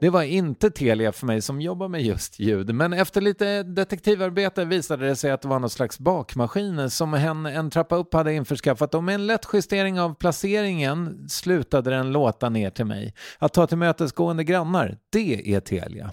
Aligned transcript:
Det 0.00 0.10
var 0.10 0.22
inte 0.22 0.70
Telia 0.70 1.12
för 1.12 1.26
mig 1.26 1.42
som 1.42 1.60
jobbar 1.60 1.88
med 1.88 2.02
just 2.02 2.38
ljud, 2.38 2.74
men 2.74 2.92
efter 2.92 3.20
lite 3.20 3.62
detektivarbete 3.62 4.64
visade 4.64 5.06
det 5.06 5.16
sig 5.16 5.30
att 5.30 5.42
det 5.42 5.48
var 5.48 5.58
någon 5.58 5.70
slags 5.70 5.98
bakmaskin 5.98 6.90
som 6.90 7.12
hen 7.12 7.46
en 7.46 7.70
trappa 7.70 7.96
upp 7.96 8.14
hade 8.14 8.34
införskaffat 8.34 8.94
och 8.94 9.04
med 9.04 9.14
en 9.14 9.26
lätt 9.26 9.46
justering 9.52 10.00
av 10.00 10.14
placeringen 10.14 11.28
slutade 11.28 11.90
den 11.90 12.12
låta 12.12 12.48
ner 12.48 12.70
till 12.70 12.84
mig. 12.84 13.14
Att 13.38 13.54
ta 13.54 13.66
till 13.66 13.78
mötesgående 13.78 14.44
grannar, 14.44 14.98
det 15.12 15.54
är 15.54 15.60
Telia. 15.60 16.12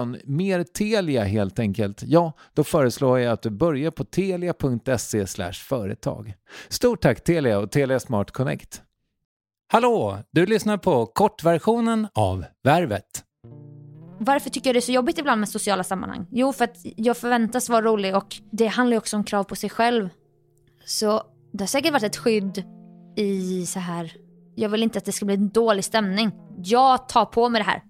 mer 0.23 0.63
Telia 0.63 1.23
helt 1.23 1.59
enkelt, 1.59 2.03
ja, 2.05 2.33
då 2.53 2.63
föreslår 2.63 3.19
jag 3.19 3.33
att 3.33 3.41
du 3.41 3.49
börjar 3.49 3.91
på 3.91 4.03
telia.se 4.03 5.25
företag. 5.53 6.33
Stort 6.69 7.01
tack 7.01 7.23
Telia 7.23 7.59
och 7.59 7.71
Telia 7.71 7.99
Smart 7.99 8.31
Connect. 8.31 8.81
Hallå! 9.67 10.17
Du 10.31 10.45
lyssnar 10.45 10.77
på 10.77 11.05
kortversionen 11.05 12.07
av 12.13 12.45
Värvet. 12.63 13.23
Varför 14.19 14.49
tycker 14.49 14.69
jag 14.69 14.75
det 14.75 14.79
är 14.79 14.81
så 14.81 14.91
jobbigt 14.91 15.17
ibland 15.17 15.39
med 15.39 15.49
sociala 15.49 15.83
sammanhang? 15.83 16.25
Jo, 16.31 16.53
för 16.53 16.63
att 16.63 16.77
jag 16.81 17.17
förväntas 17.17 17.69
vara 17.69 17.81
rolig 17.81 18.15
och 18.15 18.35
det 18.51 18.67
handlar 18.67 18.93
ju 18.93 18.97
också 18.97 19.17
om 19.17 19.23
krav 19.23 19.43
på 19.43 19.55
sig 19.55 19.69
själv. 19.69 20.09
Så 20.85 21.23
det 21.53 21.63
har 21.63 21.67
säkert 21.67 21.93
varit 21.93 22.03
ett 22.03 22.17
skydd 22.17 22.63
i 23.17 23.65
så 23.65 23.79
här, 23.79 24.13
jag 24.55 24.69
vill 24.69 24.83
inte 24.83 24.97
att 24.97 25.05
det 25.05 25.11
ska 25.11 25.25
bli 25.25 25.35
en 25.35 25.49
dålig 25.49 25.85
stämning. 25.85 26.31
Jag 26.57 27.09
tar 27.09 27.25
på 27.25 27.49
mig 27.49 27.59
det 27.59 27.65
här. 27.65 27.83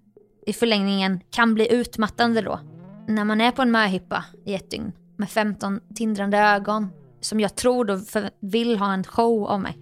I 0.45 0.53
förlängningen 0.53 1.19
kan 1.29 1.53
bli 1.53 1.73
utmattande 1.73 2.41
då. 2.41 2.59
När 3.07 3.25
man 3.25 3.41
är 3.41 3.51
på 3.51 3.61
en 3.61 3.71
möhippa 3.71 4.25
i 4.45 4.53
ett 4.53 4.71
dygn 4.71 4.91
med 5.17 5.29
15 5.29 5.79
tindrande 5.95 6.37
ögon 6.37 6.89
som 7.19 7.39
jag 7.39 7.55
tror 7.55 7.85
då 7.85 7.99
vill 8.39 8.77
ha 8.77 8.93
en 8.93 9.03
show 9.03 9.47
av 9.47 9.59
mig. 9.59 9.77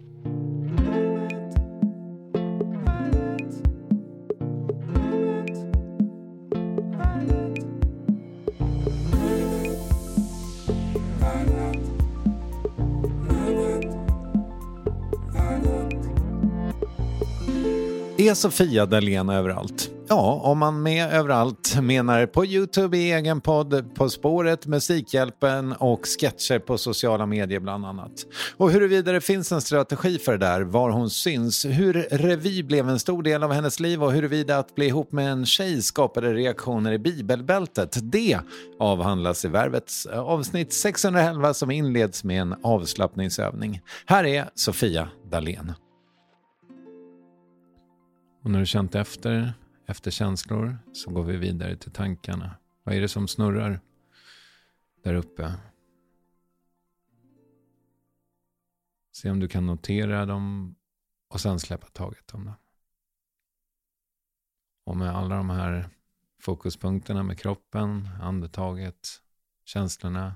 Är 18.18 18.34
Sofia 18.34 18.86
Dalén 18.86 19.30
överallt? 19.30 19.99
Ja, 20.12 20.42
om 20.44 20.58
man 20.58 20.84
med 20.84 21.14
överallt 21.14 21.82
menar 21.82 22.26
på 22.26 22.46
Youtube 22.46 22.98
i 22.98 23.12
egen 23.12 23.42
podd, 23.42 23.96
På 23.96 24.10
spåret, 24.10 24.68
Musikhjälpen 24.68 25.74
och 25.74 26.06
sketcher 26.06 26.60
på 26.60 26.78
sociala 26.78 27.26
medier 27.26 27.60
bland 27.60 27.86
annat. 27.86 28.12
Och 28.58 28.72
huruvida 28.72 29.12
det 29.12 29.22
finns 29.22 29.52
en 29.52 29.62
strategi 29.62 30.18
för 30.18 30.32
det 30.32 30.38
där, 30.38 30.62
var 30.62 30.90
hon 30.90 31.10
syns, 31.10 31.66
hur 31.66 31.94
revy 32.12 32.64
blev 32.64 32.90
en 32.90 33.00
stor 33.00 33.24
del 33.24 33.44
av 33.44 33.52
hennes 33.52 33.80
liv 33.80 34.04
och 34.04 34.12
huruvida 34.12 34.58
att 34.58 34.76
bli 34.76 34.88
ihop 34.88 35.12
med 35.12 35.32
en 35.32 35.46
tjej 35.46 35.82
skapade 35.82 36.34
reaktioner 36.34 36.92
i 36.92 37.00
bibelbältet, 37.00 37.98
det 38.02 38.40
avhandlas 38.80 39.46
i 39.46 39.48
Värvets 39.48 40.06
eh, 40.06 40.20
avsnitt 40.20 40.74
611 40.74 41.54
som 41.54 41.72
inleds 41.72 42.24
med 42.24 42.42
en 42.42 42.56
avslappningsövning. 42.64 43.82
Här 44.06 44.24
är 44.24 44.50
Sofia 44.56 45.10
Dalén. 45.32 45.74
Och 48.44 48.52
när 48.52 48.60
du 48.60 48.66
känt 48.66 48.96
efter, 48.96 49.54
efter 49.90 50.12
känslor, 50.12 50.78
så 50.94 51.12
går 51.12 51.24
vi 51.24 51.38
vidare 51.38 51.76
till 51.78 51.92
tankarna. 51.92 52.58
Vad 52.84 52.96
är 52.96 53.02
det 53.02 53.08
som 53.08 53.28
snurrar 53.28 53.82
där 55.04 55.14
uppe? 55.14 55.54
Se 59.12 59.30
om 59.30 59.40
du 59.40 59.48
kan 59.48 59.66
notera 59.66 60.26
dem 60.26 60.76
och 61.28 61.42
sen 61.42 61.60
släppa 61.60 61.88
taget 61.88 62.34
om 62.34 62.46
dem. 62.46 62.56
Och 64.84 64.98
med 64.98 65.16
alla 65.16 65.36
de 65.36 65.50
här 65.50 65.90
fokuspunkterna 66.42 67.24
med 67.24 67.40
kroppen, 67.40 68.10
andetaget, 68.22 69.08
känslorna 69.66 70.36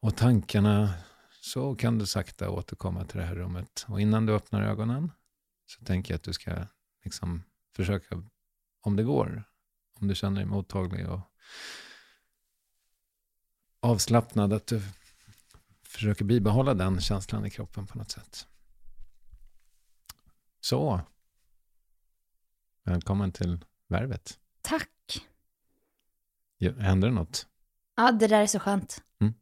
och 0.00 0.16
tankarna 0.16 0.94
så 1.30 1.74
kan 1.74 1.98
du 1.98 2.06
sakta 2.06 2.50
återkomma 2.50 3.04
till 3.04 3.18
det 3.18 3.26
här 3.26 3.34
rummet. 3.34 3.86
Och 3.88 4.00
innan 4.00 4.26
du 4.26 4.32
öppnar 4.32 4.62
ögonen 4.62 5.12
så 5.66 5.84
tänker 5.84 6.14
jag 6.14 6.16
att 6.16 6.24
du 6.24 6.32
ska 6.32 6.66
liksom 7.04 7.42
försöka, 7.76 8.22
om 8.80 8.96
det 8.96 9.02
går, 9.02 9.44
om 10.00 10.08
du 10.08 10.14
känner 10.14 10.36
dig 10.36 10.46
mottaglig 10.46 11.08
och 11.08 11.20
avslappnad, 13.80 14.52
att 14.52 14.66
du 14.66 14.82
försöker 15.82 16.24
bibehålla 16.24 16.74
den 16.74 17.00
känslan 17.00 17.46
i 17.46 17.50
kroppen 17.50 17.86
på 17.86 17.98
något 17.98 18.10
sätt. 18.10 18.46
Så. 20.60 21.00
Välkommen 22.82 23.32
till 23.32 23.64
Värvet. 23.88 24.38
Tack. 24.62 24.88
Händer 26.78 27.08
det 27.08 27.14
något? 27.14 27.46
Ja, 27.96 28.12
det 28.12 28.26
där 28.26 28.42
är 28.42 28.46
så 28.46 28.58
skönt. 28.58 29.02
Mm. 29.20 29.34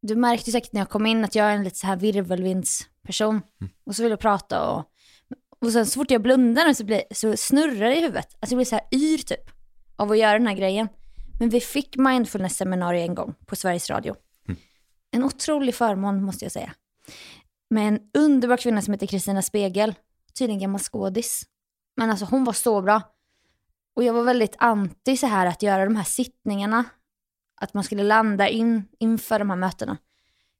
Du 0.00 0.16
märkte 0.16 0.52
säkert 0.52 0.72
när 0.72 0.80
jag 0.80 0.90
kom 0.90 1.06
in 1.06 1.24
att 1.24 1.34
jag 1.34 1.46
är 1.46 1.56
en 1.56 1.64
lite 1.64 1.78
så 1.78 1.86
här 1.86 1.96
virvelvindsperson. 1.96 3.42
Mm. 3.60 3.72
Och 3.84 3.96
så 3.96 4.02
vill 4.02 4.10
jag 4.10 4.20
prata 4.20 4.70
och 4.70 4.93
Och 5.64 5.72
sen 5.72 5.86
så 5.86 6.00
fort 6.00 6.10
jag 6.10 6.22
blundar 6.22 6.72
så, 6.72 6.84
blir, 6.84 7.02
så 7.10 7.36
snurrar 7.36 7.88
det 7.88 7.96
i 7.96 8.00
huvudet. 8.00 8.36
Alltså 8.40 8.54
jag 8.54 8.58
blir 8.58 8.64
så 8.64 8.74
här 8.74 8.84
yr 8.92 9.18
typ 9.18 9.50
av 9.96 10.10
att 10.10 10.18
göra 10.18 10.32
den 10.32 10.46
här 10.46 10.54
grejen. 10.54 10.88
Men 11.40 11.48
vi 11.48 11.60
fick 11.60 11.96
mindfulness-seminarium 11.96 13.08
en 13.08 13.14
gång 13.14 13.34
på 13.46 13.56
Sveriges 13.56 13.90
Radio. 13.90 14.14
En 15.10 15.24
otrolig 15.24 15.74
förmån 15.74 16.24
måste 16.24 16.44
jag 16.44 16.52
säga. 16.52 16.74
Med 17.70 17.88
en 17.88 18.00
underbar 18.14 18.56
kvinna 18.56 18.82
som 18.82 18.92
heter 18.92 19.06
Kristina 19.06 19.42
Spegel. 19.42 19.94
Tydligen 20.38 20.60
gammal 20.60 20.80
skådis. 20.80 21.42
Men 21.96 22.10
alltså 22.10 22.24
hon 22.24 22.44
var 22.44 22.52
så 22.52 22.82
bra. 22.82 23.02
Och 23.96 24.04
jag 24.04 24.12
var 24.12 24.22
väldigt 24.22 24.56
anti 24.58 25.16
så 25.16 25.26
här 25.26 25.46
att 25.46 25.62
göra 25.62 25.84
de 25.84 25.96
här 25.96 26.04
sittningarna. 26.04 26.84
Att 27.60 27.74
man 27.74 27.84
skulle 27.84 28.02
landa 28.02 28.48
in 28.48 28.88
inför 28.98 29.38
de 29.38 29.50
här 29.50 29.56
mötena. 29.56 29.96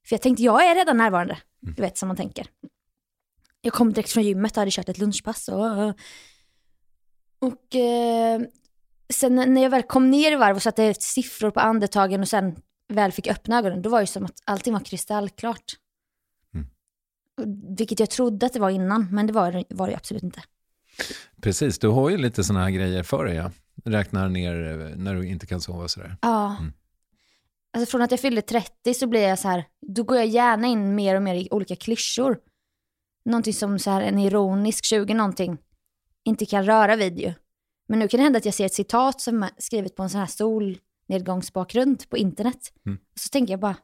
För 0.07 0.13
jag 0.13 0.21
tänkte, 0.21 0.43
jag 0.43 0.65
är 0.65 0.75
redan 0.75 0.97
närvarande. 0.97 1.37
Du 1.59 1.81
vet 1.81 1.97
som 1.97 2.07
man 2.07 2.17
tänker. 2.17 2.47
Jag 3.65 3.73
kom 3.73 3.93
direkt 3.93 4.11
från 4.11 4.23
gymmet 4.23 4.51
och 4.51 4.57
hade 4.57 4.71
kört 4.71 4.89
ett 4.89 4.97
lunchpass. 4.97 5.47
Och, 5.47 5.87
och 7.39 7.75
eh, 7.75 8.41
sen 9.13 9.35
när 9.35 9.63
jag 9.63 9.69
väl 9.69 9.83
kom 9.83 10.11
ner 10.11 10.31
i 10.31 10.35
varv 10.35 10.55
och 10.55 10.61
satte 10.61 10.93
siffror 10.93 11.51
på 11.51 11.59
andetagen 11.59 12.21
och 12.21 12.27
sen 12.27 12.55
väl 12.93 13.11
fick 13.11 13.27
öppna 13.27 13.57
ögonen, 13.57 13.81
då 13.81 13.89
var 13.89 14.01
det 14.01 14.07
som 14.07 14.25
att 14.25 14.41
allting 14.45 14.73
var 14.73 14.79
kristallklart. 14.79 15.63
Mm. 16.53 16.67
Vilket 17.77 17.99
jag 17.99 18.09
trodde 18.09 18.45
att 18.45 18.53
det 18.53 18.59
var 18.59 18.69
innan, 18.69 19.07
men 19.11 19.27
det 19.27 19.33
var, 19.33 19.63
var 19.69 19.87
det 19.87 19.95
absolut 19.95 20.23
inte. 20.23 20.41
Precis, 21.41 21.79
du 21.79 21.87
har 21.87 22.09
ju 22.09 22.17
lite 22.17 22.43
sådana 22.43 22.63
här 22.63 22.71
grejer 22.71 23.03
för 23.03 23.25
dig. 23.25 23.35
Ja. 23.35 23.51
Räknar 23.85 24.29
ner 24.29 24.81
eh, 24.81 24.95
när 24.95 25.15
du 25.15 25.27
inte 25.27 25.45
kan 25.45 25.61
sova 25.61 25.87
sådär. 25.87 26.17
Ja. 26.21 26.57
Mm. 26.59 26.73
Alltså 27.73 27.91
från 27.91 28.01
att 28.01 28.11
jag 28.11 28.19
fyllde 28.19 28.41
30 28.41 28.93
så 28.93 29.07
blir 29.07 29.21
jag 29.21 29.39
så 29.39 29.47
här, 29.47 29.65
då 29.95 30.03
går 30.03 30.17
jag 30.17 30.27
gärna 30.27 30.67
in 30.67 30.95
mer 30.95 31.15
och 31.15 31.23
mer 31.23 31.35
i 31.35 31.47
olika 31.51 31.75
klyschor. 31.75 32.37
Någonting 33.25 33.53
som 33.53 33.79
så 33.79 33.89
här 33.91 34.01
en 34.01 34.19
ironisk 34.19 34.85
20 34.85 35.13
någonting 35.13 35.57
inte 36.23 36.45
kan 36.45 36.65
röra 36.65 36.95
vid 36.95 37.19
ju. 37.19 37.33
Men 37.87 37.99
nu 37.99 38.07
kan 38.07 38.17
det 38.17 38.23
hända 38.23 38.37
att 38.37 38.45
jag 38.45 38.53
ser 38.53 38.65
ett 38.65 38.73
citat 38.73 39.21
som 39.21 39.43
är 39.43 39.49
skrivet 39.57 39.95
på 39.95 40.03
en 40.03 40.09
sån 40.09 40.19
här 40.19 40.27
solnedgångsbakgrund 40.27 42.09
på 42.09 42.17
internet. 42.17 42.73
Mm. 42.85 42.97
Så 43.15 43.29
tänker 43.29 43.53
jag 43.53 43.59
bara, 43.59 43.75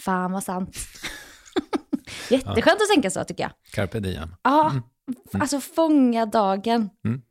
fan 0.00 0.32
vad 0.32 0.42
sant. 0.44 0.76
Jätteskönt 2.30 2.80
att 2.82 2.88
tänka 2.94 3.10
så 3.10 3.24
tycker 3.24 3.42
jag. 3.42 3.52
Carpe 3.72 4.00
diem. 4.00 4.34
Ja, 4.42 4.70
Mm. 4.70 5.42
alltså 5.42 5.60
fånga 5.60 6.26
dagen. 6.26 6.90
Mm. 7.04 7.22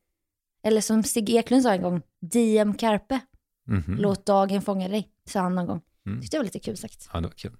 Eller 0.64 0.82
som 0.82 1.04
Stig 1.04 1.30
Eklund 1.30 1.64
sa 1.64 1.72
en 1.74 1.82
gång, 1.82 2.02
diem 2.22 2.74
carpe. 2.74 3.20
Mhm. 3.68 3.96
Låt 4.00 4.26
dagen 4.26 4.62
fånga 4.62 4.88
dig, 4.88 5.10
sa 5.26 5.40
han 5.40 5.56
någon 5.56 5.66
gång. 5.68 5.82
Mm. 6.06 6.22
Tyckte 6.22 6.38
det 6.38 6.40
var 6.40 6.46
lite 6.46 6.60
kul 6.60 6.78
sagt. 6.78 7.10
Ja, 7.14 7.20
det 7.22 7.28
var 7.28 7.34
kul. 7.36 7.58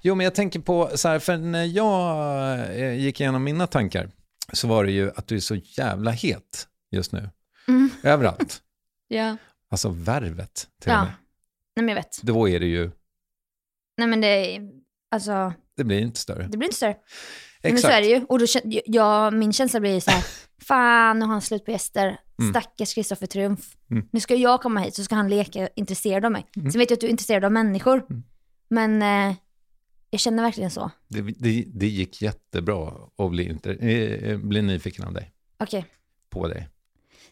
Jo, 0.00 0.14
men 0.14 0.24
jag 0.24 0.34
tänker 0.34 0.60
på, 0.60 0.90
så 0.94 1.08
här, 1.08 1.18
för 1.18 1.36
när 1.36 1.64
jag 1.64 2.58
eh, 2.80 2.94
gick 2.94 3.20
igenom 3.20 3.44
mina 3.44 3.66
tankar 3.66 4.10
så 4.52 4.68
var 4.68 4.84
det 4.84 4.92
ju 4.92 5.10
att 5.16 5.26
du 5.26 5.36
är 5.36 5.40
så 5.40 5.54
jävla 5.54 6.10
het 6.10 6.68
just 6.90 7.12
nu. 7.12 7.30
Mm. 7.68 7.90
Överallt. 8.02 8.62
Ja. 9.08 9.36
Alltså 9.70 9.88
värvet 9.88 10.54
till 10.82 10.90
och 10.90 10.96
Ja. 10.96 11.04
med. 11.04 11.12
Nej 11.76 11.84
men 11.84 11.88
jag 11.88 11.94
vet. 11.94 12.22
Då 12.22 12.48
är 12.48 12.60
det 12.60 12.66
ju, 12.66 12.90
Nej 13.98 14.06
men 14.08 14.20
det, 14.20 14.60
alltså, 15.10 15.52
det 15.76 15.84
blir 15.84 15.98
inte 16.00 16.20
större. 16.20 16.48
det 16.48 16.56
blir 16.58 16.68
inte 16.68 16.76
större. 16.76 16.96
Men 17.62 17.72
Exakt. 17.72 17.92
så 17.92 17.96
är 17.98 18.00
det 18.00 18.06
ju. 18.08 18.24
Och 18.28 18.38
då, 18.38 18.46
jag, 18.86 19.32
min 19.32 19.52
känsla 19.52 19.80
blir 19.80 20.00
så 20.00 20.10
här, 20.10 20.24
fan 20.66 21.18
nu 21.18 21.24
har 21.24 21.32
han 21.32 21.42
slut 21.42 21.64
på 21.64 21.70
gäster. 21.70 22.20
Mm. 22.38 22.52
Stackars 22.52 22.94
Kristoffer 22.94 23.26
Triumf. 23.26 23.76
Mm. 23.90 24.08
Nu 24.12 24.20
ska 24.20 24.34
jag 24.34 24.62
komma 24.62 24.80
hit 24.80 24.94
så 24.94 25.04
ska 25.04 25.14
han 25.14 25.28
leka 25.28 25.68
intresserad 25.76 26.24
av 26.24 26.32
mig. 26.32 26.46
Mm. 26.56 26.70
Sen 26.72 26.78
vet 26.78 26.90
jag 26.90 26.96
att 26.96 27.00
du 27.00 27.06
är 27.06 27.10
intresserad 27.10 27.44
av 27.44 27.52
människor. 27.52 28.06
Mm. 28.10 28.22
Men 28.68 29.02
eh, 29.30 29.36
jag 30.12 30.20
känner 30.20 30.42
verkligen 30.42 30.70
så. 30.70 30.90
Det, 31.08 31.20
det, 31.22 31.64
det 31.74 31.86
gick 31.86 32.22
jättebra 32.22 32.92
att 33.18 33.30
bli, 33.30 33.58
eh, 33.64 34.38
bli 34.38 34.62
nyfiken 34.62 35.04
av 35.04 35.12
dig, 35.12 35.32
Okej, 35.58 35.86
på 36.30 36.48
dig. 36.48 36.68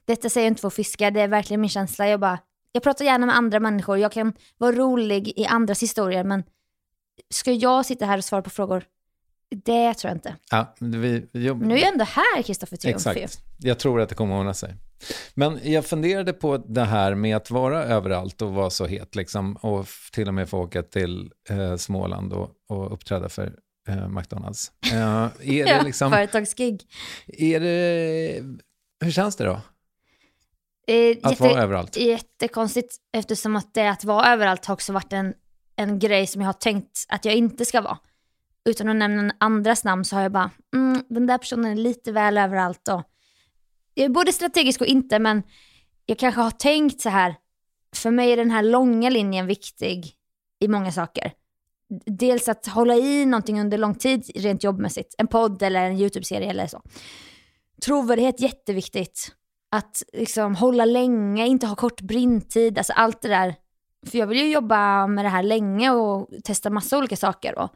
detta 0.04 0.28
säger 0.28 0.46
jag 0.46 0.50
inte 0.50 0.60
för 0.60 0.68
att 0.68 0.74
fiska, 0.74 1.10
det 1.10 1.20
är 1.20 1.28
verkligen 1.28 1.60
min 1.60 1.70
känsla. 1.70 2.08
Jag 2.08 2.20
bara, 2.20 2.38
jag 2.72 2.82
pratar 2.82 3.04
gärna 3.04 3.26
med 3.26 3.36
andra 3.36 3.60
människor, 3.60 3.98
jag 3.98 4.12
kan 4.12 4.32
vara 4.58 4.72
rolig 4.72 5.32
i 5.36 5.46
andras 5.46 5.82
historier, 5.82 6.24
men 6.24 6.42
ska 7.30 7.52
jag 7.52 7.86
sitta 7.86 8.06
här 8.06 8.18
och 8.18 8.24
svara 8.24 8.42
på 8.42 8.50
frågor? 8.50 8.84
Det 9.48 9.94
tror 9.94 10.08
jag 10.10 10.16
inte. 10.16 10.36
Ja, 10.50 10.74
vi, 10.78 11.26
Men 11.32 11.58
nu 11.58 11.74
är 11.74 11.78
jag 11.78 11.92
ändå 11.92 12.04
här, 12.04 12.42
Kristoffer 12.42 12.76
Triumf. 12.76 13.06
Exakt. 13.06 13.42
Jag 13.58 13.78
tror 13.78 14.00
att 14.00 14.08
det 14.08 14.14
kommer 14.14 14.34
att 14.34 14.40
ordna 14.40 14.54
sig. 14.54 14.74
Men 15.34 15.60
jag 15.72 15.86
funderade 15.86 16.32
på 16.32 16.56
det 16.56 16.84
här 16.84 17.14
med 17.14 17.36
att 17.36 17.50
vara 17.50 17.84
överallt 17.84 18.42
och 18.42 18.52
vara 18.52 18.70
så 18.70 18.86
het 18.86 19.14
liksom, 19.14 19.56
och 19.56 19.86
till 20.12 20.28
och 20.28 20.34
med 20.34 20.48
få 20.48 20.58
åka 20.58 20.82
till 20.82 21.32
eh, 21.48 21.76
Småland 21.76 22.32
och, 22.32 22.50
och 22.68 22.92
uppträda 22.92 23.28
för 23.28 23.54
eh, 23.88 24.08
McDonalds. 24.08 24.72
Eh, 24.92 24.98
är 24.98 25.30
det 25.40 25.70
Ja, 25.70 25.82
liksom, 25.82 26.10
Företagsgig. 26.10 26.82
är 27.26 27.60
det, 27.60 28.42
hur 29.04 29.10
känns 29.10 29.36
det 29.36 29.44
då? 29.44 29.60
Eh, 30.86 31.16
Att 31.22 31.30
jätte, 31.32 31.42
vara 31.42 31.62
överallt? 31.62 31.96
Jättekonstigt 31.96 32.96
eftersom 33.12 33.56
att 33.56 33.74
det 33.74 33.90
att 33.90 34.04
vara 34.04 34.32
överallt 34.32 34.66
har 34.66 34.74
också 34.74 34.92
varit 34.92 35.12
en, 35.12 35.34
en 35.76 35.98
grej 35.98 36.26
som 36.26 36.40
jag 36.42 36.48
har 36.48 36.52
tänkt 36.52 37.04
att 37.08 37.24
jag 37.24 37.34
inte 37.34 37.64
ska 37.64 37.80
vara. 37.80 37.98
Utan 38.64 38.88
att 38.88 38.96
nämna 38.96 39.34
andras 39.40 39.84
namn 39.84 40.04
så 40.04 40.16
har 40.16 40.22
jag 40.22 40.32
bara, 40.32 40.50
mm, 40.74 41.04
den 41.08 41.26
där 41.26 41.38
personen 41.38 41.72
är 41.72 41.76
lite 41.76 42.12
väl 42.12 42.38
överallt 42.38 42.88
och 42.88 43.02
jag 44.00 44.04
är 44.04 44.14
både 44.14 44.32
strategisk 44.32 44.80
och 44.80 44.86
inte 44.86 45.18
men 45.18 45.42
jag 46.06 46.18
kanske 46.18 46.40
har 46.40 46.50
tänkt 46.50 47.00
så 47.00 47.08
här, 47.08 47.34
för 47.96 48.10
mig 48.10 48.32
är 48.32 48.36
den 48.36 48.50
här 48.50 48.62
långa 48.62 49.10
linjen 49.10 49.46
viktig 49.46 50.12
i 50.60 50.68
många 50.68 50.92
saker. 50.92 51.32
Dels 52.06 52.48
att 52.48 52.66
hålla 52.66 52.94
i 52.94 53.26
någonting 53.26 53.60
under 53.60 53.78
lång 53.78 53.94
tid 53.94 54.30
rent 54.34 54.64
jobbmässigt, 54.64 55.14
en 55.18 55.26
podd 55.26 55.62
eller 55.62 55.84
en 55.84 55.98
YouTube-serie 55.98 56.50
eller 56.50 56.66
så. 56.66 56.82
Trovärdighet 57.84 58.40
jätteviktigt 58.40 59.32
att 59.70 60.02
liksom 60.12 60.54
hålla 60.54 60.84
länge, 60.84 61.46
inte 61.46 61.66
ha 61.66 61.76
kort 61.76 62.00
brintid, 62.00 62.78
alltså 62.78 62.92
allt 62.92 63.22
det 63.22 63.28
där. 63.28 63.54
För 64.06 64.18
jag 64.18 64.26
vill 64.26 64.38
ju 64.38 64.52
jobba 64.52 65.06
med 65.06 65.24
det 65.24 65.28
här 65.28 65.42
länge 65.42 65.90
och 65.90 66.28
testa 66.44 66.70
massa 66.70 66.98
olika 66.98 67.16
saker. 67.16 67.58
Och 67.58 67.70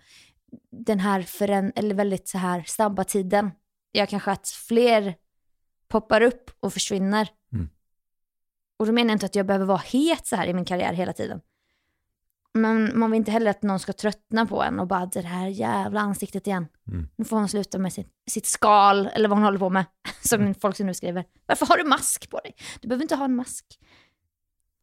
den 0.70 1.00
här 1.00 1.22
förän- 1.22 1.72
eller 1.76 1.94
väldigt 1.94 2.28
så 2.28 2.38
här 2.38 2.64
snabba 2.66 3.04
tiden 3.04 3.50
gör 3.92 4.06
kanske 4.06 4.30
att 4.30 4.48
fler 4.48 5.14
poppar 5.88 6.20
upp 6.20 6.50
och 6.60 6.72
försvinner. 6.72 7.28
Mm. 7.52 7.68
Och 8.76 8.86
då 8.86 8.92
menar 8.92 9.08
jag 9.08 9.14
inte 9.14 9.26
att 9.26 9.34
jag 9.34 9.46
behöver 9.46 9.66
vara 9.66 9.82
het 9.84 10.26
så 10.26 10.36
här 10.36 10.46
i 10.46 10.54
min 10.54 10.64
karriär 10.64 10.92
hela 10.92 11.12
tiden. 11.12 11.40
Men 12.54 12.98
man 12.98 13.10
vill 13.10 13.18
inte 13.18 13.30
heller 13.30 13.50
att 13.50 13.62
någon 13.62 13.80
ska 13.80 13.92
tröttna 13.92 14.46
på 14.46 14.62
en 14.62 14.80
och 14.80 14.86
bara 14.86 15.06
det 15.06 15.20
här 15.20 15.48
jävla 15.48 16.00
ansiktet 16.00 16.46
igen. 16.46 16.66
Mm. 16.88 17.08
Nu 17.16 17.24
får 17.24 17.36
hon 17.36 17.48
sluta 17.48 17.78
med 17.78 17.92
sitt, 17.92 18.08
sitt 18.30 18.46
skal 18.46 19.06
eller 19.06 19.28
vad 19.28 19.38
hon 19.38 19.44
håller 19.44 19.58
på 19.58 19.70
med. 19.70 19.84
Som 20.20 20.54
folk 20.54 20.76
som 20.76 20.86
nu 20.86 20.94
skriver. 20.94 21.24
Varför 21.46 21.66
har 21.66 21.76
du 21.76 21.84
mask 21.84 22.30
på 22.30 22.38
dig? 22.38 22.54
Du 22.80 22.88
behöver 22.88 23.02
inte 23.02 23.16
ha 23.16 23.24
en 23.24 23.36
mask. 23.36 23.78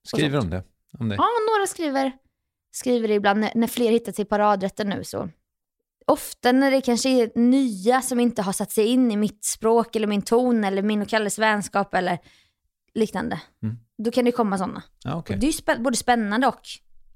Skriver 0.03 0.37
de 0.37 0.49
det? 0.49 0.63
Om 0.99 1.09
det? 1.09 1.15
Ja, 1.15 1.27
några 1.51 1.67
skriver, 1.67 2.11
skriver 2.71 3.07
det 3.07 3.13
ibland 3.13 3.39
när, 3.39 3.51
när 3.55 3.67
fler 3.67 3.91
hittar 3.91 4.11
till 4.11 4.25
paradrätten 4.25 4.89
nu 4.89 5.03
så. 5.03 5.29
Ofta 6.07 6.51
när 6.51 6.71
det 6.71 6.81
kanske 6.81 7.09
är 7.09 7.31
nya 7.39 8.01
som 8.01 8.19
inte 8.19 8.41
har 8.41 8.53
satt 8.53 8.71
sig 8.71 8.85
in 8.85 9.11
i 9.11 9.17
mitt 9.17 9.45
språk 9.45 9.95
eller 9.95 10.07
min 10.07 10.21
ton 10.21 10.63
eller 10.63 10.81
min 10.81 11.01
och 11.01 11.07
Kalles 11.09 11.39
vänskap 11.39 11.93
eller 11.93 12.19
liknande. 12.93 13.41
Mm. 13.63 13.77
Då 13.97 14.11
kan 14.11 14.25
det 14.25 14.31
komma 14.31 14.57
sådana. 14.57 14.83
Ja, 15.03 15.15
okej. 15.15 15.37
Det 15.37 15.45
är 15.45 15.51
ju 15.51 15.57
spä- 15.57 15.83
både 15.83 15.97
spännande 15.97 16.47
och 16.47 16.61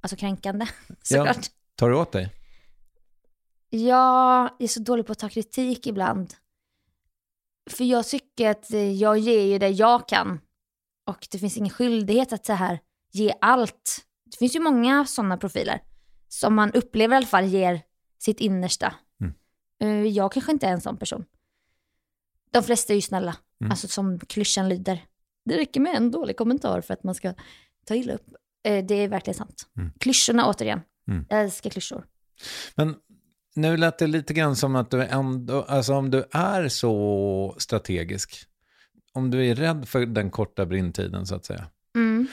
alltså 0.01 0.15
kränkande 0.17 0.67
såklart. 1.03 1.45
Tar 1.75 1.89
du 1.89 1.95
åt 1.95 2.11
dig? 2.11 2.29
Jag 3.69 4.49
är 4.59 4.67
så 4.67 4.79
dålig 4.79 5.05
på 5.05 5.11
att 5.11 5.19
ta 5.19 5.29
kritik 5.29 5.87
ibland. 5.87 6.33
För 7.69 7.83
jag 7.83 8.07
tycker 8.07 8.49
att 8.49 8.73
eh, 8.73 8.91
jag 8.91 9.17
ger 9.17 9.41
ju 9.41 9.57
det 9.57 9.69
jag 9.69 10.07
kan. 10.07 10.39
Och 11.07 11.27
det 11.31 11.39
finns 11.39 11.57
ingen 11.57 11.69
skyldighet 11.69 12.33
att 12.33 12.45
så 12.45 12.53
här 12.53 12.79
ge 13.11 13.33
allt. 13.41 14.05
Det 14.31 14.37
finns 14.37 14.55
ju 14.55 14.59
många 14.59 15.05
sådana 15.05 15.37
profiler. 15.37 15.79
Som 16.27 16.55
man 16.55 16.71
upplever 16.71 17.15
i 17.15 17.17
alla 17.17 17.25
fall 17.25 17.45
ger 17.45 17.81
sitt 18.25 18.39
innersta. 18.39 18.95
Mm. 19.21 19.33
Eh, 19.81 20.11
Jag 20.11 20.31
kanske 20.31 20.51
inte 20.51 20.67
är 20.67 20.71
en 20.71 20.81
sån 20.81 20.97
person. 20.97 21.25
De 22.51 22.63
flesta 22.63 22.93
är 22.93 22.95
ju 22.95 23.01
snälla. 23.01 23.35
Mm. 23.61 23.71
Alltså 23.71 23.87
som 23.87 24.19
klyschan 24.19 24.69
lyder. 24.69 25.05
Det 25.45 25.57
räcker 25.57 25.79
med 25.79 25.95
en 25.95 26.11
dålig 26.11 26.37
kommentar 26.37 26.81
för 26.81 26.93
att 26.93 27.03
man 27.03 27.15
ska 27.15 27.33
ta 27.85 27.95
illa 27.95 28.13
upp. 28.13 28.27
Eh, 28.67 28.85
Det 28.85 28.95
är 28.95 29.07
verkligen 29.07 29.37
sant. 29.37 29.67
Mm. 29.77 29.91
Klyschorna 29.99 30.45
återigen. 30.49 30.81
Mm. 31.07 31.25
Jag 31.29 31.41
älskar 31.41 31.69
klyschor. 31.69 32.05
Men 32.75 32.95
nu 33.55 33.77
lät 33.77 33.97
det 33.99 34.07
lite 34.07 34.33
grann 34.33 34.55
som 34.55 34.75
att 34.75 34.91
du 34.91 35.03
ändå, 35.03 35.61
alltså 35.63 35.93
om 35.93 36.11
du 36.11 36.23
är 36.31 36.67
så 36.67 37.55
strategisk, 37.57 38.35
om 39.13 39.31
du 39.31 39.45
är 39.45 39.55
rädd 39.55 39.87
för 39.87 40.05
den 40.05 40.31
korta 40.31 40.65
brintiden 40.65 41.25
så 41.25 41.35
att 41.35 41.45
säga, 41.45 41.65
Mm. 41.95 42.27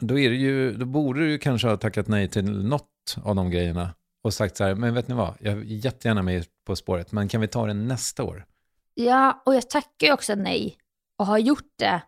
då, 0.00 0.18
är 0.18 0.30
det 0.30 0.36
ju, 0.36 0.72
då 0.76 0.86
borde 0.86 1.20
du 1.20 1.30
ju 1.30 1.38
kanske 1.38 1.68
ha 1.68 1.76
tackat 1.76 2.08
nej 2.08 2.28
till 2.28 2.50
något 2.66 3.16
av 3.22 3.34
de 3.36 3.50
grejerna 3.50 3.94
och 4.28 4.34
sagt 4.34 4.56
så 4.56 4.64
här, 4.64 4.74
men 4.74 4.94
vet 4.94 5.08
ni 5.08 5.14
vad, 5.14 5.34
jag 5.40 5.52
är 5.52 5.62
jättegärna 5.62 6.22
med 6.22 6.46
På 6.64 6.76
spåret, 6.76 7.12
men 7.12 7.28
kan 7.28 7.40
vi 7.40 7.48
ta 7.48 7.66
det 7.66 7.74
nästa 7.74 8.24
år? 8.24 8.46
Ja, 8.94 9.42
och 9.46 9.54
jag 9.54 9.70
tackar 9.70 10.06
ju 10.06 10.12
också 10.12 10.34
nej 10.34 10.76
och 11.16 11.26
har 11.26 11.38
gjort 11.38 11.72
det 11.76 12.02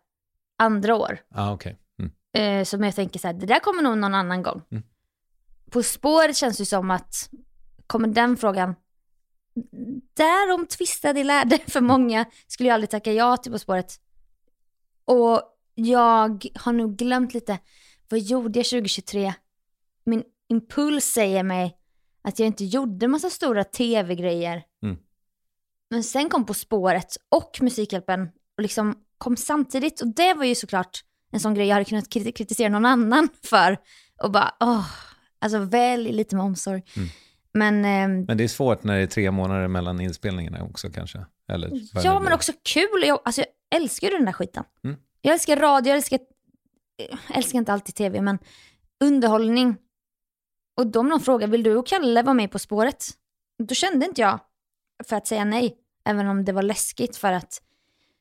andra 0.58 0.96
år. 0.96 1.18
Ah, 1.34 1.52
okej. 1.52 1.78
Mm. 1.98 2.12
Eh, 2.60 2.64
som 2.64 2.84
jag 2.84 2.94
tänker 2.94 3.18
så 3.18 3.26
här, 3.26 3.34
det 3.34 3.46
där 3.46 3.58
kommer 3.58 3.82
nog 3.82 3.98
någon 3.98 4.14
annan 4.14 4.42
gång. 4.42 4.62
Mm. 4.70 4.82
På 5.70 5.82
spåret 5.82 6.36
känns 6.36 6.58
det 6.58 6.66
som 6.66 6.90
att, 6.90 7.30
kommer 7.86 8.08
den 8.08 8.36
frågan, 8.36 8.74
därom 10.14 10.66
tvistade 10.66 11.24
lärde 11.24 11.58
för 11.66 11.80
många 11.80 12.24
skulle 12.46 12.68
jag 12.68 12.74
aldrig 12.74 12.90
tacka 12.90 13.12
ja 13.12 13.36
till 13.36 13.52
På 13.52 13.58
spåret. 13.58 14.00
Och 15.04 15.42
jag 15.74 16.46
har 16.54 16.72
nog 16.72 16.96
glömt 16.96 17.34
lite, 17.34 17.58
vad 18.08 18.20
gjorde 18.20 18.58
jag 18.58 18.66
2023? 18.66 19.34
Min 20.04 20.24
impuls 20.48 21.04
säger 21.04 21.42
mig 21.42 21.79
att 22.22 22.38
jag 22.38 22.46
inte 22.46 22.64
gjorde 22.64 23.08
massa 23.08 23.30
stora 23.30 23.64
tv-grejer. 23.64 24.62
Mm. 24.82 24.96
Men 25.90 26.04
sen 26.04 26.28
kom 26.28 26.46
På 26.46 26.54
spåret 26.54 27.16
och 27.28 27.58
Musikhjälpen 27.60 28.28
och 28.56 28.62
liksom 28.62 28.94
kom 29.18 29.36
samtidigt. 29.36 30.00
Och 30.00 30.14
det 30.14 30.34
var 30.34 30.44
ju 30.44 30.54
såklart 30.54 31.00
en 31.32 31.40
sån 31.40 31.54
grej 31.54 31.66
jag 31.66 31.74
hade 31.74 31.84
kunnat 31.84 32.08
krit- 32.08 32.32
kritisera 32.32 32.68
någon 32.68 32.86
annan 32.86 33.28
för. 33.44 33.76
Och 34.22 34.30
bara, 34.30 34.54
åh, 34.60 34.86
alltså 35.38 35.58
välj 35.58 36.12
lite 36.12 36.36
med 36.36 36.44
omsorg. 36.44 36.82
Mm. 36.96 37.08
Men, 37.52 37.84
ehm, 37.84 38.24
Men 38.24 38.36
det 38.36 38.44
är 38.44 38.48
svårt 38.48 38.84
när 38.84 38.96
det 38.96 39.02
är 39.02 39.06
tre 39.06 39.30
månader 39.30 39.68
mellan 39.68 40.00
inspelningarna 40.00 40.62
också 40.64 40.90
kanske. 40.90 41.26
Eller 41.48 41.70
ja 42.04 42.20
men 42.20 42.32
också 42.32 42.52
kul. 42.62 43.02
Jag, 43.06 43.20
alltså, 43.24 43.40
jag 43.40 43.80
älskar 43.80 44.08
ju 44.10 44.16
den 44.16 44.24
där 44.26 44.32
skiten. 44.32 44.64
Mm. 44.84 44.96
Jag 45.20 45.32
älskar 45.32 45.56
radio, 45.56 45.88
jag 45.90 45.96
älskar, 45.96 46.18
jag 47.28 47.36
älskar 47.36 47.58
inte 47.58 47.72
alltid 47.72 47.94
tv, 47.94 48.20
men 48.20 48.38
underhållning. 49.04 49.76
Och 50.80 50.86
då 50.86 51.00
om 51.00 51.08
någon 51.08 51.20
frågar, 51.20 51.48
vill 51.48 51.62
du 51.62 51.76
och 51.76 51.86
Kalle 51.86 52.22
vara 52.22 52.34
med 52.34 52.50
På 52.50 52.58
spåret? 52.58 53.10
Då 53.58 53.74
kände 53.74 54.06
inte 54.06 54.20
jag 54.20 54.40
för 55.04 55.16
att 55.16 55.26
säga 55.26 55.44
nej. 55.44 55.76
Även 56.04 56.26
om 56.26 56.44
det 56.44 56.52
var 56.52 56.62
läskigt 56.62 57.16
för 57.16 57.32
att 57.32 57.62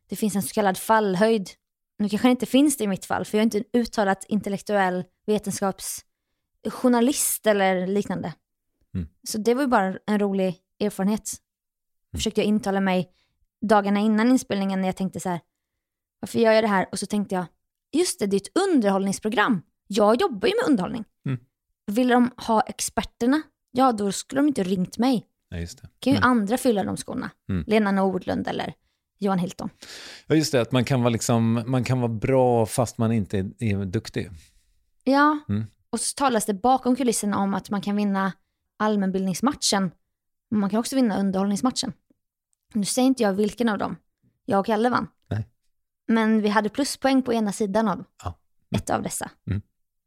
det 0.10 0.16
finns 0.16 0.36
en 0.36 0.44
så 0.44 0.54
kallad 0.54 0.78
fallhöjd. 0.78 1.50
Nu 1.98 2.10
kanske 2.10 2.28
det 2.28 2.32
inte 2.32 2.46
finns 2.46 2.78
det 2.78 2.84
i 2.84 2.88
mitt 2.88 3.06
fall, 3.06 3.26
för 3.26 3.38
jag 3.38 3.42
är 3.42 3.44
inte 3.44 3.58
en 3.58 3.64
uttalat 3.74 4.26
intellektuell 4.28 5.04
vetenskapsjournalist 5.26 7.48
eller 7.48 7.88
liknande. 7.88 8.34
Mm. 8.96 9.08
Så 9.24 9.38
det 9.38 9.54
var 9.54 9.62
ju 9.62 9.68
bara 9.68 9.98
en 10.06 10.20
rolig 10.20 10.56
erfarenhet. 10.80 11.32
Försökte 12.16 12.42
jag 12.42 12.48
intala 12.48 12.82
mig 12.82 13.12
dagarna 13.62 14.00
innan 14.00 14.32
inspelningen 14.32 14.82
när 14.82 14.88
jag 14.88 14.98
tänkte 14.98 15.20
så 15.20 15.30
här, 15.30 15.40
varför 16.20 16.40
gör 16.40 16.52
jag 16.52 16.64
det 16.64 16.68
här? 16.68 16.88
Och 16.92 17.00
så 17.00 17.06
tänkte 17.06 17.36
jag, 17.36 17.46
just 17.92 18.20
det, 18.20 18.28
det 18.28 18.36
är 18.36 18.42
ett 18.42 18.58
underhållningsprogram. 18.70 19.62
Jag 19.88 20.22
jobbar 20.22 20.48
ju 20.48 20.54
med 20.56 20.66
underhållning. 20.70 21.06
Mm. 21.90 21.96
Vill 21.96 22.08
de 22.08 22.32
ha 22.38 22.62
experterna, 22.62 23.42
ja 23.72 23.92
då 23.92 24.12
skulle 24.12 24.40
de 24.42 24.48
inte 24.48 24.64
ringt 24.64 24.98
mig. 24.98 25.26
Nej, 25.52 25.62
just 25.62 25.82
det. 25.82 25.90
kan 26.00 26.14
ju 26.14 26.18
Mm. 26.18 26.30
andra 26.30 26.58
fylla 26.58 26.84
de 26.84 26.98
skorna. 26.98 27.30
Mm. 27.50 27.64
Lena 27.68 27.92
Nordlund 27.92 28.48
eller 28.48 28.74
Johan 29.20 29.40
Hilton. 29.40 29.70
Ja, 30.28 30.36
just 30.36 30.52
det, 30.52 30.62
att 30.62 30.72
man 30.72 30.86
kan, 30.86 31.02
vara 31.02 31.10
liksom, 31.10 31.64
man 31.68 31.84
kan 31.84 32.02
vara 32.02 32.12
bra 32.12 32.66
fast 32.66 32.98
man 32.98 33.12
inte 33.12 33.38
är, 33.38 33.64
är 33.64 33.86
duktig. 33.86 34.30
Ja, 35.04 35.40
Mm. 35.50 35.64
och 35.90 36.00
så 36.00 36.14
talas 36.16 36.46
det 36.46 36.54
bakom 36.54 36.96
kulisserna 36.96 37.38
om 37.38 37.54
att 37.54 37.70
man 37.70 37.82
kan 37.82 37.96
vinna 37.96 38.34
allmänbildningsmatchen. 38.78 39.92
Men 40.52 40.60
man 40.60 40.70
kan 40.70 40.80
också 40.80 40.96
vinna 40.96 41.20
underhållningsmatchen. 41.20 41.94
Nu 42.74 42.86
säger 42.86 43.08
inte 43.08 43.24
jag 43.24 43.34
vilken 43.34 43.70
av 43.70 43.78
dem 43.78 43.96
jag 44.46 44.60
och 44.60 44.66
Kalle 44.66 44.90
vann. 44.90 45.08
Nej. 45.30 45.48
Men 46.08 46.42
vi 46.42 46.50
hade 46.50 46.70
pluspoäng 46.70 47.22
på 47.22 47.34
ena 47.34 47.52
sidan 47.52 47.88
av 47.88 48.04
Ja. 48.24 48.40
ett 48.76 48.90
av 48.90 49.02
dessa 49.04 49.32
Mm. 49.50 49.62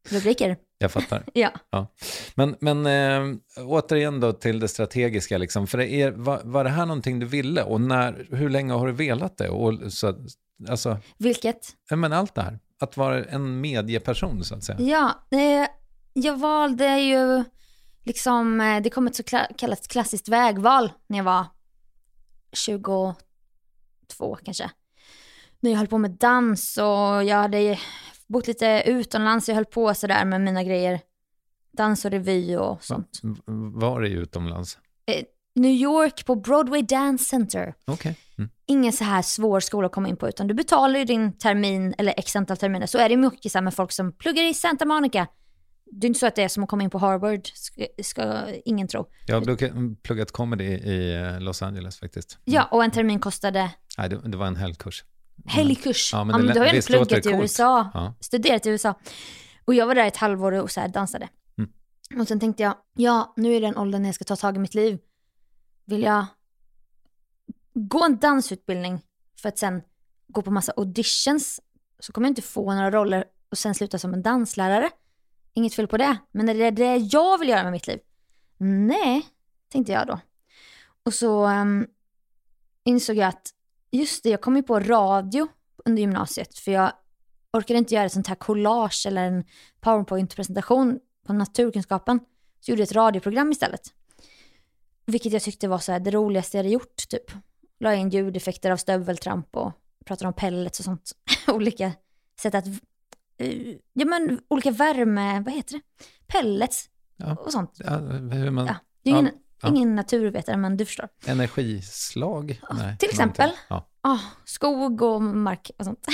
rubriker. 0.09 0.57
Jag 0.83 0.91
fattar. 0.91 1.23
Ja. 1.33 1.87
Men, 2.35 2.55
men 2.59 2.85
äh, 2.85 3.37
återigen 3.57 4.19
då 4.19 4.33
till 4.33 4.59
det 4.59 4.67
strategiska, 4.67 5.37
liksom. 5.37 5.67
för 5.67 5.77
det 5.77 5.87
är, 5.87 6.11
var, 6.11 6.41
var 6.43 6.63
det 6.63 6.69
här 6.69 6.85
någonting 6.85 7.19
du 7.19 7.25
ville 7.25 7.63
och 7.63 7.81
när, 7.81 8.27
hur 8.31 8.49
länge 8.49 8.73
har 8.73 8.87
du 8.87 8.93
velat 8.93 9.37
det? 9.37 9.49
Och, 9.49 9.93
så, 9.93 10.15
alltså, 10.69 10.97
Vilket? 11.17 11.69
ja, 11.89 11.95
men 11.95 12.13
allt 12.13 12.35
det 12.35 12.41
här, 12.41 12.59
att 12.79 12.97
vara 12.97 13.23
en 13.25 13.61
medieperson 13.61 14.43
så 14.43 14.55
att 14.55 14.63
säga. 14.63 14.79
Ja, 14.81 15.37
eh, 15.37 15.67
jag 16.13 16.37
valde 16.37 16.99
ju 16.99 17.43
liksom, 18.03 18.61
eh, 18.61 18.81
det 18.81 18.89
kom 18.89 19.07
ett 19.07 19.15
så 19.15 19.23
kallat 19.57 19.87
klassiskt 19.87 20.27
vägval 20.27 20.91
när 21.07 21.17
jag 21.17 21.25
var 21.25 21.45
22 22.53 23.15
kanske. 24.43 24.71
När 25.59 25.71
jag 25.71 25.77
höll 25.77 25.87
på 25.87 25.97
med 25.97 26.11
dans 26.11 26.77
och 26.77 27.23
jag 27.23 27.35
hade 27.35 27.79
bott 28.27 28.47
lite 28.47 28.83
utomlands, 28.85 29.47
jag 29.47 29.55
höll 29.55 29.65
på 29.65 29.93
sådär 29.93 30.25
med 30.25 30.41
mina 30.41 30.63
grejer. 30.63 30.99
Dans 31.71 32.05
och 32.05 32.11
revy 32.11 32.55
och 32.55 32.83
sånt. 32.83 33.21
Var 33.73 34.01
det 34.01 34.09
utomlands? 34.09 34.77
Eh, 35.05 35.23
New 35.55 35.71
York 35.71 36.25
på 36.25 36.35
Broadway 36.35 36.81
Dance 36.81 37.25
Center. 37.25 37.73
Okej. 37.85 38.15
Mm. 38.37 38.49
ingen 38.65 38.93
så 38.93 39.03
här 39.03 39.21
svår 39.21 39.59
skola 39.59 39.85
att 39.85 39.91
komma 39.91 40.09
in 40.09 40.17
på, 40.17 40.27
utan 40.27 40.47
du 40.47 40.53
betalar 40.53 40.99
ju 40.99 41.05
din 41.05 41.37
termin 41.37 41.93
eller 41.97 42.13
x 42.17 42.35
antal 42.35 42.57
terminer. 42.57 42.85
Så 42.85 42.97
är 42.97 43.09
det 43.09 43.17
mycket 43.17 43.51
så 43.51 43.57
här 43.57 43.63
med 43.63 43.73
folk 43.73 43.91
som 43.91 44.11
pluggar 44.11 44.43
i 44.43 44.53
Santa 44.53 44.85
Monica. 44.85 45.27
Det 45.85 46.05
är 46.05 46.07
inte 46.07 46.19
så 46.19 46.27
att 46.27 46.35
det 46.35 46.43
är 46.43 46.47
som 46.47 46.63
att 46.63 46.69
komma 46.69 46.83
in 46.83 46.89
på 46.89 46.97
Harvard, 46.97 47.47
ska, 47.53 47.85
ska 48.03 48.43
ingen 48.65 48.87
tro. 48.87 49.05
Jag 49.25 49.35
har 49.35 49.41
pluggat, 49.41 49.71
pluggat 50.03 50.31
comedy 50.31 50.63
i 50.63 51.15
eh, 51.15 51.39
Los 51.39 51.61
Angeles 51.61 51.99
faktiskt. 51.99 52.37
Ja, 52.45 52.67
och 52.71 52.83
en 52.83 52.91
termin 52.91 53.19
kostade 53.19 53.69
Nej, 53.97 54.09
det, 54.09 54.21
det 54.25 54.37
var 54.37 54.47
en 54.47 54.55
helgkurs. 54.55 55.03
Helgkurs. 55.45 56.13
Ja, 56.13 56.19
Ja, 56.19 56.23
men 56.23 56.35
men, 56.37 56.45
det 56.47 56.53
du 56.53 56.59
har 56.59 56.65
ju 56.65 56.71
ändå 56.71 56.81
pluggat 57.05 57.25
i. 57.25 57.29
USA, 57.29 57.89
Ja. 57.93 58.13
studerat 58.19 58.65
i 58.65 58.69
USA. 58.69 58.93
Och 59.65 59.73
jag 59.73 59.87
var 59.87 59.95
där 59.95 60.07
ett 60.07 60.17
halvår 60.17 60.51
och 60.51 60.71
så 60.71 60.87
dansade. 60.87 61.29
Mm. 61.57 62.21
Och 62.21 62.27
sen 62.27 62.39
tänkte 62.39 62.63
jag, 62.63 62.75
ja, 62.95 63.33
nu 63.35 63.53
är 63.55 63.61
den 63.61 63.77
åldern 63.77 64.01
när 64.01 64.09
jag 64.09 64.15
ska 64.15 64.23
ta 64.25 64.35
tag 64.35 64.55
i 64.55 64.59
mitt 64.59 64.73
liv. 64.73 64.99
Vill 65.85 66.01
jag 66.03 66.25
gå 67.73 68.05
en 68.05 68.17
dansutbildning 68.17 69.01
för 69.41 69.49
att 69.49 69.57
sen 69.57 69.81
gå 70.27 70.41
på 70.41 70.51
massa 70.51 70.73
auditions 70.77 71.61
så 71.99 72.11
kommer 72.13 72.27
jag 72.27 72.31
inte 72.31 72.41
få 72.41 72.73
några 72.73 72.91
roller 72.91 73.25
och 73.49 73.57
sen 73.57 73.75
sluta 73.75 73.99
som 73.99 74.13
en 74.13 74.21
danslärare. 74.21 74.89
Inget 75.53 75.73
fel 75.73 75.87
på 75.87 75.97
det, 75.97 76.17
men 76.31 76.49
är 76.49 76.53
det 76.53 76.71
det 76.71 76.95
jag 76.97 77.37
vill 77.37 77.49
göra 77.49 77.63
med 77.63 77.71
mitt 77.71 77.87
liv? 77.87 77.99
Nej, 78.57 79.27
tänkte 79.69 79.91
jag 79.91 80.07
då. 80.07 80.19
Och 81.03 81.13
så 81.13 81.45
ehm, 81.45 81.87
insåg 82.83 83.15
jag 83.15 83.27
att 83.29 83.53
just 83.97 84.23
det, 84.23 84.29
jag 84.29 84.41
kom 84.41 84.55
ju 84.55 84.63
på 84.63 84.79
radio 84.79 85.47
under 85.85 86.01
gymnasiet 86.01 86.57
för 86.57 86.71
jag 86.71 86.91
orkade 87.53 87.77
inte 87.77 87.95
göra 87.95 88.05
ett 88.05 88.11
sånt 88.11 88.27
här 88.27 88.35
collage 88.35 89.05
eller 89.07 89.23
en 89.23 89.43
powerpoint-presentation 89.81 90.99
på 91.27 91.33
naturkunskapen. 91.33 92.19
Så 92.59 92.71
gjorde 92.71 92.81
jag 92.81 92.87
ett 92.87 92.95
radioprogram 92.95 93.51
istället. 93.51 93.81
Vilket 95.05 95.33
jag 95.33 95.41
tyckte 95.41 95.67
var 95.67 95.77
så 95.77 95.91
här, 95.91 95.99
det 95.99 96.11
roligaste 96.11 96.57
jag 96.57 96.63
hade 96.63 96.73
gjort 96.73 97.09
typ. 97.09 97.31
La 97.79 97.93
in 97.95 98.09
ljudeffekter 98.09 98.71
av 98.71 98.77
stöveltramp 98.77 99.55
och 99.57 99.71
pratade 100.05 100.27
om 100.27 100.33
pellets 100.33 100.79
och 100.79 100.85
sånt. 100.85 101.11
olika 101.47 101.91
sätt 102.39 102.55
att, 102.55 102.65
eh, 103.37 103.75
ja 103.93 104.05
men 104.05 104.41
olika 104.47 104.71
värme, 104.71 105.41
vad 105.45 105.53
heter 105.53 105.73
det? 105.73 105.81
Pellets 106.27 106.89
Ja. 107.17 107.35
och 107.35 107.51
sånt. 107.51 107.71
Ja, 107.83 107.97
hur 107.97 108.49
man, 108.49 108.65
Ja, 108.65 108.75
det 109.03 109.09
är 109.09 109.13
ingen, 109.13 109.25
ja. 109.25 109.31
Ingen 109.69 109.95
naturvetare 109.95 110.57
men 110.57 110.77
du 110.77 110.85
förstår. 110.85 111.09
Energislag? 111.25 112.61
Nej, 112.71 112.97
till 112.97 113.09
exempel. 113.09 113.51
Ja. 113.67 113.89
Ah, 114.01 114.19
skog 114.45 115.01
och 115.01 115.21
mark 115.21 115.71
och 115.77 115.85
sånt. 115.85 116.07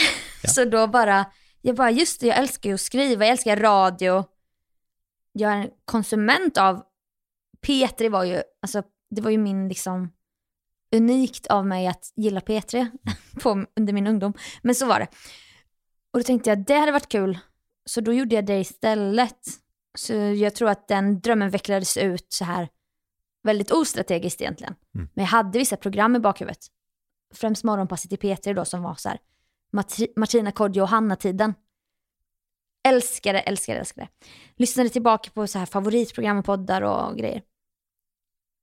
Ja. 0.44 0.50
så 0.50 0.66
då 0.66 0.88
bara, 0.88 1.26
jag 1.62 1.76
bara, 1.76 1.92
just 1.92 2.22
det, 2.22 2.28
jag 2.28 2.38
älskar 2.38 2.70
ju 2.70 2.74
att 2.74 2.82
skriva, 2.82 3.26
jag 3.26 3.32
älskar 3.32 3.58
radio. 3.58 4.24
Jag 5.32 5.52
är 5.52 5.58
en 5.58 5.70
konsument 5.86 6.58
av, 6.58 6.84
P3 7.68 8.10
var 8.10 8.24
ju, 8.24 8.42
alltså 8.62 8.84
det 9.10 9.22
var 9.22 9.32
ju 9.32 9.38
min 9.38 9.68
liksom, 9.68 10.12
unikt 10.96 11.48
av 11.48 11.66
mig 11.66 11.88
att 11.88 12.14
gilla 12.16 12.40
P3 12.40 12.88
på, 13.42 13.66
under 13.76 13.94
min 13.94 14.08
ungdom. 14.08 14.34
Men 14.62 14.76
så 14.76 14.86
var 14.86 15.00
det. 15.00 15.08
Och 16.14 16.20
då 16.20 16.24
tänkte 16.24 16.50
jag, 16.50 16.66
det 16.66 16.76
hade 16.76 16.92
varit 16.92 17.10
kul. 17.10 17.40
Så 17.86 18.02
då 18.02 18.14
gjorde 18.14 18.36
jag 18.36 18.46
det 18.46 18.60
istället. 18.60 19.40
Så 19.98 20.14
jag 20.14 20.56
tror 20.56 20.70
att 20.70 20.88
den 20.88 21.20
drömmen 21.20 21.50
vecklades 21.50 21.98
ut 21.98 22.28
så 22.30 22.46
här 22.46 22.70
väldigt 23.44 23.72
ostrategiskt 23.72 24.42
egentligen. 24.42 24.76
Mm. 24.96 25.10
Men 25.14 25.26
jag 25.26 25.30
hade 25.30 25.60
vissa 25.60 25.78
program 25.78 26.16
i 26.16 26.20
bakhuvudet. 26.20 26.68
Främst 27.34 27.64
morgonpasset 27.64 28.14
i 28.14 28.16
P3 28.16 28.54
då 28.54 28.66
som 28.66 28.84
var 28.84 28.96
så 28.96 29.10
här 29.10 29.20
Matri- 29.72 30.14
Martina 30.16 30.52
Kodjo 30.52 30.82
och 30.82 30.90
Hanna-tiden. 30.90 31.54
Älskade, 32.84 33.40
älskade, 33.40 33.80
älskade. 33.80 34.08
Lyssnade 34.56 34.90
tillbaka 34.90 35.32
på 35.32 35.48
så 35.48 35.60
här 35.60 35.66
favoritprogram 35.66 36.38
och 36.38 36.46
poddar 36.46 36.82
och 36.82 37.18
grejer. 37.18 37.44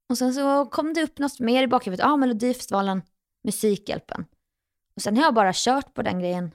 Och 0.08 0.18
sen 0.18 0.34
så 0.34 0.66
kom 0.66 0.92
det 0.94 1.02
upp 1.02 1.18
något 1.18 1.40
mer 1.40 1.62
i 1.62 1.66
bakhuvudet. 1.68 2.04
Ja, 2.04 2.12
ah, 2.12 2.16
Melodifestivalen, 2.16 3.02
Musikhjälpen. 3.42 4.24
Och 4.94 5.02
sen 5.02 5.16
har 5.16 5.24
jag 5.24 5.34
bara 5.34 5.52
kört 5.54 5.94
på 5.94 6.02
den 6.02 6.18
grejen. 6.18 6.50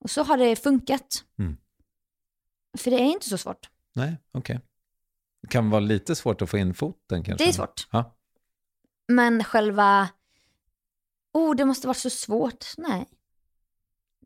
Och 0.00 0.10
så 0.10 0.22
har 0.22 0.36
det 0.36 0.56
funkat. 0.56 1.24
Mm. 1.38 1.56
För 2.78 2.90
det 2.90 2.96
är 2.96 3.04
inte 3.04 3.28
så 3.28 3.38
svårt. 3.38 3.70
Nej, 3.92 4.16
okej. 4.32 4.56
Det 4.56 4.62
kan 5.48 5.70
vara 5.70 5.80
lite 5.80 6.14
svårt 6.14 6.42
att 6.42 6.50
få 6.50 6.58
in 6.58 6.74
foten 6.74 7.24
kanske. 7.24 7.44
Det 7.44 7.48
är 7.48 7.52
svårt. 7.52 7.88
Ja. 7.90 8.16
Men 9.08 9.44
själva, 9.44 10.08
oh 11.32 11.56
det 11.56 11.64
måste 11.64 11.86
varit 11.86 11.96
så 11.96 12.10
svårt. 12.10 12.64
Nej. 12.76 13.06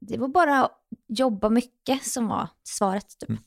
Det 0.00 0.18
var 0.18 0.28
bara 0.28 0.64
att 0.64 0.72
jobba 1.08 1.48
mycket 1.48 2.04
som 2.04 2.28
var 2.28 2.48
svaret. 2.62 3.18
Typ. 3.18 3.28
Mm. 3.28 3.42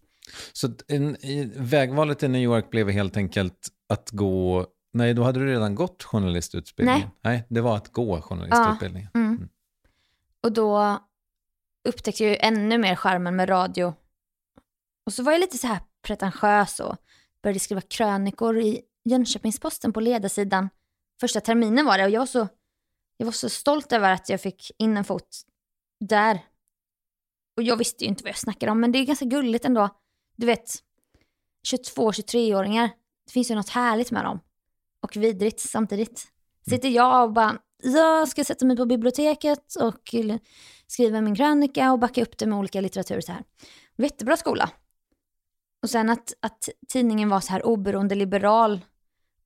Så 0.53 0.69
en, 0.87 1.25
i, 1.25 1.51
vägvalet 1.55 2.23
i 2.23 2.27
New 2.27 2.41
York 2.41 2.69
blev 2.69 2.89
helt 2.89 3.17
enkelt 3.17 3.69
att 3.89 4.09
gå... 4.11 4.67
Nej, 4.93 5.13
då 5.13 5.23
hade 5.23 5.39
du 5.39 5.45
redan 5.45 5.75
gått 5.75 6.03
journalistutbildningen. 6.03 7.09
Nej. 7.21 7.33
Nej, 7.33 7.47
det 7.49 7.61
var 7.61 7.77
att 7.77 7.91
gå 7.91 8.21
journalistutbildningen. 8.21 9.09
Mm. 9.13 9.49
Och 10.41 10.51
då 10.51 10.99
upptäckte 11.87 12.23
jag 12.23 12.31
ju 12.31 12.37
ännu 12.37 12.77
mer 12.77 12.95
skärmen 12.95 13.35
med 13.35 13.49
radio. 13.49 13.93
Och 15.05 15.13
så 15.13 15.23
var 15.23 15.31
jag 15.31 15.41
lite 15.41 15.57
så 15.57 15.67
här 15.67 15.79
pretentiös 16.01 16.79
och 16.79 16.95
började 17.43 17.59
skriva 17.59 17.81
krönikor 17.81 18.59
i 18.59 18.81
Jönköpings-Posten 19.05 19.93
på 19.93 19.99
ledarsidan 19.99 20.69
första 21.19 21.41
terminen 21.41 21.85
var 21.85 21.97
det 21.97 22.03
och 22.03 22.09
jag 22.09 22.19
var 22.19 22.25
så, 22.25 22.47
jag 23.17 23.25
var 23.25 23.33
så 23.33 23.49
stolt 23.49 23.91
över 23.91 24.11
att 24.11 24.29
jag 24.29 24.41
fick 24.41 24.71
in 24.77 24.97
en 24.97 25.03
fot 25.03 25.41
där. 25.99 26.39
Och 27.57 27.63
jag 27.63 27.77
visste 27.77 28.03
ju 28.03 28.09
inte 28.09 28.23
vad 28.23 28.29
jag 28.29 28.37
snackade 28.37 28.71
om 28.71 28.79
men 28.79 28.91
det 28.91 28.99
är 28.99 29.05
ganska 29.05 29.25
gulligt 29.25 29.65
ändå. 29.65 29.89
Du 30.35 30.45
vet, 30.45 30.75
22-23-åringar, 31.73 32.89
det 33.25 33.31
finns 33.31 33.51
ju 33.51 33.55
något 33.55 33.69
härligt 33.69 34.11
med 34.11 34.23
dem. 34.23 34.39
Och 34.99 35.15
vidrigt 35.15 35.59
samtidigt. 35.59 36.27
Sitter 36.69 36.89
jag 36.89 37.23
och 37.23 37.33
bara, 37.33 37.57
jag 37.83 38.27
ska 38.27 38.43
sätta 38.43 38.65
mig 38.65 38.77
på 38.77 38.85
biblioteket 38.85 39.75
och 39.75 40.15
skriva 40.87 41.21
min 41.21 41.35
krönika 41.35 41.91
och 41.91 41.99
backa 41.99 42.21
upp 42.21 42.37
det 42.37 42.45
med 42.45 42.59
olika 42.59 42.81
litteratur 42.81 43.21
så 43.21 43.31
här. 43.31 43.43
Jättebra 43.97 44.37
skola. 44.37 44.69
Och 45.83 45.89
sen 45.89 46.09
att, 46.09 46.33
att 46.39 46.69
tidningen 46.87 47.29
var 47.29 47.39
så 47.39 47.51
här 47.51 47.65
oberoende 47.65 48.15
liberal 48.15 48.85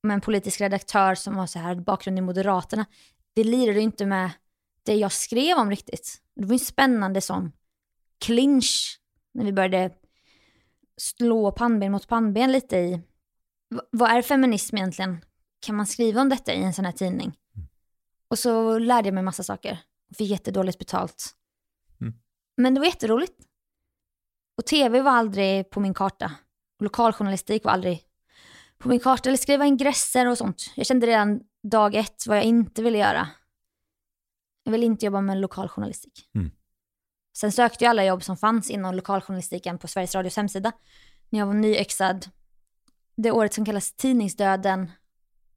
med 0.02 0.14
en 0.14 0.20
politisk 0.20 0.60
redaktör 0.60 1.14
som 1.14 1.36
var 1.36 1.46
så 1.46 1.58
här 1.58 1.74
bakgrund 1.74 2.18
i 2.18 2.20
Moderaterna. 2.20 2.86
Det 3.34 3.44
lirade 3.44 3.80
inte 3.80 4.06
med 4.06 4.30
det 4.82 4.94
jag 4.94 5.12
skrev 5.12 5.58
om 5.58 5.70
riktigt. 5.70 6.22
Det 6.34 6.44
var 6.44 6.52
en 6.52 6.58
spännande 6.58 7.20
sån 7.20 7.52
clinch 8.18 9.00
när 9.34 9.44
vi 9.44 9.52
började 9.52 9.94
slå 10.96 11.52
pannben 11.52 11.92
mot 11.92 12.08
pannben 12.08 12.52
lite 12.52 12.76
i 12.76 13.00
vad 13.90 14.10
är 14.10 14.22
feminism 14.22 14.76
egentligen? 14.76 15.24
Kan 15.60 15.76
man 15.76 15.86
skriva 15.86 16.20
om 16.20 16.28
detta 16.28 16.52
i 16.52 16.62
en 16.62 16.74
sån 16.74 16.84
här 16.84 16.92
tidning? 16.92 17.38
Och 18.28 18.38
så 18.38 18.78
lärde 18.78 19.08
jag 19.08 19.14
mig 19.14 19.22
massa 19.22 19.42
saker. 19.42 19.78
och 20.10 20.16
Fick 20.16 20.30
jättedåligt 20.30 20.78
betalt. 20.78 21.34
Mm. 22.00 22.14
Men 22.56 22.74
det 22.74 22.80
var 22.80 22.86
jätteroligt. 22.86 23.47
Och 24.58 24.66
tv 24.66 25.02
var 25.02 25.12
aldrig 25.12 25.70
på 25.70 25.80
min 25.80 25.94
karta. 25.94 26.32
Lokaljournalistik 26.80 27.64
var 27.64 27.72
aldrig 27.72 28.02
på 28.78 28.88
min 28.88 29.00
karta. 29.00 29.28
Eller 29.28 29.36
skriva 29.36 29.66
ingresser 29.66 30.28
och 30.28 30.38
sånt. 30.38 30.72
Jag 30.76 30.86
kände 30.86 31.06
redan 31.06 31.40
dag 31.62 31.94
ett 31.94 32.26
vad 32.26 32.36
jag 32.36 32.44
inte 32.44 32.82
ville 32.82 32.98
göra. 32.98 33.28
Jag 34.62 34.72
ville 34.72 34.86
inte 34.86 35.06
jobba 35.06 35.20
med 35.20 35.38
lokaljournalistik. 35.38 36.30
Mm. 36.34 36.50
Sen 37.36 37.52
sökte 37.52 37.84
jag 37.84 37.90
alla 37.90 38.04
jobb 38.04 38.22
som 38.22 38.36
fanns 38.36 38.70
inom 38.70 38.94
lokaljournalistiken 38.94 39.78
på 39.78 39.88
Sveriges 39.88 40.14
Radios 40.14 40.36
hemsida. 40.36 40.72
När 41.28 41.38
jag 41.38 41.46
var 41.46 41.54
nyexad. 41.54 42.26
Det 43.16 43.30
året 43.30 43.54
som 43.54 43.64
kallas 43.64 43.92
tidningsdöden. 43.92 44.90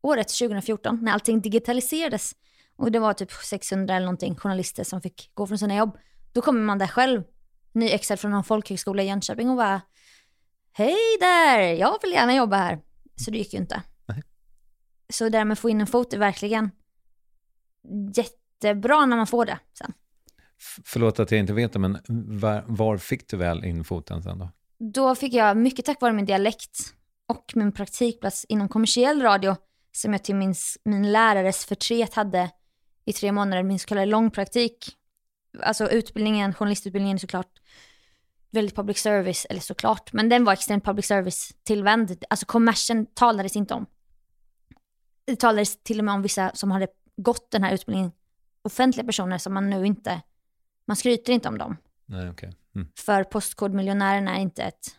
Året 0.01 0.27
2014, 0.27 0.99
när 1.01 1.11
allting 1.11 1.41
digitaliserades. 1.41 2.35
Och 2.75 2.91
det 2.91 2.99
var 2.99 3.13
typ 3.13 3.31
600 3.31 3.95
eller 3.95 4.05
någonting 4.05 4.35
journalister 4.35 4.83
som 4.83 5.01
fick 5.01 5.31
gå 5.33 5.47
från 5.47 5.57
sina 5.57 5.75
jobb. 5.75 5.97
Då 6.33 6.41
kommer 6.41 6.61
man 6.61 6.77
där 6.77 6.87
själv, 6.87 7.23
nyexad 7.73 8.19
från 8.19 8.31
någon 8.31 8.43
folkhögskola 8.43 9.03
i 9.03 9.07
Jönköping 9.07 9.49
och 9.49 9.55
bara 9.57 9.81
Hej 10.73 10.97
där, 11.19 11.59
jag 11.59 11.97
vill 12.01 12.11
gärna 12.11 12.35
jobba 12.35 12.57
här. 12.57 12.79
Så 13.15 13.31
det 13.31 13.37
gick 13.37 13.53
ju 13.53 13.59
inte. 13.59 13.83
Nej. 14.05 14.23
Så 15.13 15.23
det 15.23 15.29
där 15.29 15.45
med 15.45 15.53
att 15.53 15.59
få 15.59 15.69
in 15.69 15.81
en 15.81 15.87
fot 15.87 16.13
är 16.13 16.17
verkligen 16.17 16.71
jättebra 18.15 19.05
när 19.05 19.17
man 19.17 19.27
får 19.27 19.45
det 19.45 19.59
sen. 19.77 19.93
F- 20.59 20.83
Förlåt 20.85 21.19
att 21.19 21.31
jag 21.31 21.39
inte 21.39 21.53
vet 21.53 21.73
det, 21.73 21.79
men 21.79 21.97
var, 22.39 22.63
var 22.67 22.97
fick 22.97 23.29
du 23.29 23.37
väl 23.37 23.65
in 23.65 23.83
foten 23.83 24.23
sen 24.23 24.39
då? 24.39 24.49
Då 24.93 25.15
fick 25.15 25.33
jag, 25.33 25.57
mycket 25.57 25.85
tack 25.85 26.01
vare 26.01 26.13
min 26.13 26.25
dialekt 26.25 26.79
och 27.27 27.51
min 27.55 27.71
praktikplats 27.71 28.45
inom 28.45 28.69
kommersiell 28.69 29.21
radio, 29.21 29.55
som 29.91 30.13
jag 30.13 30.23
till 30.23 30.35
min, 30.35 30.55
min 30.85 31.11
lärares 31.11 31.65
förtret 31.65 32.13
hade 32.13 32.49
i 33.05 33.13
tre 33.13 33.31
månader, 33.31 33.63
min 33.63 33.79
så 33.79 33.87
kallade 33.87 34.05
långpraktik. 34.05 34.97
Alltså 35.63 35.89
utbildningen, 35.89 36.53
journalistutbildningen 36.53 37.15
är 37.15 37.19
såklart 37.19 37.60
väldigt 38.51 38.75
public 38.75 38.97
service, 38.97 39.45
eller 39.49 39.61
såklart, 39.61 40.13
men 40.13 40.29
den 40.29 40.43
var 40.43 40.53
extremt 40.53 40.85
public 40.85 41.05
service 41.05 41.53
tillvänd. 41.63 42.23
Alltså 42.29 42.45
kommersen 42.45 43.05
talades 43.05 43.55
inte 43.55 43.73
om. 43.73 43.85
Det 45.25 45.35
talades 45.35 45.83
till 45.83 45.99
och 45.99 46.05
med 46.05 46.13
om 46.13 46.21
vissa 46.21 46.51
som 46.53 46.71
hade 46.71 46.87
gått 47.17 47.51
den 47.51 47.63
här 47.63 47.73
utbildningen, 47.73 48.11
offentliga 48.61 49.05
personer 49.05 49.37
som 49.37 49.53
man 49.53 49.69
nu 49.69 49.85
inte, 49.85 50.21
man 50.85 50.97
skryter 50.97 51.33
inte 51.33 51.49
om 51.49 51.57
dem. 51.57 51.77
Nej, 52.05 52.29
okej. 52.29 52.55
Mm. 52.75 52.87
För 52.99 53.23
Postkodmiljonärerna 53.23 54.35
är 54.37 54.41
inte 54.41 54.63
ett 54.63 54.95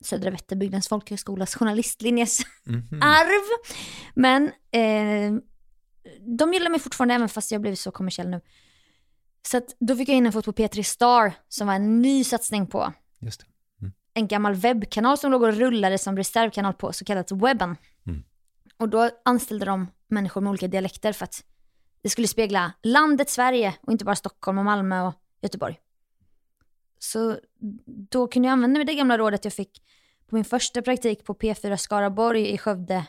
Södra 0.00 0.30
Vätterbygdens 0.30 0.88
folkhögskolas 0.88 1.54
journalistlinjes 1.54 2.38
Mhm. 2.64 3.02
arv. 3.02 3.64
Men 4.14 4.44
eh, 4.70 5.40
de 6.38 6.52
gillar 6.52 6.70
mig 6.70 6.80
fortfarande 6.80 7.14
även 7.14 7.28
fast 7.28 7.50
jag 7.52 7.60
blivit 7.60 7.78
så 7.80 7.90
kommersiell 7.90 8.28
nu. 8.28 8.40
Så 9.46 9.56
att 9.56 9.76
då 9.78 9.96
fick 9.96 10.08
jag 10.08 10.16
in 10.16 10.26
en 10.26 10.32
fot 10.32 10.44
på 10.44 10.52
P3 10.52 10.82
Star 10.82 11.32
som 11.48 11.66
var 11.66 11.74
en 11.74 12.02
ny 12.02 12.24
satsning 12.24 12.66
på 12.66 12.92
Just 13.18 13.40
det. 13.40 13.90
en 14.14 14.28
gammal 14.28 14.54
webbkanal 14.54 15.18
som 15.18 15.30
låg 15.30 15.42
och 15.42 15.54
rullade 15.54 15.98
som 15.98 16.16
reservkanal 16.16 16.74
på 16.74 16.92
så 16.92 17.04
kallat 17.04 17.32
webben. 17.32 17.76
Mm. 18.06 18.24
Och 18.76 18.88
då 18.88 19.10
anställde 19.24 19.64
de 19.64 19.86
människor 20.08 20.40
med 20.40 20.50
olika 20.50 20.68
dialekter 20.68 21.12
för 21.12 21.24
att 21.24 21.44
det 22.02 22.10
skulle 22.10 22.28
spegla 22.28 22.72
landet 22.82 23.30
Sverige 23.30 23.74
och 23.80 23.92
inte 23.92 24.04
bara 24.04 24.16
Stockholm 24.16 24.58
och 24.58 24.64
Malmö 24.64 25.06
och 25.06 25.14
Göteborg. 25.42 25.80
Så 26.98 27.38
då 28.10 28.28
kunde 28.28 28.48
jag 28.48 28.52
använda 28.52 28.78
mig 28.78 28.86
det 28.86 28.94
gamla 28.94 29.18
rådet 29.18 29.44
jag 29.44 29.54
fick 29.54 29.82
på 30.28 30.34
min 30.34 30.44
första 30.44 30.82
praktik 30.82 31.24
på 31.24 31.34
P4 31.34 31.76
Skaraborg 31.76 32.52
i 32.52 32.58
Skövde. 32.58 33.06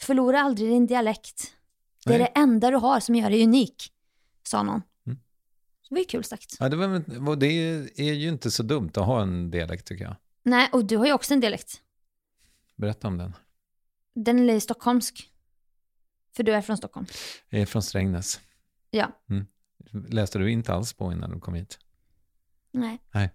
Förlora 0.00 0.40
aldrig 0.40 0.70
din 0.70 0.86
dialekt. 0.86 1.54
Det 2.04 2.14
är 2.14 2.18
Nej. 2.18 2.30
det 2.34 2.40
enda 2.40 2.70
du 2.70 2.76
har 2.76 3.00
som 3.00 3.14
gör 3.14 3.30
dig 3.30 3.44
unik, 3.44 3.92
sa 4.42 4.62
någon. 4.62 4.82
Mm. 5.90 5.94
Det 5.94 5.94
var 5.94 5.98
ju 5.98 6.04
kul 6.04 6.24
sagt. 6.24 6.56
Ja, 6.60 6.68
det, 6.68 6.76
var, 6.76 7.36
det 7.36 7.46
är 7.96 8.12
ju 8.12 8.28
inte 8.28 8.50
så 8.50 8.62
dumt 8.62 8.90
att 8.94 9.06
ha 9.06 9.22
en 9.22 9.50
dialekt 9.50 9.86
tycker 9.86 10.04
jag. 10.04 10.16
Nej, 10.42 10.68
och 10.72 10.84
du 10.84 10.96
har 10.96 11.06
ju 11.06 11.12
också 11.12 11.34
en 11.34 11.40
dialekt. 11.40 11.80
Berätta 12.76 13.08
om 13.08 13.18
den. 13.18 13.34
Den 14.14 14.50
är 14.50 14.60
stockholmsk. 14.60 15.28
För 16.36 16.42
du 16.42 16.52
är 16.54 16.62
från 16.62 16.76
Stockholm. 16.76 17.06
Jag 17.48 17.60
är 17.62 17.66
från 17.66 17.82
Strängnäs. 17.82 18.40
Ja. 18.90 19.12
Läste 20.08 20.38
du 20.38 20.50
inte 20.50 20.72
alls 20.74 20.92
på 20.92 21.12
innan 21.12 21.30
du 21.30 21.40
kom 21.40 21.54
hit? 21.54 21.78
Nej. 22.72 22.98
Nej. 23.14 23.30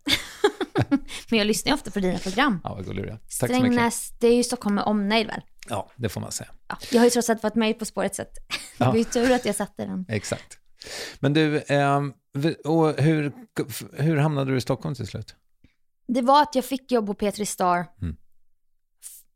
Men 1.30 1.39
jag 1.39 1.48
lyssnar 1.48 1.70
ju 1.70 1.74
ofta 1.74 1.92
på 1.92 2.00
dina 2.00 2.20
program. 2.20 2.60
Ja, 2.63 2.76
vad 2.76 2.86
gullig 2.86 3.04
du 3.06 3.10
är. 3.10 3.18
Tack. 3.18 3.30
Strängnäs, 3.32 4.10
det 4.20 4.28
är 4.28 4.36
ju 4.36 4.44
Stockholm 4.44 4.76
med 4.76 4.84
omnejd 4.84 5.28
väl? 5.28 5.42
Ja, 5.70 5.92
det 5.96 6.10
får 6.10 6.22
man 6.22 6.32
säga. 6.32 6.50
Ja. 6.68 6.78
Jag 6.92 7.00
har 7.00 7.06
ju 7.06 7.10
trots 7.10 7.30
allt 7.30 7.44
varit 7.44 7.56
med 7.56 7.80
På 7.80 7.86
spåret 7.86 8.16
så 8.16 8.22
att 8.22 8.34
det 8.78 8.86
var 8.86 8.96
ju 8.96 9.04
tur 9.04 9.32
att 9.32 9.46
jag 9.46 9.56
satte 9.56 9.86
den. 9.86 10.06
Exakt. 10.10 10.58
Men 11.20 11.34
du, 11.34 11.50
v- 11.50 11.63
och 12.65 13.02
hur, 13.02 13.32
hur 13.93 14.17
hamnade 14.17 14.52
du 14.52 14.58
i 14.58 14.62
Stockholm 14.62 14.96
till 14.96 15.08
slut? 15.08 15.36
Det 16.08 16.22
var 16.22 16.41
att 16.41 16.56
jag 16.56 16.65
fick 16.65 16.91
jobb 16.91 17.08
på 17.08 17.13
P3 17.13 17.46
Star. 17.46 17.86
Mm. 18.02 18.15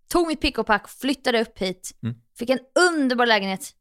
Tog 0.08 0.28
mitt 0.28 0.42
pick 0.42 0.58
och 0.58 0.66
pack, 0.66 0.90
flyttade 0.90 1.42
upp 1.42 1.60
hit. 1.60 1.92
Mm. 2.04 2.16
Fick 2.38 2.50
en 2.50 2.60
underbar 2.90 3.26
lägenhet 3.26 3.74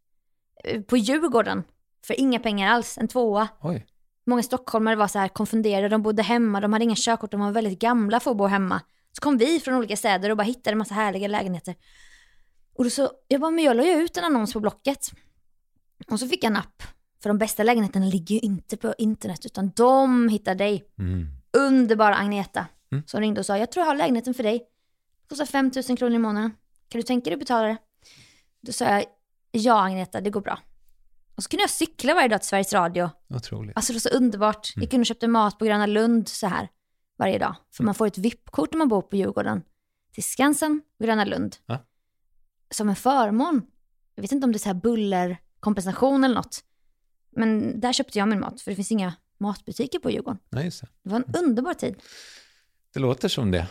eh, 0.65 0.83
på 0.83 0.97
Djurgården. 0.97 1.63
För 2.07 2.21
inga 2.21 2.39
pengar 2.39 2.69
alls, 2.69 2.99
en 2.99 3.09
tvåa. 3.09 3.49
Oj. 3.61 3.87
Många 4.27 4.43
stockholmare 4.43 4.97
var 4.97 5.09
så 5.09 5.19
här 5.19 5.29
konfunderade, 5.29 5.89
de 5.89 6.03
bodde 6.03 6.23
hemma, 6.23 6.61
de 6.61 6.73
hade 6.73 6.85
inga 6.85 6.95
körkort, 6.99 7.31
de 7.31 7.41
var 7.41 7.53
väldigt 7.53 7.79
gamla 7.79 8.21
för 8.21 8.31
att 8.31 8.37
bo 8.37 8.47
hemma. 8.47 8.81
Så 9.13 9.21
kom 9.21 9.39
vi 9.39 9.61
från 9.61 9.75
olika 9.75 9.97
städer 9.97 10.31
och 10.31 10.37
bara 10.37 10.43
hittade 10.43 10.73
en 10.73 10.79
massa 10.79 10.95
härliga 10.95 11.29
lägenheter. 11.29 11.75
Och 12.75 12.85
då 12.85 12.91
så, 12.91 13.11
jag 13.29 13.41
bara, 13.41 13.51
men 13.51 13.65
jag 13.65 13.77
la 13.77 13.85
ju 13.85 13.93
ut 13.93 14.17
en 14.17 14.25
annons 14.25 14.53
på 14.53 14.61
Blocket. 14.61 15.11
Och 16.11 16.21
så 16.21 16.29
fick 16.29 16.45
jag 16.45 16.51
en 16.51 16.57
app. 16.57 16.83
För 17.23 17.31
de 17.31 17.39
bästa 17.39 17.63
lägenheterna 17.63 18.07
ligger 18.07 18.35
ju 18.35 18.41
inte 18.41 18.77
på 18.77 18.95
internet, 18.99 19.47
utan 19.47 19.71
de 19.77 20.29
hittar 20.29 20.55
dig. 20.55 20.85
Mm. 20.99 21.27
Underbara 21.53 22.15
Agneta. 22.15 22.67
Mm. 22.93 23.05
Som 23.07 23.21
ringde 23.21 23.41
och 23.41 23.47
sa, 23.47 23.59
jag 23.59 23.73
tror 23.73 23.85
jag 23.87 23.91
har 23.91 23.97
lägenheten 23.97 24.35
för 24.35 24.43
dig. 24.43 24.59
Det 25.23 25.29
kostar 25.29 25.47
5 25.47 25.71
000 25.89 25.99
kronor 25.99 26.15
i 26.15 26.19
månaden. 26.19 26.51
Kan 26.89 27.01
du 27.01 27.03
tänka 27.03 27.25
dig 27.25 27.33
att 27.33 27.41
betala 27.41 27.67
det? 27.69 27.77
Då 28.61 28.73
sa 28.73 28.85
jag, 28.85 29.05
ja 29.51 29.85
Agneta, 29.85 30.21
det 30.21 30.31
går 30.31 30.41
bra. 30.41 30.59
Och 31.37 31.43
så 31.43 31.49
kunde 31.49 31.63
jag 31.63 31.71
cykla 31.71 32.15
varje 32.15 32.29
dag 32.29 32.41
till 32.41 32.49
Sveriges 32.49 32.73
Radio. 32.73 33.11
Otroligt. 33.29 33.77
Alltså 33.77 33.93
det 33.93 33.97
var 33.97 34.01
så 34.01 34.17
underbart. 34.17 34.73
Jag 34.77 34.91
kunde 34.91 35.05
köpa 35.05 35.29
mat 35.29 35.59
på 35.59 35.65
Gröna 35.65 35.87
Lund 35.87 36.29
så 36.29 36.47
här 36.47 36.69
varje 37.19 37.39
dag. 37.39 37.55
För 37.73 37.85
man 37.85 37.95
får 37.95 38.07
ett 38.07 38.19
VIP-kort 38.19 38.73
när 38.73 38.79
man 38.79 38.89
bor 38.89 39.03
på 39.03 39.17
Djurgården. 39.17 39.63
Till 40.13 40.25
Skansen 40.25 40.83
Gröna 41.03 41.25
Lund. 41.25 41.57
Ja. 41.67 41.79
Som 42.71 42.89
en 42.89 42.97
förmån. 42.97 43.67
Jag 44.15 44.23
vet 44.23 44.33
inte 44.33 44.45
om 44.45 44.53
det 44.53 44.57
är 44.57 44.61
så 44.61 44.69
här 44.69 44.75
bullerkompensation 44.75 46.25
eller 46.25 46.35
något. 46.35 46.65
Men 47.37 47.81
där 47.81 47.93
köpte 47.93 48.19
jag 48.19 48.29
min 48.29 48.41
mat. 48.41 48.61
För 48.61 48.71
det 48.71 48.77
finns 48.77 48.93
inga 48.93 49.13
matbutiker 49.39 49.99
på 49.99 50.11
Djurgården. 50.11 50.39
Nej, 50.51 50.65
just 50.65 50.81
det. 50.81 50.89
Det 51.03 51.11
var 51.11 51.17
en 51.17 51.35
underbar 51.35 51.75
tid. 51.75 51.95
det 52.95 53.01
låter 53.01 53.29
som 53.29 53.51
det. 53.51 53.67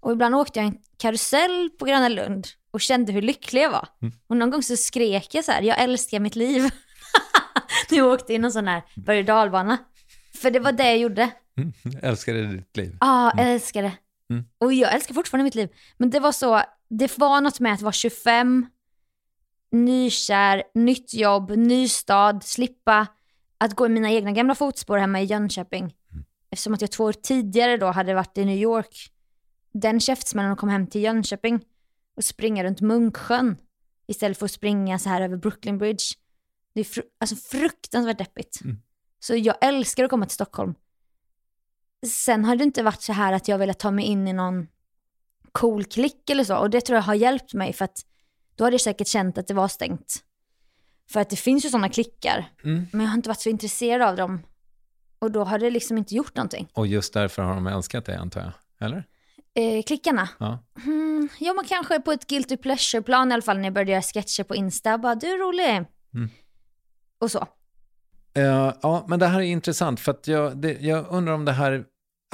Och 0.00 0.12
ibland 0.12 0.34
åkte 0.34 0.58
jag 0.58 0.66
en 0.66 0.78
karusell 0.96 1.70
på 1.78 1.84
Gröna 1.84 2.08
Lund 2.08 2.46
och 2.70 2.80
kände 2.80 3.12
hur 3.12 3.22
lycklig 3.22 3.62
jag 3.62 3.70
var. 3.70 3.88
Mm. 4.02 4.14
Och 4.26 4.36
någon 4.36 4.50
gång 4.50 4.62
så 4.62 4.76
skrek 4.76 5.34
jag 5.34 5.44
så 5.44 5.52
här, 5.52 5.62
jag 5.62 5.80
älskar 5.80 6.20
mitt 6.20 6.36
liv. 6.36 6.62
När 7.90 7.98
jag 7.98 8.06
åkte 8.06 8.34
i 8.34 8.38
någon 8.38 8.52
sån 8.52 8.68
här 8.68 8.82
berg 8.96 9.22
dalbana. 9.22 9.78
För 10.34 10.50
det 10.50 10.60
var 10.60 10.72
det 10.72 10.88
jag 10.88 10.98
gjorde. 10.98 11.30
Mm. 11.56 11.72
Älskade 12.02 12.46
ditt 12.46 12.76
liv. 12.76 12.96
Ja, 13.00 13.32
det. 13.36 13.92
Mm. 14.30 14.44
Och 14.58 14.72
jag 14.72 14.94
älskar 14.94 15.14
fortfarande 15.14 15.44
mitt 15.44 15.54
liv. 15.54 15.68
Men 15.96 16.10
det 16.10 16.20
var 16.20 16.32
så, 16.32 16.62
det 16.88 17.18
var 17.18 17.40
något 17.40 17.60
med 17.60 17.72
att 17.72 17.82
vara 17.82 17.92
25, 17.92 18.66
nykär, 19.70 20.62
nytt 20.74 21.14
jobb, 21.14 21.50
ny 21.50 21.88
stad, 21.88 22.44
slippa 22.44 23.06
att 23.58 23.74
gå 23.74 23.86
i 23.86 23.88
mina 23.88 24.10
egna 24.10 24.32
gamla 24.32 24.54
fotspår 24.54 24.98
hemma 24.98 25.20
i 25.20 25.24
Jönköping. 25.24 25.82
Mm. 25.82 26.24
Eftersom 26.50 26.74
att 26.74 26.80
jag 26.80 26.90
två 26.90 27.04
år 27.04 27.12
tidigare 27.12 27.76
då 27.76 27.86
hade 27.86 28.14
varit 28.14 28.38
i 28.38 28.44
New 28.44 28.58
York. 28.58 29.10
Den 29.72 30.00
käftsmällen 30.00 30.52
att 30.52 30.58
komma 30.58 30.72
hem 30.72 30.86
till 30.86 31.02
Jönköping 31.02 31.60
och 32.16 32.24
springa 32.24 32.64
runt 32.64 32.80
Munksjön 32.80 33.56
istället 34.06 34.38
för 34.38 34.44
att 34.44 34.52
springa 34.52 34.98
så 34.98 35.08
här 35.08 35.20
över 35.20 35.36
Brooklyn 35.36 35.78
Bridge. 35.78 36.04
Det 36.74 36.80
är 36.80 36.84
fru 36.84 37.02
alltså 37.20 37.36
fruktansvärt 37.36 38.18
deppigt. 38.18 38.60
Mm. 38.64 38.76
Så 39.20 39.36
jag 39.36 39.56
älskar 39.60 40.04
att 40.04 40.10
komma 40.10 40.26
till 40.26 40.34
Stockholm. 40.34 40.74
Sen 42.06 42.44
har 42.44 42.56
det 42.56 42.64
inte 42.64 42.82
varit 42.82 43.02
så 43.02 43.12
här 43.12 43.32
att 43.32 43.48
jag 43.48 43.58
velat 43.58 43.78
ta 43.78 43.90
mig 43.90 44.04
in 44.04 44.28
i 44.28 44.32
någon 44.32 44.68
cool 45.52 45.84
klick 45.84 46.30
eller 46.30 46.44
så. 46.44 46.56
Och 46.56 46.70
det 46.70 46.80
tror 46.80 46.96
jag 46.96 47.02
har 47.02 47.14
hjälpt 47.14 47.54
mig 47.54 47.72
för 47.72 47.84
att 47.84 48.06
då 48.54 48.64
hade 48.64 48.74
jag 48.74 48.80
säkert 48.80 49.08
känt 49.08 49.38
att 49.38 49.46
det 49.46 49.54
var 49.54 49.68
stängt. 49.68 50.24
För 51.10 51.20
att 51.20 51.30
det 51.30 51.36
finns 51.36 51.64
ju 51.64 51.68
sådana 51.68 51.88
klickar. 51.88 52.52
Mm. 52.64 52.86
Men 52.92 53.00
jag 53.00 53.08
har 53.08 53.16
inte 53.16 53.28
varit 53.28 53.40
så 53.40 53.48
intresserad 53.48 54.08
av 54.08 54.16
dem. 54.16 54.42
Och 55.18 55.30
då 55.30 55.44
har 55.44 55.58
det 55.58 55.70
liksom 55.70 55.98
inte 55.98 56.14
gjort 56.14 56.36
någonting. 56.36 56.68
Och 56.74 56.86
just 56.86 57.12
därför 57.14 57.42
har 57.42 57.54
de 57.54 57.66
älskat 57.66 58.04
dig 58.04 58.16
antar 58.16 58.40
jag? 58.40 58.52
Eller? 58.86 59.04
Eh, 59.54 59.82
klickarna? 59.82 60.28
Ja. 60.38 60.58
Mm, 60.84 61.28
ja, 61.38 61.52
men 61.52 61.64
kanske 61.64 62.00
på 62.00 62.12
ett 62.12 62.26
guilty 62.26 62.56
pleasure-plan 62.56 63.30
i 63.30 63.34
alla 63.34 63.42
fall 63.42 63.56
när 63.56 63.64
jag 63.64 63.72
började 63.72 63.90
göra 63.90 64.02
sketcher 64.02 64.44
på 64.44 64.54
Insta. 64.54 64.98
Bara, 64.98 65.14
du 65.14 65.26
är 65.26 65.38
rolig. 65.38 65.86
Mm. 66.14 66.30
Och 67.18 67.30
så. 67.30 67.46
Eh, 68.34 68.74
ja, 68.82 69.04
men 69.08 69.18
det 69.18 69.26
här 69.26 69.38
är 69.40 69.44
intressant 69.44 70.00
för 70.00 70.10
att 70.12 70.28
jag, 70.28 70.56
det, 70.56 70.80
jag 70.80 71.06
undrar 71.10 71.32
om 71.34 71.44
det 71.44 71.52
här, 71.52 71.84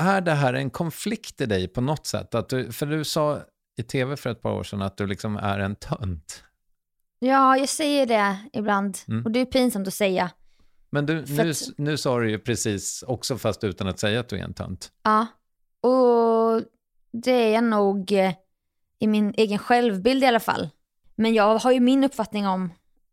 är 0.00 0.20
det 0.20 0.34
här 0.34 0.54
en 0.54 0.70
konflikt 0.70 1.40
i 1.40 1.46
dig 1.46 1.68
på 1.68 1.80
något 1.80 2.06
sätt? 2.06 2.34
Att 2.34 2.48
du, 2.48 2.72
för 2.72 2.86
du 2.86 3.04
sa 3.04 3.40
i 3.76 3.82
tv 3.82 4.16
för 4.16 4.30
ett 4.30 4.42
par 4.42 4.52
år 4.52 4.62
sedan 4.62 4.82
att 4.82 4.96
du 4.96 5.06
liksom 5.06 5.36
är 5.36 5.58
en 5.58 5.76
tönt. 5.76 6.42
Ja, 7.18 7.56
jag 7.56 7.68
säger 7.68 8.06
det 8.06 8.36
ibland. 8.52 8.98
Mm. 9.08 9.24
Och 9.24 9.30
det 9.30 9.40
är 9.40 9.44
pinsamt 9.44 9.88
att 9.88 9.94
säga. 9.94 10.30
Men 10.90 11.06
du, 11.06 11.24
nu, 11.28 11.50
att- 11.50 11.78
nu 11.78 11.96
sa 11.96 12.18
du 12.20 12.30
ju 12.30 12.38
precis, 12.38 13.02
också 13.06 13.38
fast 13.38 13.64
utan 13.64 13.88
att 13.88 13.98
säga 13.98 14.20
att 14.20 14.28
du 14.28 14.38
är 14.38 14.42
en 14.44 14.54
tönt. 14.54 14.92
Ja. 15.02 15.26
Och 15.90 16.62
det 17.12 17.32
är 17.32 17.54
jag 17.54 17.64
nog 17.64 18.12
eh, 18.12 18.32
i 18.98 19.06
min 19.06 19.34
egen 19.36 19.58
självbild 19.58 20.22
i 20.22 20.26
alla 20.26 20.40
fall. 20.40 20.68
Men 21.14 21.34
jag 21.34 21.58
har 21.58 21.72
ju 21.72 21.80
min 21.80 22.04
uppfattning 22.04 22.46
om 22.46 22.72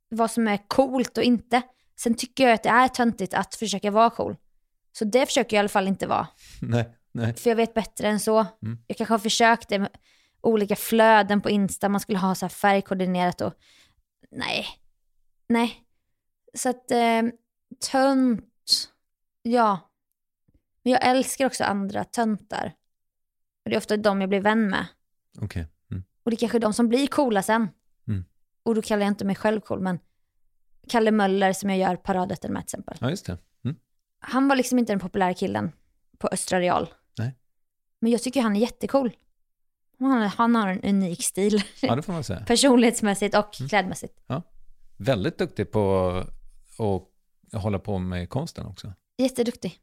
vad 0.09 0.31
som 0.31 0.47
är 0.47 0.59
coolt 0.67 1.17
och 1.17 1.23
inte. 1.23 1.61
Sen 1.99 2.13
tycker 2.15 2.43
jag 2.43 2.53
att 2.53 2.63
det 2.63 2.69
är 2.69 2.87
töntigt 2.87 3.33
att 3.33 3.55
försöka 3.55 3.91
vara 3.91 4.09
cool. 4.09 4.35
Så 4.91 5.05
det 5.05 5.25
försöker 5.25 5.55
jag 5.57 5.59
i 5.59 5.61
alla 5.61 5.69
fall 5.69 5.87
inte 5.87 6.07
vara. 6.07 6.27
Nej, 6.61 6.89
nej. 7.11 7.33
För 7.33 7.49
jag 7.49 7.55
vet 7.57 7.73
bättre 7.73 8.07
än 8.07 8.19
så. 8.19 8.39
Mm. 8.63 8.77
Jag 8.87 8.97
kanske 8.97 9.13
har 9.13 9.19
försökt 9.19 9.69
det 9.69 9.89
olika 10.43 10.75
flöden 10.75 11.41
på 11.41 11.49
Insta, 11.49 11.89
man 11.89 11.99
skulle 11.99 12.19
ha 12.19 12.35
så 12.35 12.49
färgkoordinerat 12.49 13.41
och 13.41 13.53
nej, 14.31 14.65
nej. 15.47 15.83
Så 16.53 16.69
att 16.69 16.91
eh, 16.91 17.21
tönt, 17.91 18.89
ja. 19.41 19.89
Men 20.83 20.93
jag 20.93 21.07
älskar 21.07 21.45
också 21.45 21.63
andra 21.63 22.03
töntar. 22.03 22.73
Och 23.63 23.69
det 23.69 23.75
är 23.75 23.77
ofta 23.77 23.97
de 23.97 24.21
jag 24.21 24.29
blir 24.29 24.41
vän 24.41 24.69
med. 24.69 24.85
Okej. 25.41 25.67
Mm. 25.91 26.03
Och 26.23 26.31
det 26.31 26.35
är 26.35 26.37
kanske 26.37 26.57
är 26.57 26.59
de 26.59 26.73
som 26.73 26.89
blir 26.89 27.07
coola 27.07 27.43
sen. 27.43 27.69
Mm. 28.07 28.25
Och 28.63 28.75
då 28.75 28.81
kallar 28.81 29.01
jag 29.01 29.11
inte 29.11 29.25
mig 29.25 29.35
själv 29.35 29.61
cool, 29.61 29.81
men 29.81 29.99
Kalle 30.87 31.11
Möller 31.11 31.53
som 31.53 31.69
jag 31.69 31.79
gör 31.79 31.95
paradrätten 31.95 32.53
med 32.53 32.61
till 32.61 32.65
exempel. 32.67 32.97
Ja, 33.01 33.09
just 33.09 33.25
det. 33.25 33.37
Mm. 33.63 33.77
Han 34.19 34.47
var 34.47 34.55
liksom 34.55 34.79
inte 34.79 34.91
den 34.93 34.99
populära 34.99 35.33
killen 35.33 35.71
på 36.17 36.27
Östra 36.31 36.59
Real. 36.59 36.93
Nej. 37.19 37.35
Men 37.99 38.11
jag 38.11 38.21
tycker 38.21 38.41
han 38.41 38.55
är 38.55 38.59
jättecool. 38.59 39.11
Han, 40.05 40.21
han 40.21 40.55
har 40.55 40.67
en 40.67 40.81
unik 40.83 41.23
stil. 41.23 41.63
Ja, 41.81 41.95
det 41.95 42.01
får 42.01 42.13
man 42.13 42.23
säga. 42.23 42.39
Personlighetsmässigt 42.39 43.35
och 43.37 43.59
Mm. 43.59 43.69
klädmässigt. 43.69 44.13
Väldigt 44.97 45.37
duktig 45.37 45.71
på 45.71 46.07
att 46.77 47.61
hålla 47.61 47.79
på 47.79 47.97
med 47.99 48.29
konsten 48.29 48.65
också. 48.65 48.93
Jätteduktig. 49.17 49.79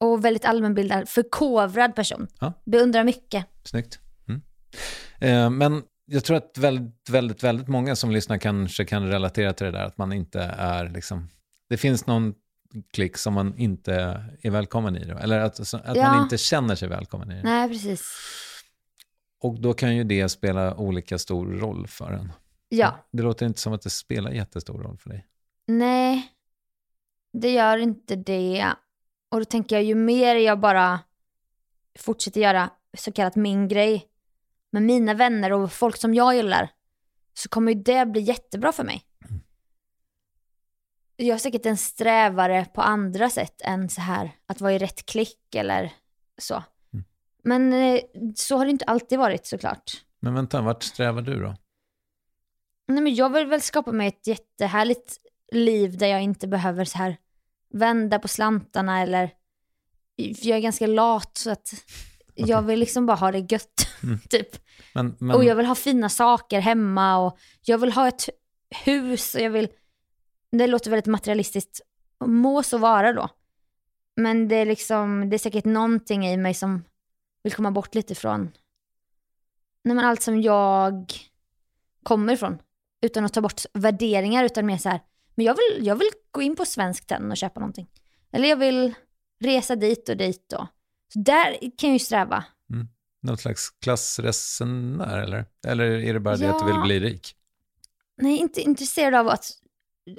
Och 0.00 0.24
väldigt 0.24 0.44
allmänbildad, 0.44 1.08
förkovrad 1.08 1.94
person. 1.96 2.26
Ja. 2.40 2.52
Beundrar 2.66 3.04
mycket. 3.04 3.46
Snyggt. 3.64 3.98
Mm. 4.28 4.42
Eh, 5.18 5.50
men 5.50 5.82
jag 6.06 6.24
tror 6.24 6.36
att 6.36 6.58
väldigt, 6.58 7.10
väldigt, 7.10 7.42
väldigt 7.42 7.68
många 7.68 7.96
som 7.96 8.10
lyssnar 8.10 8.38
kanske 8.38 8.84
kan 8.84 9.08
relatera 9.08 9.52
till 9.52 9.64
det 9.66 9.72
där 9.72 9.84
att 9.84 9.98
man 9.98 10.12
inte 10.12 10.40
är 10.58 10.88
liksom, 10.88 11.28
det 11.68 11.76
finns 11.76 12.06
någon 12.06 12.34
klick 12.92 13.16
som 13.16 13.34
man 13.34 13.54
inte 13.58 13.94
är 14.42 14.50
välkommen 14.50 14.96
i 14.96 15.04
då, 15.04 15.18
eller 15.18 15.38
att, 15.40 15.60
att 15.60 15.96
Ja. 15.96 16.12
man 16.12 16.22
inte 16.22 16.38
känner 16.38 16.74
sig 16.74 16.88
välkommen 16.88 17.30
i 17.30 17.34
det. 17.34 17.42
Nej, 17.42 17.68
precis. 17.68 18.02
Och 19.40 19.60
då 19.60 19.74
kan 19.74 19.96
ju 19.96 20.04
det 20.04 20.28
spela 20.28 20.76
olika 20.76 21.18
stor 21.18 21.46
roll 21.46 21.86
för 21.86 22.12
en. 22.12 22.32
Ja. 22.68 22.94
Det 23.10 23.22
låter 23.22 23.46
inte 23.46 23.60
som 23.60 23.72
att 23.72 23.82
det 23.82 23.90
spelar 23.90 24.30
jättestor 24.30 24.82
roll 24.82 24.98
för 24.98 25.10
dig. 25.10 25.26
Nej, 25.66 26.32
det 27.32 27.52
gör 27.52 27.78
inte 27.78 28.16
det. 28.16 28.66
Och 29.28 29.38
då 29.38 29.44
tänker 29.44 29.76
jag 29.76 29.84
ju 29.84 29.94
mer 29.94 30.36
jag 30.36 30.60
bara 30.60 31.00
fortsätter 31.98 32.40
göra 32.40 32.70
så 32.98 33.12
kallat 33.12 33.36
min 33.36 33.68
grej 33.68 34.06
med 34.70 34.82
mina 34.82 35.14
vänner 35.14 35.52
och 35.52 35.72
folk 35.72 35.96
som 35.96 36.14
jag 36.14 36.34
gillar 36.34 36.70
så 37.34 37.48
kommer 37.48 37.72
ju 37.72 37.82
det 37.82 38.06
bli 38.06 38.20
jättebra 38.20 38.72
för 38.72 38.84
mig. 38.84 39.04
Jag 41.16 41.34
är 41.34 41.38
säkert 41.38 41.66
en 41.66 41.76
strävare 41.76 42.66
på 42.74 42.82
andra 42.82 43.30
sätt 43.30 43.60
än 43.64 43.88
så 43.88 44.00
här 44.00 44.36
att 44.46 44.60
vara 44.60 44.72
i 44.72 44.78
rätt 44.78 45.06
klick 45.06 45.54
eller 45.54 45.92
så. 46.38 46.62
Men 47.44 47.72
eh, 47.72 48.00
så 48.34 48.56
har 48.56 48.64
det 48.64 48.70
inte 48.70 48.84
alltid 48.84 49.18
varit 49.18 49.46
såklart. 49.46 49.92
Men 50.20 50.34
vänta, 50.34 50.60
vart 50.62 50.82
strävar 50.82 51.22
du 51.22 51.40
då? 51.42 51.54
Nej, 52.88 53.02
men 53.02 53.14
jag 53.14 53.30
vill 53.32 53.46
väl 53.46 53.60
skapa 53.60 53.92
mig 53.92 54.08
ett 54.08 54.26
jättehärligt 54.26 55.16
liv 55.52 55.98
där 55.98 56.06
jag 56.06 56.22
inte 56.22 56.48
behöver 56.48 56.84
så 56.84 56.98
här 56.98 57.16
vända 57.72 58.18
på 58.18 58.28
slantarna 58.28 59.00
eller 59.00 59.30
jag 60.16 60.56
är 60.56 60.60
ganska 60.60 60.86
lat 60.86 61.38
så 61.38 61.50
att 61.50 61.74
jag 62.34 62.62
vill 62.62 62.80
liksom 62.80 63.06
bara 63.06 63.16
ha 63.16 63.32
det 63.32 63.52
gött. 63.52 63.86
Mm. 64.02 64.18
typ. 64.30 64.48
Men, 64.94 65.16
men, 65.18 65.36
Och 65.36 65.44
jag 65.44 65.56
vill 65.56 65.66
ha 65.66 65.74
fina 65.74 66.08
saker 66.08 66.60
hemma 66.60 67.18
och 67.18 67.38
jag 67.62 67.78
vill 67.78 67.92
ha 67.92 68.08
ett 68.08 68.28
hus 68.84 69.34
och 69.34 69.40
jag 69.40 69.50
vill, 69.50 69.68
det 70.52 70.66
låter 70.66 70.90
väldigt 70.90 71.06
materialistiskt, 71.06 71.80
må 72.24 72.62
så 72.62 72.78
vara 72.78 73.12
då. 73.12 73.28
Men 74.16 74.48
det 74.48 74.56
är 74.56 74.66
liksom, 74.66 75.30
det 75.30 75.36
är 75.36 75.38
säkert 75.38 75.64
någonting 75.64 76.26
i 76.26 76.36
mig 76.36 76.54
som 76.54 76.84
vill 77.42 77.52
komma 77.52 77.70
bort 77.70 77.94
lite 77.94 78.14
från, 78.14 78.50
nej 79.84 79.94
men 79.94 80.04
allt 80.04 80.22
som 80.22 80.42
jag 80.42 81.12
kommer 82.02 82.32
ifrån. 82.32 82.58
Utan 83.02 83.24
att 83.24 83.34
ta 83.34 83.40
bort 83.40 83.62
värderingar 83.72 84.44
utan 84.44 84.66
mer 84.66 84.78
så 84.78 84.88
här, 84.88 85.00
men 85.34 85.46
jag 85.46 85.54
vill, 85.54 85.86
jag 85.86 85.96
vill 85.96 86.10
gå 86.30 86.42
in 86.42 86.56
på 86.56 86.64
Svensk 86.64 87.06
Tenn 87.06 87.30
och 87.30 87.36
köpa 87.36 87.60
någonting. 87.60 87.88
Eller 88.32 88.48
jag 88.48 88.56
vill 88.56 88.94
resa 89.40 89.76
dit 89.76 90.08
och 90.08 90.16
dit 90.16 90.52
och, 90.52 90.66
så 91.12 91.18
där 91.18 91.58
kan 91.60 91.90
jag 91.90 91.92
ju 91.92 91.98
sträva. 91.98 92.44
någon 93.22 93.38
slags 93.38 93.70
klassresenär 93.70 95.18
eller? 95.18 95.44
Eller 95.66 95.84
är 95.84 96.14
det 96.14 96.20
bara 96.20 96.36
det 96.36 96.50
att 96.50 96.58
du 96.58 96.72
vill 96.72 96.80
bli 96.80 97.00
rik? 97.00 97.36
Nej, 98.16 98.38
inte 98.38 98.60
intresserad 98.60 99.14
av 99.14 99.28
att... 99.28 99.46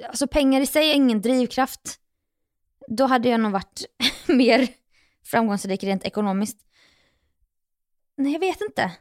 Alltså 0.08 0.26
pengar 0.26 0.60
i 0.60 0.66
sig 0.66 0.90
är 0.90 0.94
ingen 0.94 1.22
drivkraft. 1.22 1.98
Då 2.88 3.06
hade 3.06 3.28
jag 3.28 3.40
nog 3.40 3.52
varit 3.52 3.84
mer 4.26 4.68
framgångsrik 5.24 5.84
rent 5.84 6.04
ekonomiskt. 6.04 6.58
Nej, 8.22 8.32
jag 8.32 8.40
vet 8.40 8.60
inte. 8.60 8.92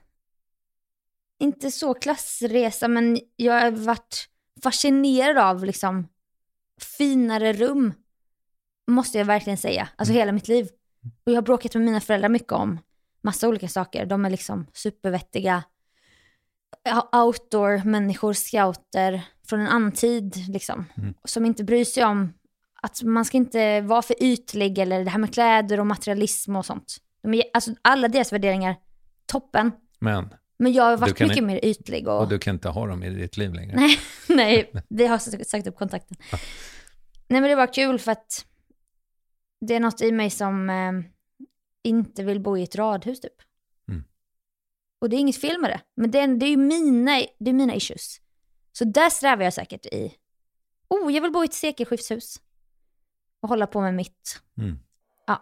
Inte 1.39 1.71
så 1.71 1.93
klassresa, 1.93 2.87
men 2.87 3.19
jag 3.35 3.61
har 3.61 3.71
varit 3.71 4.29
fascinerad 4.63 5.37
av 5.37 5.65
liksom 5.65 6.07
finare 6.97 7.53
rum. 7.53 7.93
Måste 8.87 9.17
jag 9.17 9.25
verkligen 9.25 9.57
säga. 9.57 9.89
Alltså 9.95 10.13
hela 10.13 10.31
mitt 10.31 10.47
liv. 10.47 10.69
Och 11.25 11.31
jag 11.31 11.37
har 11.37 11.41
bråkat 11.41 11.73
med 11.73 11.83
mina 11.83 12.01
föräldrar 12.01 12.29
mycket 12.29 12.51
om 12.51 12.79
massa 13.21 13.47
olika 13.47 13.67
saker. 13.67 14.05
De 14.05 14.25
är 14.25 14.29
liksom 14.29 14.67
supervettiga 14.73 15.63
outdoor-människor, 17.11 18.33
scouter 18.33 19.21
från 19.47 19.59
en 19.59 19.67
annan 19.67 19.91
tid 19.91 20.35
liksom. 20.49 20.85
Mm. 20.97 21.13
Som 21.23 21.45
inte 21.45 21.63
bryr 21.63 21.85
sig 21.85 22.05
om 22.05 22.33
att 22.81 23.03
man 23.03 23.25
ska 23.25 23.37
inte 23.37 23.81
vara 23.81 24.01
för 24.01 24.23
ytlig 24.23 24.77
eller 24.77 25.03
det 25.03 25.09
här 25.09 25.19
med 25.19 25.33
kläder 25.33 25.79
och 25.79 25.87
materialism 25.87 26.55
och 26.55 26.65
sånt. 26.65 26.97
De 27.23 27.33
är, 27.33 27.43
alltså 27.53 27.71
alla 27.81 28.07
deras 28.07 28.33
värderingar, 28.33 28.75
toppen. 29.31 29.71
Men, 29.99 30.29
Men 30.57 30.73
jag 30.73 30.83
har 30.83 30.97
varit 30.97 31.19
mycket 31.19 31.37
i- 31.37 31.41
mer 31.41 31.65
ytlig 31.65 32.07
och, 32.07 32.21
och 32.21 32.29
du 32.29 32.39
kan 32.39 32.55
inte 32.55 32.69
ha 32.69 32.87
dem 32.87 33.03
i 33.03 33.09
ditt 33.09 33.37
liv 33.37 33.53
längre. 33.53 33.75
Nej, 33.75 33.97
nej, 34.29 34.71
vi 34.89 35.07
har 35.07 35.17
sagt 35.17 35.47
sagt 35.49 35.67
upp 35.67 35.75
kontakten. 35.75 36.17
Nej 37.27 37.41
men 37.41 37.49
det 37.49 37.55
var 37.55 37.73
kul 37.73 37.99
för 37.99 38.11
att 38.11 38.45
det 39.61 39.73
är 39.75 39.79
något 39.79 40.01
i 40.01 40.11
mig 40.11 40.29
som 40.29 40.69
eh, 40.69 40.91
inte 41.83 42.23
vill 42.23 42.39
bo 42.39 42.57
i 42.57 42.63
ett 42.63 42.75
radhus 42.75 43.21
typ. 43.21 43.33
Mm. 43.89 44.03
Och 45.01 45.09
det 45.09 45.15
är 45.15 45.19
inget 45.19 45.41
fel 45.41 45.61
med 45.61 45.69
det. 45.69 45.81
Men 45.95 46.11
det 46.11 46.19
är, 46.19 46.27
det 46.27 46.45
är 46.45 46.49
ju 46.49 46.57
mina, 46.57 47.11
det 47.39 47.49
är 47.49 47.53
mina 47.53 47.75
issues. 47.75 48.17
Så 48.71 48.85
där 48.85 49.09
strävar 49.09 49.43
jag 49.43 49.53
säkert 49.53 49.85
i. 49.85 50.13
Oh, 50.87 51.13
jag 51.13 51.21
vill 51.21 51.31
bo 51.31 51.43
i 51.43 51.45
ett 51.45 51.53
sekelskiftshus. 51.53 52.35
Och 53.41 53.49
hålla 53.49 53.67
på 53.67 53.81
med 53.81 53.93
mitt. 53.93 54.41
Mm. 54.57 54.79
Ja. 55.27 55.41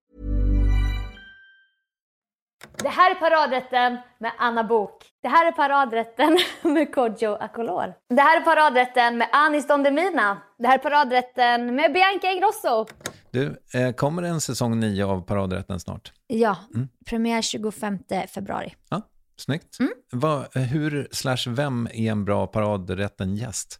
Det 2.83 2.89
här 2.89 3.11
är 3.11 3.15
paradrätten 3.15 3.97
med 4.17 4.31
Anna 4.37 4.63
Bok. 4.63 5.05
Det 5.21 5.27
här 5.27 5.47
är 5.47 5.51
paradrätten 5.51 6.37
med 6.73 6.95
Kodjo 6.95 7.33
Akolor. 7.33 7.93
Det 8.09 8.21
här 8.21 8.41
är 8.41 8.45
paradrätten 8.45 9.17
med 9.17 9.29
Anis 9.31 9.67
Don 9.67 9.83
Demina. 9.83 10.41
Det 10.57 10.67
här 10.67 10.73
är 10.73 10.81
paradrätten 10.83 11.75
med 11.75 11.93
Bianca 11.93 12.31
Ingrosso. 12.31 12.85
Du, 13.31 13.61
eh, 13.73 13.91
kommer 13.93 14.23
en 14.23 14.41
säsong 14.41 14.79
9 14.79 15.05
av 15.05 15.21
Paradrätten 15.21 15.79
snart? 15.79 16.11
Ja, 16.27 16.57
premiär 17.05 17.41
25 17.41 17.99
februari. 18.33 18.75
Ja, 18.89 19.01
snyggt. 19.37 19.77
Vad, 20.11 20.57
hur 20.57 21.07
slash 21.11 21.47
vem 21.47 21.87
är 21.93 22.11
en 22.11 22.25
bra 22.25 22.47
Paradrätten-gäst? 22.47 23.79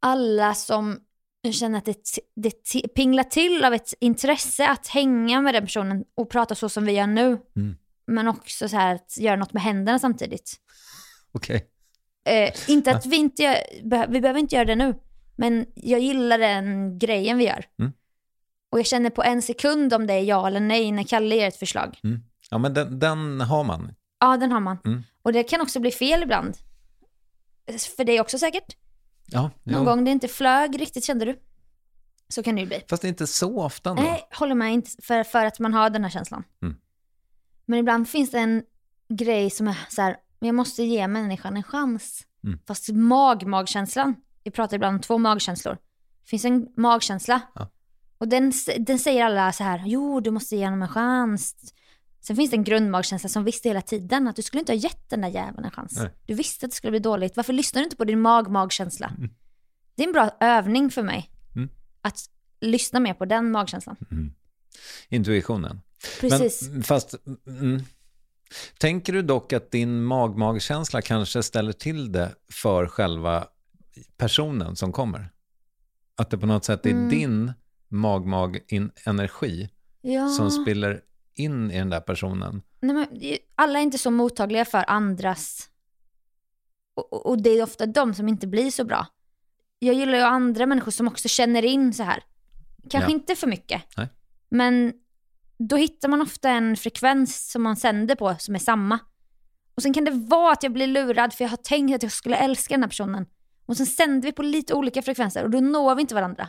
Alla 0.00 0.54
som 0.54 1.00
känner 1.50 1.78
att 1.78 1.84
det, 1.84 1.96
det 2.34 2.88
pinglar 2.94 3.24
till 3.24 3.64
av 3.64 3.74
ett 3.74 3.94
intresse 4.00 4.68
att 4.68 4.86
hänga 4.86 5.40
med 5.40 5.54
den 5.54 5.64
personen 5.64 6.04
och 6.14 6.30
prata 6.30 6.54
så 6.54 6.68
som 6.68 6.84
vi 6.84 6.92
gör 6.92 7.06
nu. 7.06 7.38
Mm. 7.56 7.76
Men 8.06 8.28
också 8.28 8.68
så 8.68 8.76
här 8.76 8.94
att 8.94 9.16
göra 9.16 9.36
något 9.36 9.52
med 9.52 9.62
händerna 9.62 9.98
samtidigt. 9.98 10.56
Okej. 11.32 11.68
Eh, 12.24 12.52
inte 12.68 12.90
att 12.90 13.06
vi 13.06 13.16
inte 13.16 13.42
gör, 13.42 13.56
vi 14.08 14.20
behöver 14.20 14.40
inte 14.40 14.54
göra 14.54 14.64
det 14.64 14.74
nu. 14.74 14.94
Men 15.36 15.66
jag 15.74 16.00
gillar 16.00 16.38
den 16.38 16.98
grejen 16.98 17.38
vi 17.38 17.44
gör. 17.44 17.64
Mm. 17.78 17.92
Och 18.70 18.78
jag 18.78 18.86
känner 18.86 19.10
på 19.10 19.22
en 19.22 19.42
sekund 19.42 19.94
om 19.94 20.06
det 20.06 20.12
är 20.14 20.22
ja 20.22 20.46
eller 20.46 20.60
nej 20.60 20.92
när 20.92 21.02
Kalle 21.02 21.34
ger 21.34 21.48
ett 21.48 21.56
förslag. 21.56 22.00
Mm. 22.04 22.22
Ja, 22.50 22.58
men 22.58 22.74
den, 22.74 22.98
den 22.98 23.40
har 23.40 23.64
man. 23.64 23.94
Ja, 24.20 24.36
den 24.36 24.52
har 24.52 24.60
man. 24.60 24.78
Mm. 24.84 25.02
Och 25.22 25.32
det 25.32 25.42
kan 25.42 25.60
också 25.60 25.80
bli 25.80 25.90
fel 25.90 26.22
ibland. 26.22 26.56
För 27.96 28.04
det 28.04 28.12
är 28.12 28.20
också 28.20 28.38
säkert. 28.38 28.76
Ja, 29.32 29.50
Någon 29.62 29.78
jo. 29.78 29.84
gång 29.84 30.04
det 30.04 30.10
inte 30.10 30.28
flög 30.28 30.80
riktigt 30.80 31.04
kände 31.04 31.24
du. 31.24 31.40
Så 32.28 32.42
kan 32.42 32.54
det 32.54 32.60
ju 32.60 32.66
bli. 32.66 32.82
Fast 32.90 33.04
inte 33.04 33.26
så 33.26 33.60
ofta 33.62 33.90
ändå. 33.90 34.02
Nej, 34.02 34.28
håller 34.38 34.54
med. 34.54 34.72
Inte 34.72 34.90
för, 35.02 35.24
för 35.24 35.44
att 35.46 35.58
man 35.58 35.74
har 35.74 35.90
den 35.90 36.02
här 36.04 36.10
känslan. 36.10 36.44
Mm. 36.62 36.76
Men 37.66 37.78
ibland 37.78 38.08
finns 38.08 38.30
det 38.30 38.38
en 38.38 38.62
grej 39.08 39.50
som 39.50 39.68
är 39.68 39.76
så 39.88 40.02
här, 40.02 40.16
jag 40.38 40.54
måste 40.54 40.82
ge 40.82 41.08
människan 41.08 41.56
en 41.56 41.62
chans. 41.62 42.26
Mm. 42.44 42.58
Fast 42.66 42.88
mag-magkänslan, 42.88 44.14
vi 44.44 44.50
pratar 44.50 44.76
ibland 44.76 44.94
om 44.94 45.00
två 45.00 45.18
magkänslor. 45.18 45.78
Det 46.22 46.28
finns 46.28 46.44
en 46.44 46.68
magkänsla. 46.76 47.40
Ja. 47.54 47.70
Och 48.18 48.28
den, 48.28 48.52
den 48.80 48.98
säger 48.98 49.24
alla 49.24 49.52
så 49.52 49.64
här, 49.64 49.82
jo 49.86 50.20
du 50.20 50.30
måste 50.30 50.56
ge 50.56 50.64
honom 50.64 50.82
en 50.82 50.88
chans. 50.88 51.74
Sen 52.22 52.36
finns 52.36 52.50
det 52.50 52.56
en 52.56 52.64
grundmagkänsla 52.64 53.28
som 53.28 53.44
visste 53.44 53.68
hela 53.68 53.82
tiden 53.82 54.28
att 54.28 54.36
du 54.36 54.42
skulle 54.42 54.60
inte 54.60 54.72
ha 54.72 54.76
gett 54.76 55.10
den 55.10 55.20
där 55.20 55.28
jäveln 55.28 55.64
en 55.64 55.70
chans. 55.70 55.96
Nej. 55.96 56.10
Du 56.26 56.34
visste 56.34 56.66
att 56.66 56.72
det 56.72 56.76
skulle 56.76 56.90
bli 56.90 57.00
dåligt. 57.00 57.36
Varför 57.36 57.52
lyssnar 57.52 57.80
du 57.80 57.84
inte 57.84 57.96
på 57.96 58.04
din 58.04 58.20
mag-magkänsla? 58.20 59.12
Det 59.94 60.02
är 60.02 60.06
en 60.06 60.12
bra 60.12 60.30
övning 60.40 60.90
för 60.90 61.02
mig. 61.02 61.30
Mm. 61.56 61.68
Att 62.00 62.18
lyssna 62.60 63.00
mer 63.00 63.14
på 63.14 63.24
den 63.24 63.50
magkänslan. 63.50 63.96
Intuitionen. 65.08 65.80
Precis. 66.20 66.68
Men, 66.68 66.82
fast, 66.82 67.14
mm, 67.46 67.82
tänker 68.78 69.12
du 69.12 69.22
dock 69.22 69.52
att 69.52 69.70
din 69.70 70.02
mag-magkänsla 70.04 71.02
kanske 71.02 71.42
ställer 71.42 71.72
till 71.72 72.12
det 72.12 72.34
för 72.52 72.86
själva 72.86 73.46
personen 74.16 74.76
som 74.76 74.92
kommer? 74.92 75.28
Att 76.16 76.30
det 76.30 76.38
på 76.38 76.46
något 76.46 76.64
sätt 76.64 76.86
är 76.86 76.90
Mm. 76.90 77.08
din 77.08 77.52
mag-mag-energi 77.88 79.70
ja. 80.00 80.28
som 80.28 80.50
spiller 80.50 81.00
in 81.34 81.70
i 81.70 81.78
den 81.78 81.90
där 81.90 82.00
personen? 82.00 82.62
Nej, 82.80 82.94
men, 82.96 83.08
alla 83.54 83.78
är 83.78 83.82
inte 83.82 83.98
så 83.98 84.10
mottagliga 84.10 84.64
för 84.64 84.84
andras... 84.90 85.68
Och, 86.94 87.26
och- 87.26 87.42
det 87.42 87.50
är 87.50 87.62
ofta 87.62 87.86
de 87.86 88.14
som 88.14 88.28
inte 88.28 88.46
blir 88.46 88.70
så 88.70 88.84
bra. 88.84 89.06
Jag 89.78 89.94
gillar 89.94 90.18
ju 90.18 90.24
andra 90.24 90.66
människor 90.66 90.90
som 90.90 91.08
också 91.08 91.28
känner 91.28 91.64
in 91.64 91.94
så 91.94 92.02
här. 92.02 92.22
Kanske 92.90 93.10
Ja. 93.10 93.14
inte 93.14 93.36
för 93.36 93.46
mycket. 93.46 93.82
Nej. 93.96 94.08
Men 94.48 94.92
då 95.58 95.76
hittar 95.76 96.08
man 96.08 96.22
ofta 96.22 96.50
en 96.50 96.76
frekvens 96.76 97.50
som 97.50 97.62
man 97.62 97.76
sänder 97.76 98.14
på 98.14 98.34
som 98.38 98.54
är 98.54 98.58
samma. 98.58 98.98
Och 99.74 99.82
sen 99.82 99.92
kan 99.92 100.04
det 100.04 100.10
vara 100.10 100.52
att 100.52 100.62
jag 100.62 100.72
blir 100.72 100.86
lurad 100.86 101.32
för 101.34 101.44
jag 101.44 101.50
har 101.50 101.56
tänkt 101.56 101.94
att 101.94 102.02
jag 102.02 102.12
skulle 102.12 102.36
älska 102.36 102.74
den 102.74 102.82
här 102.82 102.88
personen. 102.88 103.26
Och 103.66 103.76
sen 103.76 103.86
sänder 103.86 104.22
vi 104.28 104.32
på 104.32 104.42
lite 104.42 104.74
olika 104.74 105.02
frekvenser 105.02 105.44
och 105.44 105.50
då 105.50 105.60
når 105.60 105.94
vi 105.94 106.00
inte 106.00 106.14
varandra. 106.14 106.48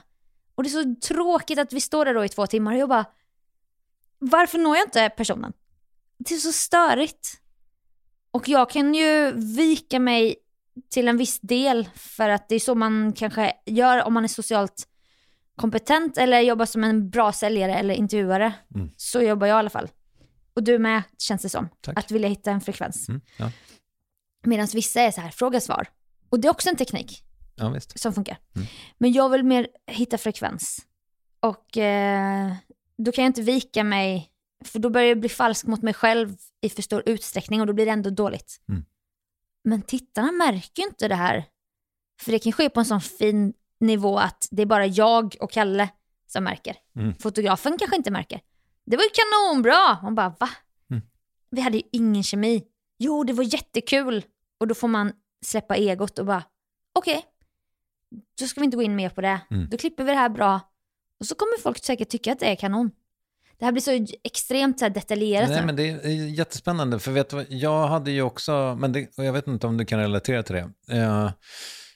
Och 0.55 0.63
det 0.63 0.69
är 0.69 0.83
så 0.83 0.95
tråkigt 1.07 1.59
att 1.59 1.73
vi 1.73 1.81
står 1.81 2.05
där 2.05 2.13
då 2.13 2.25
i 2.25 2.29
två 2.29 2.47
timmar 2.47 2.73
och 2.73 2.79
jag 2.79 2.89
bara, 2.89 3.05
varför 4.31 4.57
når 4.57 4.75
jag 4.75 4.87
inte 4.87 5.09
personen? 5.09 5.53
Det 6.17 6.35
är 6.35 6.39
så 6.39 6.51
störigt. 6.51 7.39
Och 8.31 8.47
jag 8.47 8.69
kan 8.69 8.93
ju 8.93 9.31
vika 9.31 9.99
mig 9.99 10.35
till 10.89 11.07
en 11.07 11.17
viss 11.17 11.39
del 11.39 11.89
för 11.95 12.29
att 12.29 12.49
det 12.49 12.55
är 12.55 12.59
så 12.59 12.75
man 12.75 13.13
kanske 13.13 13.53
gör 13.65 14.03
om 14.03 14.13
man 14.13 14.23
är 14.23 14.27
socialt 14.27 14.87
kompetent 15.55 16.17
eller 16.17 16.39
jobbar 16.39 16.65
som 16.65 16.83
en 16.83 17.09
bra 17.09 17.31
säljare 17.31 17.75
eller 17.75 17.93
intervjuare. 17.93 18.53
Mm. 18.75 18.89
Så 18.97 19.21
jobbar 19.21 19.47
jag 19.47 19.55
i 19.55 19.59
alla 19.59 19.69
fall. 19.69 19.89
Och 20.53 20.63
du 20.63 20.79
med, 20.79 21.03
känns 21.17 21.41
det 21.41 21.49
som. 21.49 21.69
Tack. 21.81 21.97
Att 21.97 22.11
vilja 22.11 22.27
hitta 22.27 22.51
en 22.51 22.61
frekvens. 22.61 23.09
Mm, 23.09 23.21
ja. 23.37 23.51
Medan 24.45 24.67
vissa 24.73 25.01
är 25.01 25.11
så 25.11 25.21
här, 25.21 25.31
fråga 25.31 25.61
svar. 25.61 25.87
Och 26.29 26.39
det 26.39 26.47
är 26.47 26.49
också 26.51 26.69
en 26.69 26.75
teknik 26.75 27.23
ja, 27.55 27.79
som 27.95 28.13
funkar. 28.13 28.37
Mm. 28.55 28.67
Men 28.97 29.11
jag 29.11 29.29
vill 29.29 29.43
mer 29.43 29.67
hitta 29.87 30.17
frekvens. 30.17 30.79
Och 31.39 31.77
eh, 31.77 32.53
då 33.03 33.11
kan 33.11 33.23
jag 33.23 33.29
inte 33.29 33.41
vika 33.41 33.83
mig, 33.83 34.31
för 34.65 34.79
då 34.79 34.89
börjar 34.89 35.07
jag 35.07 35.19
bli 35.19 35.29
falsk 35.29 35.65
mot 35.65 35.81
mig 35.81 35.93
själv 35.93 36.35
i 36.61 36.69
för 36.69 36.81
stor 36.81 37.03
utsträckning 37.05 37.61
och 37.61 37.67
då 37.67 37.73
blir 37.73 37.85
det 37.85 37.91
ändå 37.91 38.09
dåligt. 38.09 38.61
Mm. 38.69 38.85
Men 39.63 39.81
tittarna 39.81 40.31
märker 40.31 40.81
ju 40.81 40.87
inte 40.87 41.07
det 41.07 41.15
här. 41.15 41.45
För 42.21 42.31
det 42.31 42.39
kan 42.39 42.51
ske 42.51 42.69
på 42.69 42.79
en 42.79 42.85
sån 42.85 43.01
fin 43.01 43.53
nivå 43.79 44.17
att 44.17 44.47
det 44.51 44.61
är 44.61 44.65
bara 44.65 44.85
jag 44.85 45.35
och 45.39 45.51
Kalle 45.51 45.89
som 46.27 46.43
märker. 46.43 46.75
Mm. 46.95 47.15
Fotografen 47.15 47.77
kanske 47.77 47.97
inte 47.97 48.11
märker. 48.11 48.41
Det 48.85 48.97
var 48.97 49.03
ju 49.03 49.09
kanonbra! 49.09 50.01
Man 50.01 50.15
bara, 50.15 50.35
va? 50.39 50.49
Mm. 50.89 51.03
Vi 51.49 51.61
hade 51.61 51.77
ju 51.77 51.83
ingen 51.91 52.23
kemi. 52.23 52.63
Jo, 52.97 53.23
det 53.23 53.33
var 53.33 53.43
jättekul. 53.43 54.25
Och 54.57 54.67
då 54.67 54.75
får 54.75 54.87
man 54.87 55.13
släppa 55.45 55.75
egot 55.75 56.19
och 56.19 56.25
bara, 56.25 56.43
okej, 56.93 57.25
då 58.39 58.45
ska 58.45 58.61
vi 58.61 58.65
inte 58.65 58.77
gå 58.77 58.83
in 58.83 58.95
mer 58.95 59.09
på 59.09 59.21
det. 59.21 59.41
Mm. 59.49 59.69
Då 59.69 59.77
klipper 59.77 60.03
vi 60.03 60.11
det 60.11 60.17
här 60.17 60.29
bra. 60.29 60.61
Och 61.23 61.27
så 61.27 61.35
kommer 61.35 61.61
folk 61.61 61.83
säkert 61.83 62.09
tycka 62.09 62.31
att 62.31 62.39
det 62.39 62.45
är 62.45 62.55
kanon. 62.55 62.91
Det 63.59 63.65
här 63.65 63.71
blir 63.71 63.81
så 63.81 64.15
extremt 64.23 64.79
så 64.79 64.89
detaljerat 64.89 65.49
Nej, 65.49 65.59
nu. 65.59 65.65
men 65.65 65.75
det 65.75 65.89
är 65.89 66.09
jättespännande, 66.09 66.99
för 66.99 67.11
vet 67.11 67.29
du 67.29 67.45
jag 67.49 67.87
hade 67.87 68.11
ju 68.11 68.21
också, 68.21 68.77
men 68.79 68.91
det, 68.91 69.07
jag 69.17 69.33
vet 69.33 69.47
inte 69.47 69.67
om 69.67 69.77
du 69.77 69.85
kan 69.85 69.99
relatera 69.99 70.43
till 70.43 70.55
det. 70.55 70.71
Eh, 70.97 71.31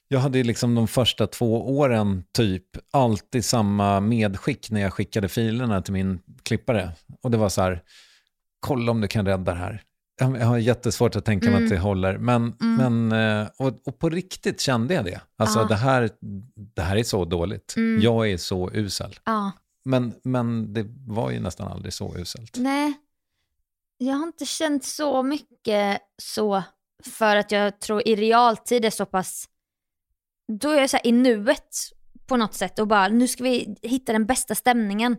jag 0.07 0.19
hade 0.19 0.37
ju 0.37 0.43
liksom 0.43 0.75
de 0.75 0.87
första 0.87 1.27
två 1.27 1.77
åren 1.77 2.23
typ 2.31 2.63
alltid 2.91 3.45
samma 3.45 3.99
medskick 3.99 4.71
när 4.71 4.81
jag 4.81 4.93
skickade 4.93 5.29
filerna 5.29 5.81
till 5.81 5.93
min 5.93 6.19
klippare. 6.43 6.91
Och 7.23 7.31
det 7.31 7.37
var 7.37 7.49
så 7.49 7.61
här, 7.61 7.83
kolla 8.59 8.91
om 8.91 9.01
du 9.01 9.07
kan 9.07 9.25
rädda 9.25 9.53
det 9.53 9.59
här. 9.59 9.83
Jag 10.19 10.27
har 10.27 10.57
jättesvårt 10.57 11.15
att 11.15 11.25
tänka 11.25 11.45
mig 11.45 11.55
Mm. 11.55 11.63
att 11.65 11.69
det 11.69 11.77
håller, 11.79 12.17
men, 12.17 12.55
men 12.59 13.11
eh, 13.11 13.47
och, 13.57 13.87
och 13.87 13.99
på 13.99 14.09
riktigt 14.09 14.61
kände 14.61 14.93
jag 14.93 15.05
det. 15.05 15.21
Alltså 15.37 15.59
Ja. 15.59 15.65
det, 15.65 15.75
här, 15.75 16.09
det 16.75 16.81
här 16.81 16.95
är 16.97 17.03
så 17.03 17.25
dåligt. 17.25 17.73
Mm. 17.77 18.01
Jag 18.01 18.29
är 18.31 18.37
så 18.37 18.71
usel. 18.73 19.19
Ja. 19.23 19.51
Men, 19.85 20.13
men 20.23 20.73
det 20.73 20.85
var 21.07 21.31
ju 21.31 21.39
nästan 21.39 21.67
aldrig 21.71 21.93
så 21.93 22.15
uselt. 22.17 22.57
Nej, 22.57 22.93
jag 23.97 24.15
har 24.15 24.23
inte 24.27 24.45
känt 24.45 24.83
så 24.85 25.23
mycket 25.23 25.99
så. 26.21 26.63
För 27.03 27.35
att 27.35 27.51
jag 27.51 27.79
tror 27.79 28.07
i 28.07 28.15
realtid 28.15 28.85
är 28.85 28.89
så 28.89 29.05
pass, 29.05 29.45
då 30.61 30.69
är 30.69 30.79
jag 30.79 30.89
så 30.89 30.97
här 30.97 31.07
i 31.07 31.11
nuet 31.11 31.75
på 32.27 32.37
något 32.37 32.53
sätt 32.53 32.79
och 32.79 32.87
bara 32.87 33.07
nu 33.07 33.27
ska 33.27 33.43
vi 33.43 33.75
hitta 33.81 34.13
den 34.13 34.25
bästa 34.25 34.55
stämningen. 34.55 35.17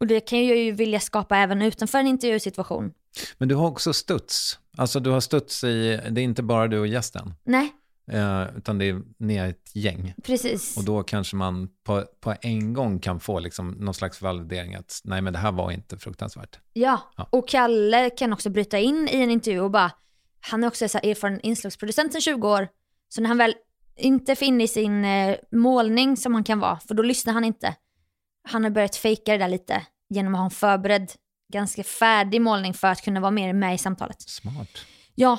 Och 0.00 0.06
det 0.06 0.20
kan 0.20 0.46
jag 0.46 0.56
ju 0.56 0.72
vilja 0.72 1.00
skapa 1.00 1.36
även 1.36 1.62
utanför 1.62 1.98
en 1.98 2.06
intervjusituation. 2.06 2.92
Men 3.38 3.48
du 3.48 3.54
har 3.54 3.66
också 3.66 3.92
studs. 3.92 4.58
Alltså 4.76 5.00
du 5.00 5.10
har 5.10 5.20
studs 5.20 5.64
i, 5.64 6.00
det 6.10 6.20
är 6.20 6.24
inte 6.24 6.42
bara 6.42 6.68
du 6.68 6.78
och 6.78 6.86
gästen. 6.86 7.34
Nej, 7.44 7.72
Eh, 8.12 8.44
utan 8.56 8.78
det 8.78 8.84
är, 8.88 9.02
ni 9.18 9.36
är 9.36 9.48
ett 9.48 9.70
gäng. 9.76 10.14
precis. 10.24 10.76
Och 10.76 10.84
då 10.84 11.02
kanske 11.02 11.36
man 11.36 11.68
på, 11.84 12.04
på 12.20 12.34
en 12.40 12.72
gång 12.74 12.98
kan 12.98 13.20
få 13.20 13.38
liksom 13.38 13.70
någon 13.70 13.94
slags 13.94 14.22
validering 14.22 14.74
att 14.74 15.00
nej 15.04 15.22
men 15.22 15.32
det 15.32 15.38
här 15.38 15.52
var 15.52 15.70
inte 15.70 15.98
fruktansvärt. 15.98 16.58
Ja. 16.72 17.00
Ja. 17.16 17.28
och 17.30 17.48
Kalle 17.48 18.10
kan 18.10 18.32
också 18.32 18.50
bryta 18.50 18.78
in 18.78 19.08
i 19.12 19.16
en 19.16 19.30
intervju 19.30 19.60
och 19.60 19.70
bara, 19.70 19.90
han 20.40 20.64
är 20.64 20.68
också 20.68 20.88
så 20.88 20.98
här 20.98 21.10
erfaren 21.10 21.40
inslagsproducent 21.40 22.12
sedan 22.12 22.20
20 22.20 22.48
år, 22.48 22.68
så 23.08 23.20
när 23.20 23.28
han 23.28 23.38
väl 23.38 23.54
inte 23.96 24.32
är 24.32 24.42
inne 24.42 24.64
i 24.64 24.68
sin 24.68 25.04
eh, 25.04 25.36
målning 25.52 26.16
som 26.16 26.34
han 26.34 26.44
kan 26.44 26.60
vara, 26.60 26.80
för 26.80 26.94
då 26.94 27.02
lyssnar 27.02 27.32
han 27.32 27.44
inte. 27.44 27.74
Han 28.48 28.64
har 28.64 28.70
börjat 28.70 28.96
fejka 28.96 29.32
det 29.32 29.38
där 29.38 29.48
lite 29.48 29.86
genom 30.08 30.34
att 30.34 30.38
ha 30.38 30.44
en 30.44 30.50
förberedd, 30.50 31.12
ganska 31.52 31.84
färdig 31.84 32.40
målning 32.40 32.74
för 32.74 32.88
att 32.88 33.02
kunna 33.02 33.20
vara 33.20 33.30
mer 33.30 33.52
med 33.52 33.74
i 33.74 33.78
samtalet. 33.78 34.20
Smart. 34.20 34.68
Ja, 35.14 35.38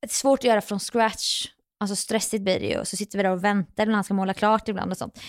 det 0.00 0.06
är 0.06 0.08
svårt 0.08 0.38
att 0.38 0.44
göra 0.44 0.60
från 0.60 0.80
scratch. 0.80 1.46
Alltså 1.80 1.96
stressigt 1.96 2.42
blir 2.42 2.60
det 2.60 2.66
ju 2.66 2.78
och 2.78 2.88
så 2.88 2.96
sitter 2.96 3.18
vi 3.18 3.22
där 3.22 3.30
och 3.30 3.44
väntar 3.44 3.86
när 3.86 3.94
han 3.94 4.04
ska 4.04 4.14
måla 4.14 4.34
klart 4.34 4.68
ibland 4.68 4.90
och 4.90 4.98
sånt. 4.98 5.20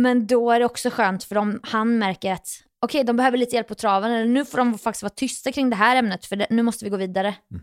Men 0.00 0.26
då 0.26 0.50
är 0.50 0.60
det 0.60 0.66
också 0.66 0.90
skönt 0.90 1.24
för 1.24 1.38
om 1.38 1.60
han 1.62 1.98
märker 1.98 2.32
att 2.32 2.48
okej, 2.80 3.04
de 3.04 3.16
behöver 3.16 3.38
lite 3.38 3.56
hjälp 3.56 3.68
på 3.68 3.74
traven 3.74 4.12
eller 4.12 4.26
nu 4.26 4.44
får 4.44 4.58
de 4.58 4.78
faktiskt 4.78 5.02
vara 5.02 5.14
tysta 5.14 5.52
kring 5.52 5.70
det 5.70 5.76
här 5.76 5.96
ämnet 5.96 6.26
för 6.26 6.36
det, 6.36 6.46
nu 6.50 6.62
måste 6.62 6.84
vi 6.84 6.90
gå 6.90 6.96
vidare. 6.96 7.34
Mm. 7.50 7.62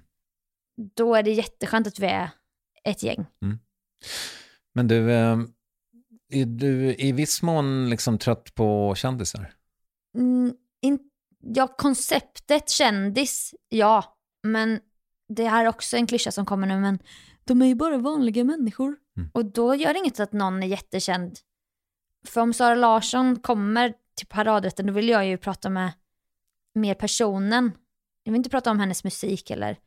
Då 0.96 1.16
är 1.16 1.24
det 1.24 1.32
jätteskönt 1.32 1.88
att 1.88 2.00
vi 2.00 2.06
är 2.06 2.30
ett 2.84 3.04
gäng. 3.04 3.26
Men 4.74 4.88
du, 4.88 5.12
eh, 5.12 5.38
är 6.30 6.46
du 6.46 6.96
i 6.96 7.12
viss 7.12 7.42
mån 7.42 7.90
liksom 7.90 8.18
trött 8.18 8.56
på 8.56 8.96
kändisar? 8.96 9.54
Mm, 10.16 10.54
in, 10.82 11.00
ja, 11.40 11.68
konceptet 11.68 12.70
kändis, 12.70 13.54
ja. 13.70 14.18
Men 14.44 14.80
det 15.30 15.48
här 15.48 15.66
är 15.66 15.70
också 15.70 15.98
en 15.98 16.08
klyscha 16.08 16.32
som 16.32 16.46
kommer 16.46 16.68
nu, 16.68 16.80
men 16.80 17.00
de 17.44 17.62
är 17.62 17.66
ju 17.66 17.76
bara 17.76 17.98
vanliga 17.98 18.44
människor. 18.44 18.96
Mm. 19.18 19.30
Och 19.34 19.46
då 19.46 19.76
gör 19.76 19.94
det 19.94 20.00
inget 20.00 20.20
att 20.20 20.34
någon 20.34 20.64
är 20.64 20.68
jättekänd. 20.68 21.40
För 22.28 22.42
om 22.42 22.54
Sara 22.54 22.76
Larsson 22.76 23.40
kommer 23.40 23.94
till 24.16 24.28
paradrätten, 24.28 24.88
då 24.88 24.94
vill 24.94 25.10
jag 25.10 25.28
ju 25.28 25.38
prata 25.38 25.70
med 25.70 25.92
mer 26.76 26.94
personen. 26.94 27.72
Jag 28.24 28.32
vill 28.32 28.38
inte 28.38 28.50
prata 28.50 28.72
om 28.72 28.80
hennes 28.80 29.04
musik 29.04 29.50
eller 29.50 29.78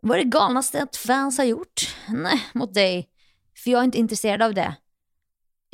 vad 0.00 0.18
är 0.18 0.24
det 0.24 0.30
galnaste 0.30 0.82
att 0.82 0.96
fans 0.96 1.38
har 1.38 1.44
gjort? 1.44 1.96
Nej, 2.08 2.40
mot 2.54 2.74
dig. 2.74 3.08
För 3.56 3.70
jag 3.70 3.80
är 3.80 3.84
inte 3.84 3.98
intresserad 3.98 4.42
av 4.42 4.54
det. 4.54 4.76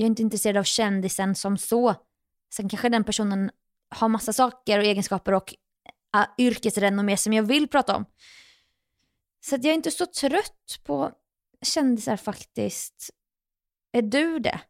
Jag 0.00 0.04
är 0.04 0.10
inte 0.10 0.22
intresserad 0.22 0.56
av 0.56 0.64
kändisen 0.64 1.34
som 1.34 1.58
så. 1.58 1.94
Sen 2.54 2.68
kanske 2.68 2.88
den 2.88 3.04
personen 3.04 3.50
har 3.88 4.08
massa 4.08 4.32
saker 4.32 4.78
och 4.78 4.84
egenskaper 4.84 5.34
och 5.34 5.54
uh, 6.16 6.24
yrkesrenommé 6.38 7.16
som 7.16 7.32
jag 7.32 7.42
vill 7.42 7.68
prata 7.68 7.96
om. 7.96 8.04
Så 9.40 9.54
att 9.54 9.64
jag 9.64 9.70
är 9.70 9.74
inte 9.74 9.90
så 9.90 10.06
trött 10.06 10.80
på 10.84 11.12
kändisar 11.62 12.16
faktiskt. 12.16 13.10
Är 13.92 14.02
du 14.02 14.38
det? 14.38 14.60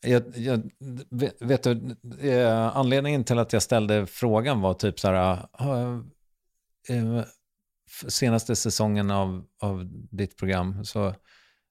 Jag, 0.00 0.36
jag, 0.36 0.70
vet, 1.40 1.62
du, 1.62 1.96
eh, 2.20 2.76
anledningen 2.76 3.24
till 3.24 3.38
att 3.38 3.52
jag 3.52 3.62
ställde 3.62 4.06
frågan 4.06 4.60
var 4.60 4.74
typ 4.74 5.00
så 5.00 5.08
här, 5.08 5.48
äh, 5.60 6.00
eh, 6.88 7.16
eh, 7.16 7.24
senaste 8.08 8.56
säsongen 8.56 9.10
av, 9.10 9.44
av 9.60 9.88
ditt 10.10 10.36
program 10.36 10.84
så, 10.84 11.14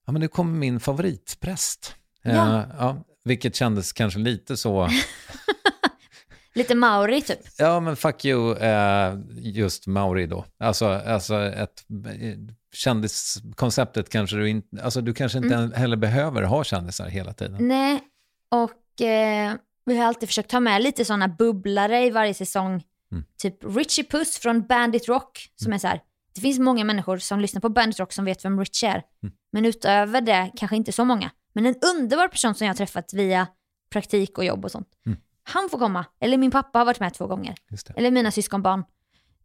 ja 0.06 0.12
men 0.12 0.20
nu 0.20 0.28
kommer 0.28 0.58
min 0.58 0.80
favoritpräst. 0.80 1.96
Ja. 2.22 2.64
ja, 2.78 3.04
vilket 3.24 3.56
kändes 3.56 3.92
kanske 3.92 4.18
lite 4.18 4.56
så, 4.56 4.88
Lite 6.54 6.74
Mauri 6.74 7.22
typ. 7.22 7.38
ja 7.58 7.80
men 7.80 7.96
fuck 7.96 8.24
you, 8.24 8.56
eh, 8.56 9.14
just 9.36 9.86
Mauri 9.86 10.26
då. 10.26 10.44
Alltså, 10.58 10.86
alltså 10.86 11.34
ett 11.42 11.84
eh, 12.06 12.38
kändiskonceptet 12.72 14.08
kanske 14.08 14.36
du 14.36 14.48
inte, 14.48 14.82
alltså 14.82 15.00
du 15.00 15.14
kanske 15.14 15.38
inte 15.38 15.70
heller 15.74 15.96
behöver 15.96 16.42
ha 16.42 16.64
kändisar 16.64 17.08
hela 17.08 17.32
tiden. 17.32 17.68
Nej, 17.68 18.00
och 18.48 19.00
eh, 19.06 19.54
vi 19.84 19.98
har 19.98 20.06
alltid 20.06 20.28
försökt 20.28 20.50
ta 20.50 20.60
med 20.60 20.82
lite 20.82 21.04
sådana 21.04 21.28
bubblare 21.28 22.04
i 22.06 22.10
varje 22.10 22.34
säsong. 22.34 22.82
Mm. 23.12 23.24
Typ 23.38 23.56
Richie 23.76 24.04
Puss 24.04 24.38
från 24.38 24.66
Bandit 24.66 25.08
Rock, 25.08 25.48
som 25.56 25.72
är 25.72 25.78
så 25.78 25.86
här. 25.86 26.00
Det 26.34 26.40
finns 26.40 26.58
många 26.58 26.84
människor 26.84 27.18
som 27.18 27.40
lyssnar 27.40 27.60
på 27.60 27.68
Bandit 27.68 28.00
Rock 28.00 28.12
som 28.12 28.24
vet 28.24 28.44
vem 28.44 28.60
Richie 28.60 28.90
är. 28.90 29.02
Mm. 29.22 29.34
Men 29.52 29.64
utöver 29.64 30.20
det 30.20 30.50
kanske 30.56 30.76
inte 30.76 30.92
så 30.92 31.04
många. 31.04 31.30
Men 31.52 31.66
en 31.66 31.74
underbar 31.74 32.28
person 32.28 32.54
som 32.54 32.66
jag 32.66 32.74
har 32.74 32.76
träffat 32.76 33.12
via 33.12 33.46
praktik 33.90 34.38
och 34.38 34.44
jobb 34.44 34.64
och 34.64 34.70
sånt. 34.70 34.88
Mm. 35.06 35.18
Han 35.42 35.68
får 35.68 35.78
komma. 35.78 36.04
Eller 36.20 36.38
min 36.38 36.50
pappa 36.50 36.78
har 36.78 36.86
varit 36.86 37.00
med 37.00 37.14
två 37.14 37.26
gånger. 37.26 37.54
Eller 37.96 38.10
mina 38.10 38.30
syskonbarn. 38.30 38.84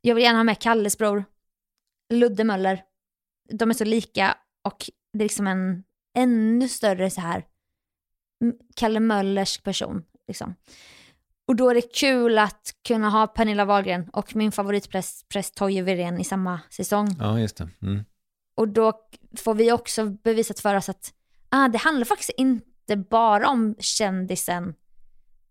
Jag 0.02 0.16
vill 0.16 0.24
gärna 0.24 0.40
ha 0.40 0.44
med 0.44 0.60
Kalles 0.60 0.98
bror. 0.98 1.26
Ludde 2.14 2.44
Möller. 2.44 2.84
De 3.50 3.70
är 3.70 3.74
så 3.74 3.86
lika 3.86 4.38
och 4.64 4.90
det 5.14 5.20
är 5.20 5.24
liksom 5.24 5.48
en 5.48 5.84
ännu 6.18 6.68
större 6.68 7.10
så 7.10 7.22
här 7.22 7.46
Kalle 8.76 9.00
Möllers 9.00 9.58
person. 9.58 10.04
Liksom. 10.28 10.56
Och 11.48 11.56
då 11.56 11.70
är 11.70 11.76
det 11.76 11.94
kul 11.96 12.38
att 12.38 12.76
kunna 12.88 13.10
ha 13.10 13.28
Pernilla 13.28 13.66
Wahlgren 13.66 14.10
och 14.14 14.36
min 14.36 14.52
favoritpräst 14.52 15.30
präst 15.30 15.56
Toje 15.56 15.82
Wirén 15.82 16.20
i 16.20 16.24
samma 16.24 16.60
säsong. 16.70 17.16
Ja, 17.20 17.40
just 17.40 17.58
det. 17.58 17.70
Mm. 17.82 18.06
Och 18.56 18.68
då 18.68 18.94
får 19.38 19.56
vi 19.56 19.72
också 19.72 20.06
bevisat 20.06 20.60
för 20.60 20.76
oss 20.76 20.90
att 20.90 21.14
ah, 21.50 21.68
det 21.68 21.78
handlar 21.78 22.06
faktiskt 22.06 22.32
inte 22.38 22.98
bara 22.98 23.50
om 23.50 23.76
kändisen, 23.80 24.74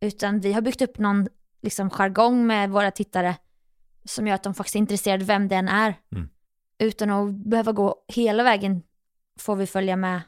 utan 0.00 0.40
vi 0.40 0.52
har 0.52 0.60
byggt 0.60 0.82
upp 0.82 0.98
någon 0.98 1.28
liksom, 1.62 1.90
jargong 1.90 2.46
med 2.46 2.70
våra 2.70 2.90
tittare 2.90 3.36
som 4.04 4.26
gör 4.26 4.34
att 4.34 4.42
de 4.42 4.54
faktiskt 4.54 4.74
är 4.76 4.78
intresserade 4.80 5.24
vem 5.24 5.48
den 5.48 5.68
är. 5.68 5.94
Mm. 6.12 6.28
Utan 6.78 7.10
att 7.10 7.34
behöva 7.34 7.72
gå 7.72 8.04
hela 8.08 8.42
vägen 8.42 8.82
får 9.40 9.56
vi 9.56 9.66
följa 9.66 9.96
med, 9.96 10.20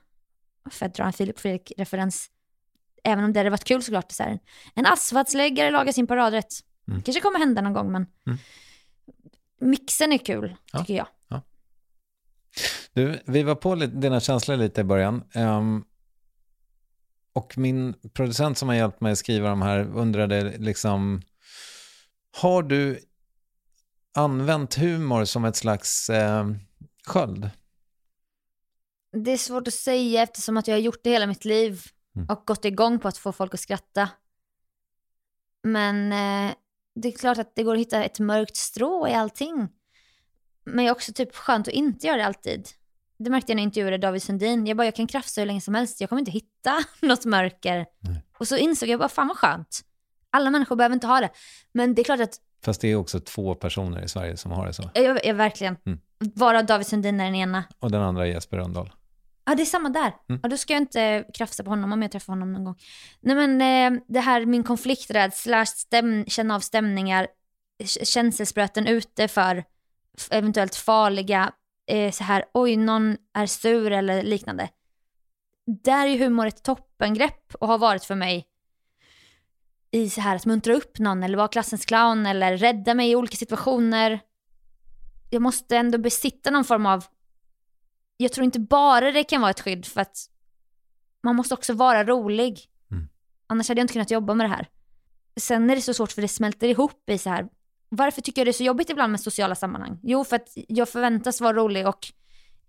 för 0.70 0.87
att 0.87 0.94
dra 0.94 1.04
en 1.04 1.12
Filip 1.12 1.38
Fredrik-referens, 1.38 2.31
även 3.04 3.24
om 3.24 3.33
det 3.33 3.40
hade 3.40 3.50
varit 3.50 3.64
kul 3.64 3.83
såklart. 3.83 4.12
Så 4.12 4.22
här, 4.22 4.38
en 4.74 4.87
asfaltsläggare 4.87 5.70
lagar 5.70 5.92
sin 5.92 6.07
paradrätt. 6.07 6.52
Mm. 6.88 7.02
kanske 7.02 7.20
kommer 7.20 7.38
hända 7.38 7.62
någon 7.62 7.72
gång, 7.72 7.92
men 7.92 8.07
Mm. 8.26 8.38
mixen 9.61 10.12
är 10.12 10.18
kul, 10.18 10.57
Ja. 10.72 10.78
tycker 10.78 10.94
jag. 10.94 11.07
Du, 12.93 13.23
vi 13.27 13.43
var 13.43 13.55
på 13.55 13.75
lite, 13.75 13.97
dina 13.97 14.21
känslor 14.21 14.57
lite 14.57 14.81
i 14.81 14.85
början. 14.85 15.25
Ehm, 15.33 15.85
och 17.33 17.59
min 17.59 17.95
producent 18.13 18.59
som 18.59 18.69
har 18.69 18.77
hjälpt 18.77 19.01
mig 19.01 19.13
att 19.13 19.19
skriva 19.19 19.49
de 19.49 19.63
här 19.63 19.81
undrade 19.81 20.59
liksom, 20.59 21.23
har 22.37 22.63
du 22.63 23.01
använt 24.15 24.75
humor 24.75 25.25
som 25.25 25.45
ett 25.45 25.57
slags 25.57 26.11
eh, 26.11 26.47
sköld? 27.07 27.51
Det 29.13 29.31
är 29.31 29.37
svårt 29.37 29.69
att 29.69 29.75
säga 29.75 30.23
eftersom 30.23 30.57
att 30.57 30.69
jag 30.69 30.75
har 30.75 30.81
gjort 30.81 31.01
det 31.03 31.11
hela 31.11 31.27
mitt 31.27 31.45
liv 31.45 31.83
Mm. 32.19 32.29
och 32.31 32.47
gått 32.47 32.65
igång 32.65 32.99
på 32.99 33.09
att 33.09 33.19
få 33.19 33.33
folk 33.33 33.55
att 33.55 33.61
skratta. 33.61 34.09
Men 35.63 36.13
eh, 36.13 36.55
det 36.95 37.09
är 37.09 37.13
klart 37.13 37.39
att 37.39 37.55
det 37.55 37.63
går 37.63 37.75
att 37.75 37.81
hitta 37.81 38.05
ett 38.05 38.19
mörkt 38.19 38.57
strå 38.57 39.09
i 39.09 39.15
allting. 39.15 39.69
Men 40.74 40.85
jag 40.85 40.90
är 40.92 40.96
också 40.96 41.12
typ 41.12 41.37
skönt 41.37 41.68
att 41.68 41.74
inte 41.74 42.07
göra 42.07 42.16
det 42.16 42.26
alltid. 42.26 42.68
Det 43.18 43.31
märkte 43.31 43.52
jag 43.52 43.57
när 43.57 43.62
jag 43.62 43.66
intervjuade 43.68 43.98
David 43.98 44.22
Sundin. 44.22 44.66
Jag 44.66 44.76
bara, 44.76 44.85
jag 44.85 44.94
kan 44.96 45.07
krafsa 45.07 45.40
hur 45.40 45.46
länge 45.46 45.61
som 45.61 45.74
helst. 45.74 46.00
Jag 46.00 46.09
kommer 46.09 46.20
inte 46.20 46.31
hitta 46.31 46.78
något 47.07 47.24
mörker. 47.24 47.87
Nej. 48.00 48.24
Och 48.38 48.48
så 48.48 48.57
insåg 48.57 48.88
jag 48.88 48.98
bara, 48.98 49.09
fan 49.09 49.28
vad 49.28 49.37
skönt. 49.37 49.81
Alla 50.31 50.50
människor 50.50 50.76
behöver 50.76 50.94
inte 50.94 51.07
ha 51.07 51.20
det. 51.20 51.31
Men 51.72 51.94
det 51.94 52.02
är 52.02 52.04
klart 52.04 52.20
att, 52.20 52.35
Fast 52.64 52.81
det 52.81 52.88
är 52.88 52.96
också 52.96 53.20
två 53.20 53.54
personer 53.54 54.04
i 54.04 54.09
Sverige 54.09 54.37
som 54.37 54.50
har 54.52 54.66
det 54.66 54.72
så. 54.72 54.90
jag, 54.94 55.24
jag 55.26 55.35
verkligen, 55.35 55.76
Mm. 55.87 55.98
varav 56.35 56.66
David 56.66 56.87
Sundin 56.87 57.20
är 57.20 57.24
den 57.24 57.35
ena. 57.35 57.64
Och 57.78 57.90
den 57.90 58.02
andra 58.02 58.26
är 58.26 58.31
Jesper 58.31 58.57
Rönndahl. 58.57 58.90
Ja, 59.44 59.54
det 59.54 59.62
är 59.62 59.64
samma 59.66 59.88
där. 59.88 60.12
Mm. 60.28 60.40
Ja, 60.42 60.48
då 60.48 60.57
ska 60.57 60.72
jag 60.72 60.83
inte 60.83 61.24
krafsa 61.35 61.64
på 61.64 61.70
honom 61.70 61.92
om 61.92 62.02
jag 62.02 62.12
träffar 62.12 62.33
honom 62.33 62.52
någon 62.52 62.64
gång. 62.64 62.78
Nej 63.20 63.37
men 63.48 63.61
eh, 63.96 64.00
det 64.09 64.20
här 64.20 64.46
min 64.46 64.62
konflikträdsla, 64.64 65.66
stäm, 65.66 66.24
känna 66.26 66.54
av 66.54 66.61
stämningar, 66.61 67.26
känselspröten 68.04 68.87
ute 68.87 69.28
för 69.28 69.64
eventuellt 70.31 70.74
farliga, 70.74 71.52
eh, 71.87 72.12
så 72.12 72.25
här 72.25 72.44
oj 72.54 72.77
någon 72.77 73.16
är 73.35 73.46
sur 73.46 73.92
eller 73.92 74.23
liknande. 74.23 74.69
Där 75.66 76.06
är 76.06 76.10
ju 76.10 76.25
humor 76.25 76.46
ett 76.46 76.62
toppengrepp 76.62 77.54
och 77.54 77.69
har 77.69 77.79
varit 77.79 78.04
för 78.04 78.14
mig 78.14 78.46
i 79.90 80.10
så 80.10 80.21
här 80.21 80.37
att 80.37 80.46
muntra 80.46 80.75
upp 80.75 80.98
någon 80.98 81.23
eller 81.23 81.37
vara 81.37 81.48
klassens 81.48 81.85
clown 81.85 82.27
eller 82.27 82.56
rädda 82.56 82.94
mig 82.94 83.10
i 83.10 83.16
olika 83.16 83.37
situationer. 83.37 84.21
Jag 85.31 85.42
måste 85.42 85.77
ändå 85.77 85.98
besitta 85.98 86.50
någon 86.50 86.64
form 86.64 86.87
av 86.87 87.04
jag 88.16 88.33
tror 88.33 88.44
inte 88.44 88.60
bara 88.60 89.12
det 89.12 89.25
kan 89.25 89.40
vara 89.40 89.50
ett 89.50 89.60
skydd 89.60 89.87
för 89.87 90.00
att 90.00 90.16
man 91.23 91.37
måste 91.37 91.54
också 91.54 91.73
vara 91.73 92.04
rolig. 92.04 92.60
Mm. 92.90 93.08
Annars 93.46 93.69
hade 93.69 93.81
jag 93.81 93.85
inte 93.85 93.92
kunnat 93.92 94.10
jobba 94.10 94.35
med 94.35 94.44
det 94.44 94.54
här. 94.54 94.69
Sen 95.40 95.71
är 95.71 95.77
det 95.77 95.83
så 95.83 95.94
svårt 95.94 96.12
för 96.12 96.23
det 96.23 96.29
smälter 96.29 96.69
ihop 96.69 97.10
i 97.10 97.19
så 97.19 97.31
här 97.31 97.48
varför 97.89 98.23
tycker 98.23 98.41
jag 98.41 98.47
det 98.47 98.51
är 98.51 98.53
så 98.53 98.65
jobbigt 98.65 98.91
ibland 98.91 99.11
med 99.11 99.21
sociala 99.21 99.55
sammanhang? 99.55 99.99
Jo, 100.03 100.25
för 100.25 100.37
att 100.37 100.49
jag 100.55 100.89
förväntas 100.89 101.41
vara 101.41 101.57
rolig 101.57 101.89
och 101.89 102.13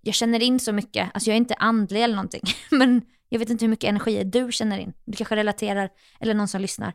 jag 0.01 0.15
känner 0.15 0.43
in 0.43 0.59
så 0.59 0.71
mycket. 0.71 1.09
Alltså 1.13 1.29
jag 1.29 1.33
är 1.33 1.37
inte 1.37 1.55
andlig 1.55 2.03
eller 2.03 2.15
någonting, 2.15 2.43
men 2.71 3.01
jag 3.29 3.39
vet 3.39 3.49
inte 3.49 3.65
hur 3.65 3.69
mycket 3.69 3.89
energi 3.89 4.23
du 4.23 4.51
känner 4.51 4.77
in. 4.77 4.93
Du 5.05 5.17
kanske 5.17 5.35
relaterar, 5.35 5.89
eller 6.19 6.33
någon 6.33 6.47
som 6.47 6.61
lyssnar. 6.61 6.93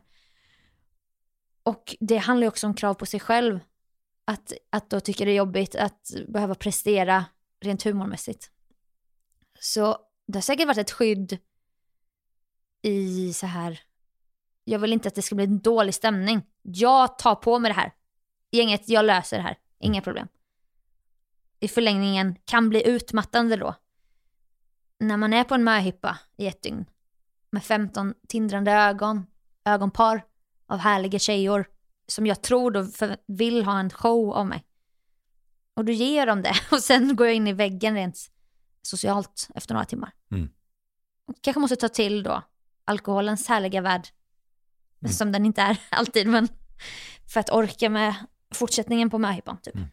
Och 1.63 1.95
det 1.99 2.17
handlar 2.17 2.45
ju 2.45 2.47
också 2.47 2.67
om 2.67 2.73
krav 2.73 2.93
på 2.93 3.05
sig 3.05 3.19
själv. 3.19 3.59
Att, 4.25 4.53
att 4.69 4.89
då 4.89 4.99
tycka 4.99 5.25
det 5.25 5.31
är 5.31 5.35
jobbigt 5.35 5.75
att 5.75 6.11
behöva 6.27 6.55
prestera 6.55 7.25
rent 7.61 7.83
humormässigt. 7.83 8.51
Så 9.59 9.97
det 10.27 10.37
har 10.37 10.41
säkert 10.41 10.67
varit 10.67 10.77
ett 10.77 10.91
skydd 10.91 11.37
i 12.81 13.33
så 13.33 13.45
här, 13.45 13.79
jag 14.63 14.79
vill 14.79 14.93
inte 14.93 15.07
att 15.07 15.15
det 15.15 15.21
ska 15.21 15.35
bli 15.35 15.45
en 15.45 15.59
dålig 15.59 15.95
stämning. 15.95 16.41
Jag 16.61 17.17
tar 17.17 17.35
på 17.35 17.59
mig 17.59 17.69
det 17.69 17.75
här. 17.75 17.93
Gänget, 18.51 18.89
jag 18.89 19.05
löser 19.05 19.37
det 19.37 19.43
här. 19.43 19.57
Inga 19.79 20.01
problem. 20.01 20.27
I 21.59 21.67
förlängningen 21.67 22.35
kan 22.45 22.69
bli 22.69 22.87
utmattande 22.87 23.55
då. 23.55 23.75
När 24.99 25.17
man 25.17 25.33
är 25.33 25.43
på 25.43 25.55
en 25.55 25.63
möhippa 25.63 26.19
i 26.37 26.47
ett 26.47 26.63
dygn 26.63 26.85
med 27.49 27.63
15 27.63 28.13
tindrande 28.27 28.71
ögon, 28.71 29.25
ögonpar 29.65 30.25
av 30.67 30.79
härliga 30.79 31.19
tjejor 31.19 31.65
som 32.07 32.27
jag 32.27 32.41
tror 32.41 32.71
då 32.71 32.87
vill 33.25 33.65
ha 33.65 33.79
en 33.79 33.89
show 33.89 34.33
av 34.33 34.45
mig. 34.45 34.65
Och 35.73 35.85
då 35.85 35.91
ger 35.91 36.25
dem 36.25 36.41
det 36.41 36.55
och 36.71 36.79
sen 36.79 37.15
går 37.15 37.27
jag 37.27 37.35
in 37.35 37.47
i 37.47 37.53
väggen 37.53 37.95
rent 37.95 38.31
socialt 38.81 39.49
efter 39.55 39.73
några 39.73 39.85
timmar. 39.85 40.11
Mm. 40.31 40.49
Kanske 41.41 41.59
måste 41.59 41.75
ta 41.75 41.89
till 41.89 42.23
då 42.23 42.41
alkoholens 42.85 43.47
härliga 43.47 43.81
värld. 43.81 44.07
Mm. 45.01 45.13
Som 45.13 45.31
den 45.31 45.45
inte 45.45 45.61
är 45.61 45.79
alltid, 45.89 46.27
men 46.27 46.47
för 47.33 47.39
att 47.39 47.49
orka 47.49 47.89
med 47.89 48.15
fortsättningen 48.55 49.09
på 49.09 49.17
möhippan 49.17 49.57
typ. 49.61 49.75
Mm. 49.75 49.87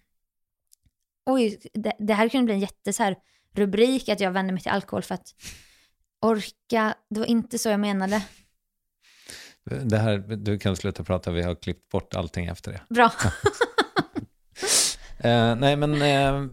Oj, 1.26 1.58
det, 1.74 1.92
det, 1.98 2.14
här 2.14 2.28
kunde 2.28 2.44
bli 2.44 2.54
en 2.54 2.60
jätte 2.60 2.92
så 2.92 3.02
här, 3.02 3.16
rubrik 3.54 4.08
att 4.08 4.20
jag 4.20 4.30
vänder 4.30 4.52
mig 4.52 4.62
till 4.62 4.70
alkohol 4.70 5.02
för 5.02 5.14
att 5.14 5.34
orka, 6.20 6.94
det 7.10 7.20
var 7.20 7.26
inte 7.26 7.58
så 7.58 7.68
jag 7.68 7.80
menade. 7.80 8.22
Det 9.64 9.98
här, 9.98 10.18
du 10.18 10.58
kan 10.58 10.76
sluta 10.76 11.04
prata, 11.04 11.30
vi 11.30 11.42
har 11.42 11.54
klippt 11.54 11.88
bort 11.88 12.14
allting 12.14 12.46
efter 12.46 12.72
det. 12.72 12.94
Bra. 12.94 13.12
eh, 15.18 15.56
nej 15.56 15.76
men, 15.76 15.94
eh, 15.94 16.50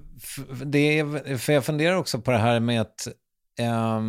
det 0.65 0.99
är, 0.99 1.37
för 1.37 1.53
jag 1.53 1.65
funderar 1.65 1.95
också 1.95 2.21
på 2.21 2.31
det 2.31 2.37
här 2.37 2.59
med 2.59 2.81
att 2.81 3.07
eh, 3.59 4.01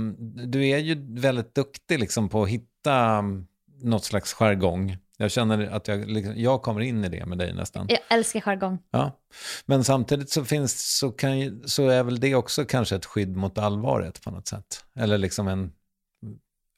du 0.46 0.68
är 0.68 0.78
ju 0.78 1.20
väldigt 1.20 1.54
duktig 1.54 1.98
liksom 1.98 2.28
på 2.28 2.42
att 2.42 2.48
hitta 2.48 3.24
något 3.82 4.04
slags 4.04 4.32
jargong. 4.32 4.96
Jag 5.20 5.30
känner 5.30 5.66
att 5.66 5.88
jag, 5.88 6.10
liksom, 6.10 6.34
jag 6.36 6.62
kommer 6.62 6.80
in 6.80 7.04
i 7.04 7.08
det 7.08 7.26
med 7.26 7.38
dig 7.38 7.54
nästan. 7.54 7.86
Jag 7.88 8.00
älskar 8.08 8.40
jargong. 8.40 8.78
Ja. 8.90 9.20
Men 9.66 9.84
samtidigt 9.84 10.30
så, 10.30 10.44
finns, 10.44 10.98
så, 10.98 11.10
kan, 11.10 11.62
så 11.64 11.88
är 11.88 12.02
väl 12.02 12.20
det 12.20 12.34
också 12.34 12.64
kanske 12.64 12.96
ett 12.96 13.06
skydd 13.06 13.36
mot 13.36 13.58
allvaret 13.58 14.22
på 14.22 14.30
något 14.30 14.48
sätt. 14.48 14.84
Eller 14.94 15.18
liksom 15.18 15.48
en... 15.48 15.72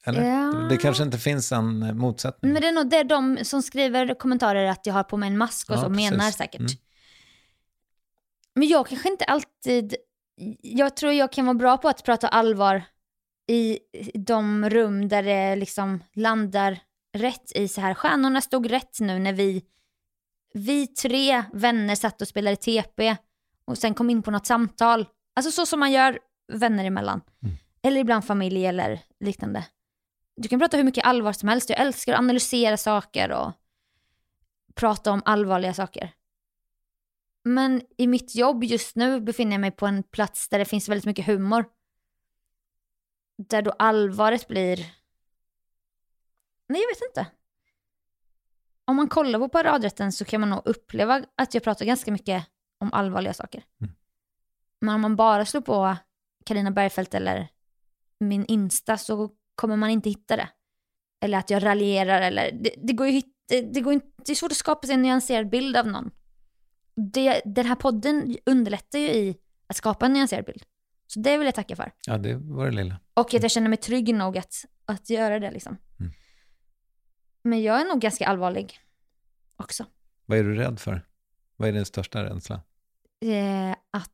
Eller? 0.05 0.23
Ja. 0.23 0.67
Det 0.69 0.77
kanske 0.77 1.03
inte 1.03 1.17
finns 1.17 1.51
en 1.51 1.97
motsättning. 1.97 2.53
Men 2.53 2.61
det 2.61 2.67
är 2.67 2.71
nog 2.71 2.89
det 2.89 3.03
de 3.03 3.37
som 3.43 3.61
skriver 3.61 4.13
kommentarer 4.13 4.65
att 4.65 4.85
jag 4.85 4.93
har 4.93 5.03
på 5.03 5.17
mig 5.17 5.27
en 5.27 5.37
mask 5.37 5.69
och 5.69 5.75
ja, 5.75 5.81
så 5.81 5.89
precis. 5.89 6.11
menar 6.11 6.31
säkert. 6.31 6.59
Mm. 6.59 6.71
Men 8.55 8.67
jag 8.67 8.87
kanske 8.87 9.09
inte 9.09 9.25
alltid... 9.25 9.95
Jag 10.61 10.95
tror 10.95 11.13
jag 11.13 11.31
kan 11.31 11.45
vara 11.45 11.57
bra 11.57 11.77
på 11.77 11.87
att 11.87 12.03
prata 12.03 12.27
allvar 12.27 12.83
i 13.47 13.79
de 14.13 14.69
rum 14.69 15.07
där 15.07 15.23
det 15.23 15.55
liksom 15.55 16.03
landar 16.13 16.79
rätt 17.13 17.51
i 17.55 17.67
så 17.67 17.81
här. 17.81 17.93
Stjärnorna 17.93 18.41
stod 18.41 18.71
rätt 18.71 18.99
nu 18.99 19.19
när 19.19 19.33
vi, 19.33 19.63
vi 20.53 20.87
tre 20.87 21.43
vänner 21.53 21.95
satt 21.95 22.21
och 22.21 22.27
spelade 22.27 22.55
TP 22.55 23.15
och 23.65 23.77
sen 23.77 23.93
kom 23.93 24.09
in 24.09 24.23
på 24.23 24.31
något 24.31 24.45
samtal. 24.45 25.05
Alltså 25.35 25.51
så 25.51 25.65
som 25.65 25.79
man 25.79 25.91
gör 25.91 26.19
vänner 26.53 26.85
emellan. 26.85 27.21
Mm. 27.43 27.55
Eller 27.81 28.01
ibland 28.01 28.25
familj 28.25 28.65
eller 28.65 28.99
liknande. 29.19 29.65
Du 30.35 30.47
kan 30.47 30.59
prata 30.59 30.77
hur 30.77 30.83
mycket 30.83 31.05
allvar 31.05 31.33
som 31.33 31.49
helst. 31.49 31.69
Jag 31.69 31.79
älskar 31.79 32.13
att 32.13 32.19
analysera 32.19 32.77
saker 32.77 33.31
och 33.31 33.51
prata 34.75 35.11
om 35.11 35.21
allvarliga 35.25 35.73
saker. 35.73 36.13
Men 37.43 37.81
i 37.97 38.07
mitt 38.07 38.35
jobb 38.35 38.63
just 38.63 38.95
nu 38.95 39.21
befinner 39.21 39.51
jag 39.51 39.61
mig 39.61 39.71
på 39.71 39.85
en 39.85 40.03
plats 40.03 40.49
där 40.49 40.59
det 40.59 40.65
finns 40.65 40.89
väldigt 40.89 41.05
mycket 41.05 41.25
humor. 41.25 41.65
Där 43.37 43.61
då 43.61 43.71
allvaret 43.71 44.47
blir... 44.47 44.85
Nej, 46.67 46.81
jag 46.81 46.87
vet 46.87 47.09
inte. 47.09 47.31
Om 48.85 48.95
man 48.95 49.09
kollar 49.09 49.39
på 49.39 49.49
paradrätten 49.49 50.11
så 50.11 50.25
kan 50.25 50.41
man 50.41 50.49
nog 50.49 50.61
uppleva 50.65 51.25
att 51.35 51.53
jag 51.53 51.63
pratar 51.63 51.85
ganska 51.85 52.11
mycket 52.11 52.47
om 52.79 52.93
allvarliga 52.93 53.33
saker. 53.33 53.63
Mm. 53.81 53.93
Men 54.81 54.95
om 54.95 55.01
man 55.01 55.15
bara 55.15 55.45
slår 55.45 55.61
på 55.61 55.97
Karina 56.45 56.71
Bergfeldt 56.71 57.13
eller 57.13 57.47
min 58.19 58.45
Insta 58.45 58.97
så 58.97 59.31
kommer 59.55 59.75
man 59.75 59.89
inte 59.89 60.09
hitta 60.09 60.35
det. 60.35 60.49
Eller 61.21 61.37
att 61.37 61.49
jag 61.49 61.63
raljerar 61.63 62.21
eller... 62.21 62.51
Det, 62.51 62.75
det 62.77 62.93
går 62.93 63.07
ju 63.07 63.21
det, 63.47 63.61
det, 63.61 63.81
går 63.81 63.93
inte, 63.93 64.07
det 64.25 64.31
är 64.31 64.35
svårt 64.35 64.51
att 64.51 64.57
skapa 64.57 64.87
sig 64.87 64.93
en 64.93 65.01
nyanserad 65.01 65.49
bild 65.49 65.77
av 65.77 65.87
någon 65.87 66.11
det, 66.95 67.41
den 67.45 67.65
här 67.65 67.75
podden 67.75 68.37
underlättar 68.45 68.99
ju 68.99 69.07
i 69.07 69.37
att 69.67 69.75
skapa 69.75 70.05
en 70.05 70.13
nyanserad 70.13 70.45
bild. 70.45 70.63
Så 71.07 71.19
det 71.19 71.37
vill 71.37 71.45
jag 71.45 71.55
tacka 71.55 71.75
för. 71.75 71.91
Ja, 72.05 72.17
det 72.17 72.35
var 72.35 72.65
det 72.65 72.71
lilla. 72.71 72.99
Och 73.13 73.33
att 73.33 73.41
jag 73.41 73.51
känner 73.51 73.69
mig 73.69 73.77
trygg 73.77 74.15
nog 74.15 74.37
att, 74.37 74.65
att 74.85 75.09
göra 75.09 75.39
det 75.39 75.51
liksom. 75.51 75.77
Mm. 75.99 76.11
Men 77.43 77.61
jag 77.61 77.81
är 77.81 77.85
nog 77.85 78.01
ganska 78.01 78.27
allvarlig 78.27 78.79
också. 79.55 79.85
Vad 80.25 80.37
är 80.37 80.43
du 80.43 80.55
rädd 80.55 80.79
för? 80.79 81.01
Vad 81.55 81.69
är 81.69 81.73
din 81.73 81.85
största 81.85 82.23
rädsla? 82.23 82.61
Eh, 83.21 83.71
att, 83.91 84.11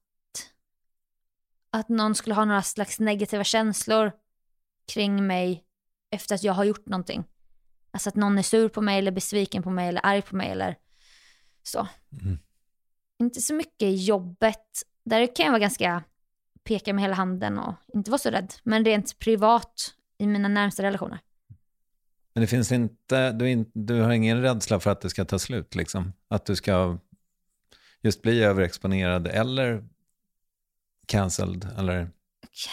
att 1.72 1.90
någon 1.90 2.16
skulle 2.16 2.36
ha 2.36 2.46
några 2.46 2.64
slags 2.64 3.00
negativa 3.00 3.44
känslor 3.44 4.12
kring 4.94 5.28
mig 5.28 5.64
efter 6.12 6.36
att 6.36 6.44
jag 6.44 6.54
har 6.54 6.64
gjort 6.64 6.86
någonting. 6.86 7.24
Alltså 7.92 8.10
att 8.10 8.16
någon 8.16 8.38
är 8.38 8.44
sur 8.44 8.70
på 8.70 8.82
mig 8.82 8.98
eller 9.00 9.12
besviken 9.12 9.64
på 9.64 9.70
mig 9.70 9.88
eller 9.90 10.06
arg 10.06 10.22
på 10.22 10.36
mig 10.36 10.50
eller 10.52 10.76
så. 11.64 11.88
Mm 12.22 12.40
inte 13.20 13.42
så 13.42 13.54
mycket 13.54 13.82
i 13.82 13.96
jobbet. 13.96 14.84
Där 15.04 15.36
kan 15.36 15.46
jag 15.46 15.52
vara 15.52 15.60
ganska, 15.60 16.04
peka 16.64 16.94
med 16.94 17.04
hela 17.04 17.16
handen 17.16 17.60
och 17.60 17.74
inte 17.94 18.12
vara 18.12 18.20
så 18.20 18.30
rädd. 18.30 18.54
Men 18.64 18.86
rent 18.86 19.20
privat, 19.20 19.96
i 20.18 20.28
mina 20.28 20.48
närmsta 20.48 20.84
relationer. 20.84 21.20
Men 22.34 22.42
det 22.42 22.48
finns 22.48 22.72
inte, 22.72 23.32
du, 23.32 23.50
in, 23.50 23.72
du 23.74 24.02
har 24.02 24.12
ingen 24.12 24.42
rädsla 24.42 24.80
för 24.80 24.92
att 24.92 25.02
det 25.02 25.10
ska 25.10 25.26
ta 25.26 25.40
slut 25.40 25.76
liksom? 25.76 26.14
Att 26.28 26.46
du 26.46 26.56
ska 26.56 26.98
just 28.02 28.22
bli 28.22 28.44
överexponerad 28.44 29.28
eller 29.28 29.84
cancelled 31.06 31.68
eller? 31.78 32.10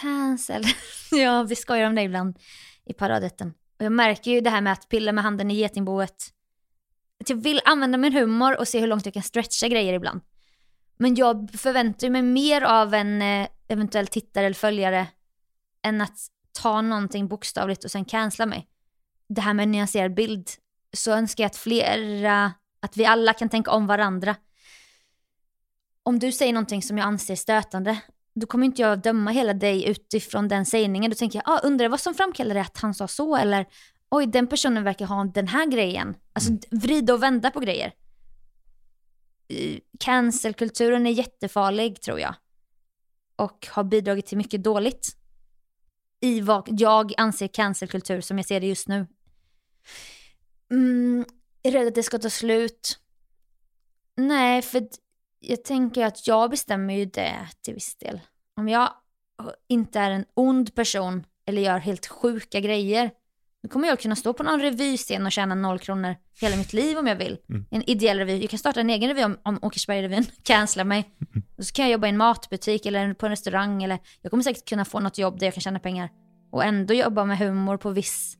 Cancelled? 0.01 0.65
ja, 1.11 1.43
vi 1.43 1.55
skojar 1.55 1.87
om 1.87 1.95
det 1.95 2.01
ibland 2.01 2.37
i 2.85 2.93
paradrätten. 2.93 3.53
Och 3.79 3.85
jag 3.85 3.91
märker 3.91 4.31
ju 4.31 4.41
det 4.41 4.49
här 4.49 4.61
med 4.61 4.73
att 4.73 4.89
pilla 4.89 5.11
med 5.11 5.23
handen 5.23 5.51
i 5.51 5.55
getingboet. 5.55 6.33
Att 7.19 7.29
jag 7.29 7.37
vill 7.37 7.61
använda 7.65 7.97
min 7.97 8.13
humor 8.13 8.59
och 8.59 8.67
se 8.67 8.79
hur 8.79 8.87
långt 8.87 9.05
jag 9.05 9.13
kan 9.13 9.23
stretcha 9.23 9.67
grejer 9.67 9.93
ibland. 9.93 10.21
Men 10.97 11.15
jag 11.15 11.49
förväntar 11.57 12.09
mig 12.09 12.21
mer 12.21 12.61
av 12.61 12.93
en 12.93 13.21
eh, 13.21 13.47
eventuell 13.67 14.07
tittare 14.07 14.45
eller 14.45 14.53
följare 14.53 15.07
än 15.83 16.01
att 16.01 16.17
ta 16.61 16.81
någonting 16.81 17.27
bokstavligt 17.27 17.83
och 17.83 17.91
sen 17.91 18.05
cancella 18.05 18.45
mig. 18.45 18.67
Det 19.29 19.41
här 19.41 19.53
med 19.53 19.63
en 19.63 19.71
nyanserad 19.71 20.13
bild, 20.13 20.49
så 20.93 21.11
önskar 21.11 21.43
jag 21.43 21.49
att 21.49 21.55
flera, 21.55 22.53
att 22.79 22.97
vi 22.97 23.05
alla 23.05 23.33
kan 23.33 23.49
tänka 23.49 23.71
om 23.71 23.87
varandra. 23.87 24.35
Om 26.03 26.19
du 26.19 26.31
säger 26.31 26.53
någonting 26.53 26.81
som 26.81 26.97
jag 26.97 27.07
anser 27.07 27.35
stötande, 27.35 28.01
då 28.33 28.47
kommer 28.47 28.65
inte 28.65 28.81
jag 28.81 29.01
döma 29.01 29.31
hela 29.31 29.53
dig 29.53 29.89
utifrån 29.89 30.47
den 30.47 30.65
sägningen. 30.65 31.11
Då 31.11 31.15
tänker 31.15 31.41
jag, 31.45 31.53
ah, 31.53 31.59
undrar 31.67 31.89
vad 31.89 31.99
som 31.99 32.13
framkallade 32.13 32.61
att 32.61 32.77
han 32.77 32.93
sa 32.93 33.07
så, 33.07 33.35
eller 33.35 33.65
oj, 34.09 34.25
den 34.27 34.47
personen 34.47 34.83
verkar 34.83 35.05
ha 35.05 35.23
den 35.23 35.47
här 35.47 35.65
grejen. 35.65 36.15
Alltså 36.33 36.51
vrida 36.71 37.13
och 37.13 37.23
vända 37.23 37.51
på 37.51 37.59
grejer 37.59 37.93
cancelkulturen 39.99 41.07
är 41.07 41.11
jättefarlig 41.11 42.01
tror 42.01 42.19
jag. 42.19 42.35
Och 43.35 43.67
har 43.71 43.83
bidragit 43.83 44.25
till 44.25 44.37
mycket 44.37 44.63
dåligt. 44.63 45.17
I 46.19 46.41
vad 46.41 46.67
jag 46.71 47.13
anser 47.17 47.47
cancelkultur 47.47 48.21
som 48.21 48.37
jag 48.37 48.45
ser 48.45 48.59
det 48.59 48.67
just 48.67 48.87
nu. 48.87 49.07
Mm, 50.71 51.25
är 51.63 51.71
rädd 51.71 51.87
att 51.87 51.95
det 51.95 52.03
ska 52.03 52.19
ta 52.19 52.29
slut. 52.29 52.99
Nej, 54.15 54.61
för 54.61 54.87
jag 55.39 55.63
tänker 55.63 56.05
att 56.05 56.27
jag 56.27 56.49
bestämmer 56.49 56.93
ju 56.93 57.05
det 57.05 57.35
till 57.61 57.73
viss 57.73 57.95
del. 57.95 58.21
Om 58.55 58.69
jag 58.69 58.93
inte 59.67 59.99
är 59.99 60.11
en 60.11 60.25
ond 60.33 60.75
person 60.75 61.23
eller 61.45 61.61
gör 61.61 61.77
helt 61.77 62.07
sjuka 62.07 62.59
grejer, 62.59 63.11
då 63.63 63.69
kommer 63.69 63.87
jag 63.87 63.99
kunna 63.99 64.15
stå 64.15 64.33
på 64.33 64.43
någon 64.43 64.61
revyscen 64.61 65.25
och 65.25 65.31
tjäna 65.31 65.55
noll 65.55 65.79
kronor 65.79 66.15
hela 66.41 66.55
mitt 66.55 66.73
liv 66.73 66.97
om 66.97 67.07
jag 67.07 67.15
vill. 67.15 67.37
Mm. 67.49 67.65
En 67.71 67.89
ideell 67.89 68.17
revy. 68.17 68.41
Jag 68.41 68.49
kan 68.49 68.59
starta 68.59 68.79
en 68.79 68.89
egen 68.89 69.09
revy 69.09 69.23
om, 69.23 69.37
om 69.43 69.59
Åkersberga-revyn 69.61 70.25
cancelar 70.43 70.85
mig. 70.85 71.09
Och 71.57 71.65
så 71.65 71.73
kan 71.73 71.85
jag 71.85 71.91
jobba 71.91 72.07
i 72.07 72.09
en 72.09 72.17
matbutik 72.17 72.85
eller 72.85 73.13
på 73.13 73.25
en 73.25 73.29
restaurang. 73.29 73.83
Eller, 73.83 73.99
jag 74.21 74.29
kommer 74.29 74.43
säkert 74.43 74.69
kunna 74.69 74.85
få 74.85 74.99
något 74.99 75.17
jobb 75.17 75.39
där 75.39 75.47
jag 75.47 75.53
kan 75.53 75.61
tjäna 75.61 75.79
pengar. 75.79 76.09
Och 76.51 76.63
ändå 76.63 76.93
jobba 76.93 77.25
med 77.25 77.37
humor 77.37 77.77
på, 77.77 77.89
viss, 77.89 78.37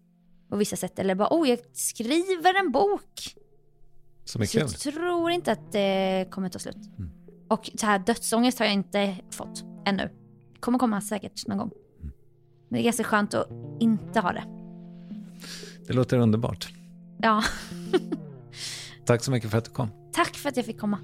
på 0.49 0.55
vissa 0.55 0.75
sätt. 0.75 0.99
Eller 0.99 1.15
bara, 1.15 1.27
oh 1.31 1.49
jag 1.49 1.59
skriver 1.73 2.59
en 2.59 2.71
bok. 2.71 3.35
Som 4.25 4.41
är 4.41 4.45
Så 4.45 4.51
kul. 4.51 4.61
jag 4.61 4.79
tror 4.93 5.31
inte 5.31 5.51
att 5.51 5.71
det 5.71 6.27
kommer 6.31 6.49
ta 6.49 6.59
slut. 6.59 6.77
Och 7.47 7.69
så 7.75 7.85
här 7.85 7.99
dödsångest 7.99 8.59
har 8.59 8.65
jag 8.65 8.73
inte 8.73 9.17
fått 9.31 9.63
ännu. 9.85 10.03
Det 10.53 10.59
kommer 10.59 10.79
komma 10.79 11.01
säkert 11.01 11.47
någon 11.47 11.57
gång. 11.57 11.71
Men 12.01 12.77
det 12.77 12.79
är 12.79 12.83
ganska 12.83 13.03
skönt 13.03 13.33
att 13.33 13.49
inte 13.79 14.19
ha 14.19 14.31
det. 14.33 14.43
Det 15.87 15.93
låter 15.93 16.17
underbart. 16.17 16.67
Ja, 17.21 17.43
Tack 19.05 19.23
så 19.23 19.31
mycket 19.31 19.51
för 19.51 19.57
att 19.57 19.65
du 19.65 19.71
kom. 19.71 19.89
tack 20.13 20.35
för 20.35 20.49
att 20.49 20.57
jag 20.57 20.65
fick 20.65 20.79
komma. 20.79 20.99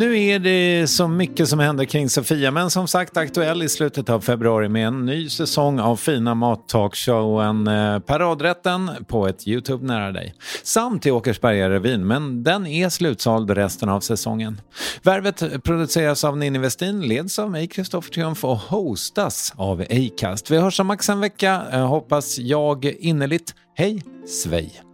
Nu 0.00 0.22
är 0.22 0.38
det 0.38 0.86
så 0.86 1.08
mycket 1.08 1.48
som 1.48 1.58
händer 1.58 1.84
kring 1.84 2.08
Sofia, 2.08 2.50
men 2.50 2.70
som 2.70 2.88
sagt 2.88 3.16
aktuell 3.16 3.62
i 3.62 3.68
slutet 3.68 4.10
av 4.10 4.20
februari 4.20 4.68
med 4.68 4.86
en 4.86 5.06
ny 5.06 5.28
säsong 5.28 5.80
av 5.80 5.96
fina 5.96 6.34
mattalkshowen 6.34 7.66
eh, 7.66 7.98
Paradrätten 7.98 8.90
på 9.08 9.28
ett 9.28 9.48
Youtube 9.48 9.86
nära 9.86 10.12
dig. 10.12 10.34
Samt 10.62 11.06
i 11.06 11.10
Åkersberga-revyn, 11.10 12.06
men 12.06 12.42
den 12.42 12.66
är 12.66 12.88
slutsåld 12.88 13.50
resten 13.50 13.88
av 13.88 14.00
säsongen. 14.00 14.60
Värvet 15.02 15.64
produceras 15.64 16.24
av 16.24 16.38
Ninni 16.38 16.58
Westin, 16.58 17.00
leds 17.00 17.38
av 17.38 17.50
mig, 17.50 17.66
Kristoffer 17.66 18.12
Triumf 18.12 18.44
och 18.44 18.58
hostas 18.58 19.52
av 19.56 19.80
Acast. 19.80 20.50
Vi 20.50 20.56
hörs 20.56 20.80
om 20.80 20.86
max 20.86 21.08
en 21.08 21.20
vecka, 21.20 21.62
eh, 21.72 21.86
hoppas 21.86 22.38
jag 22.38 22.84
innerligt. 22.84 23.54
Hej 23.74 24.02
svej! 24.26 24.89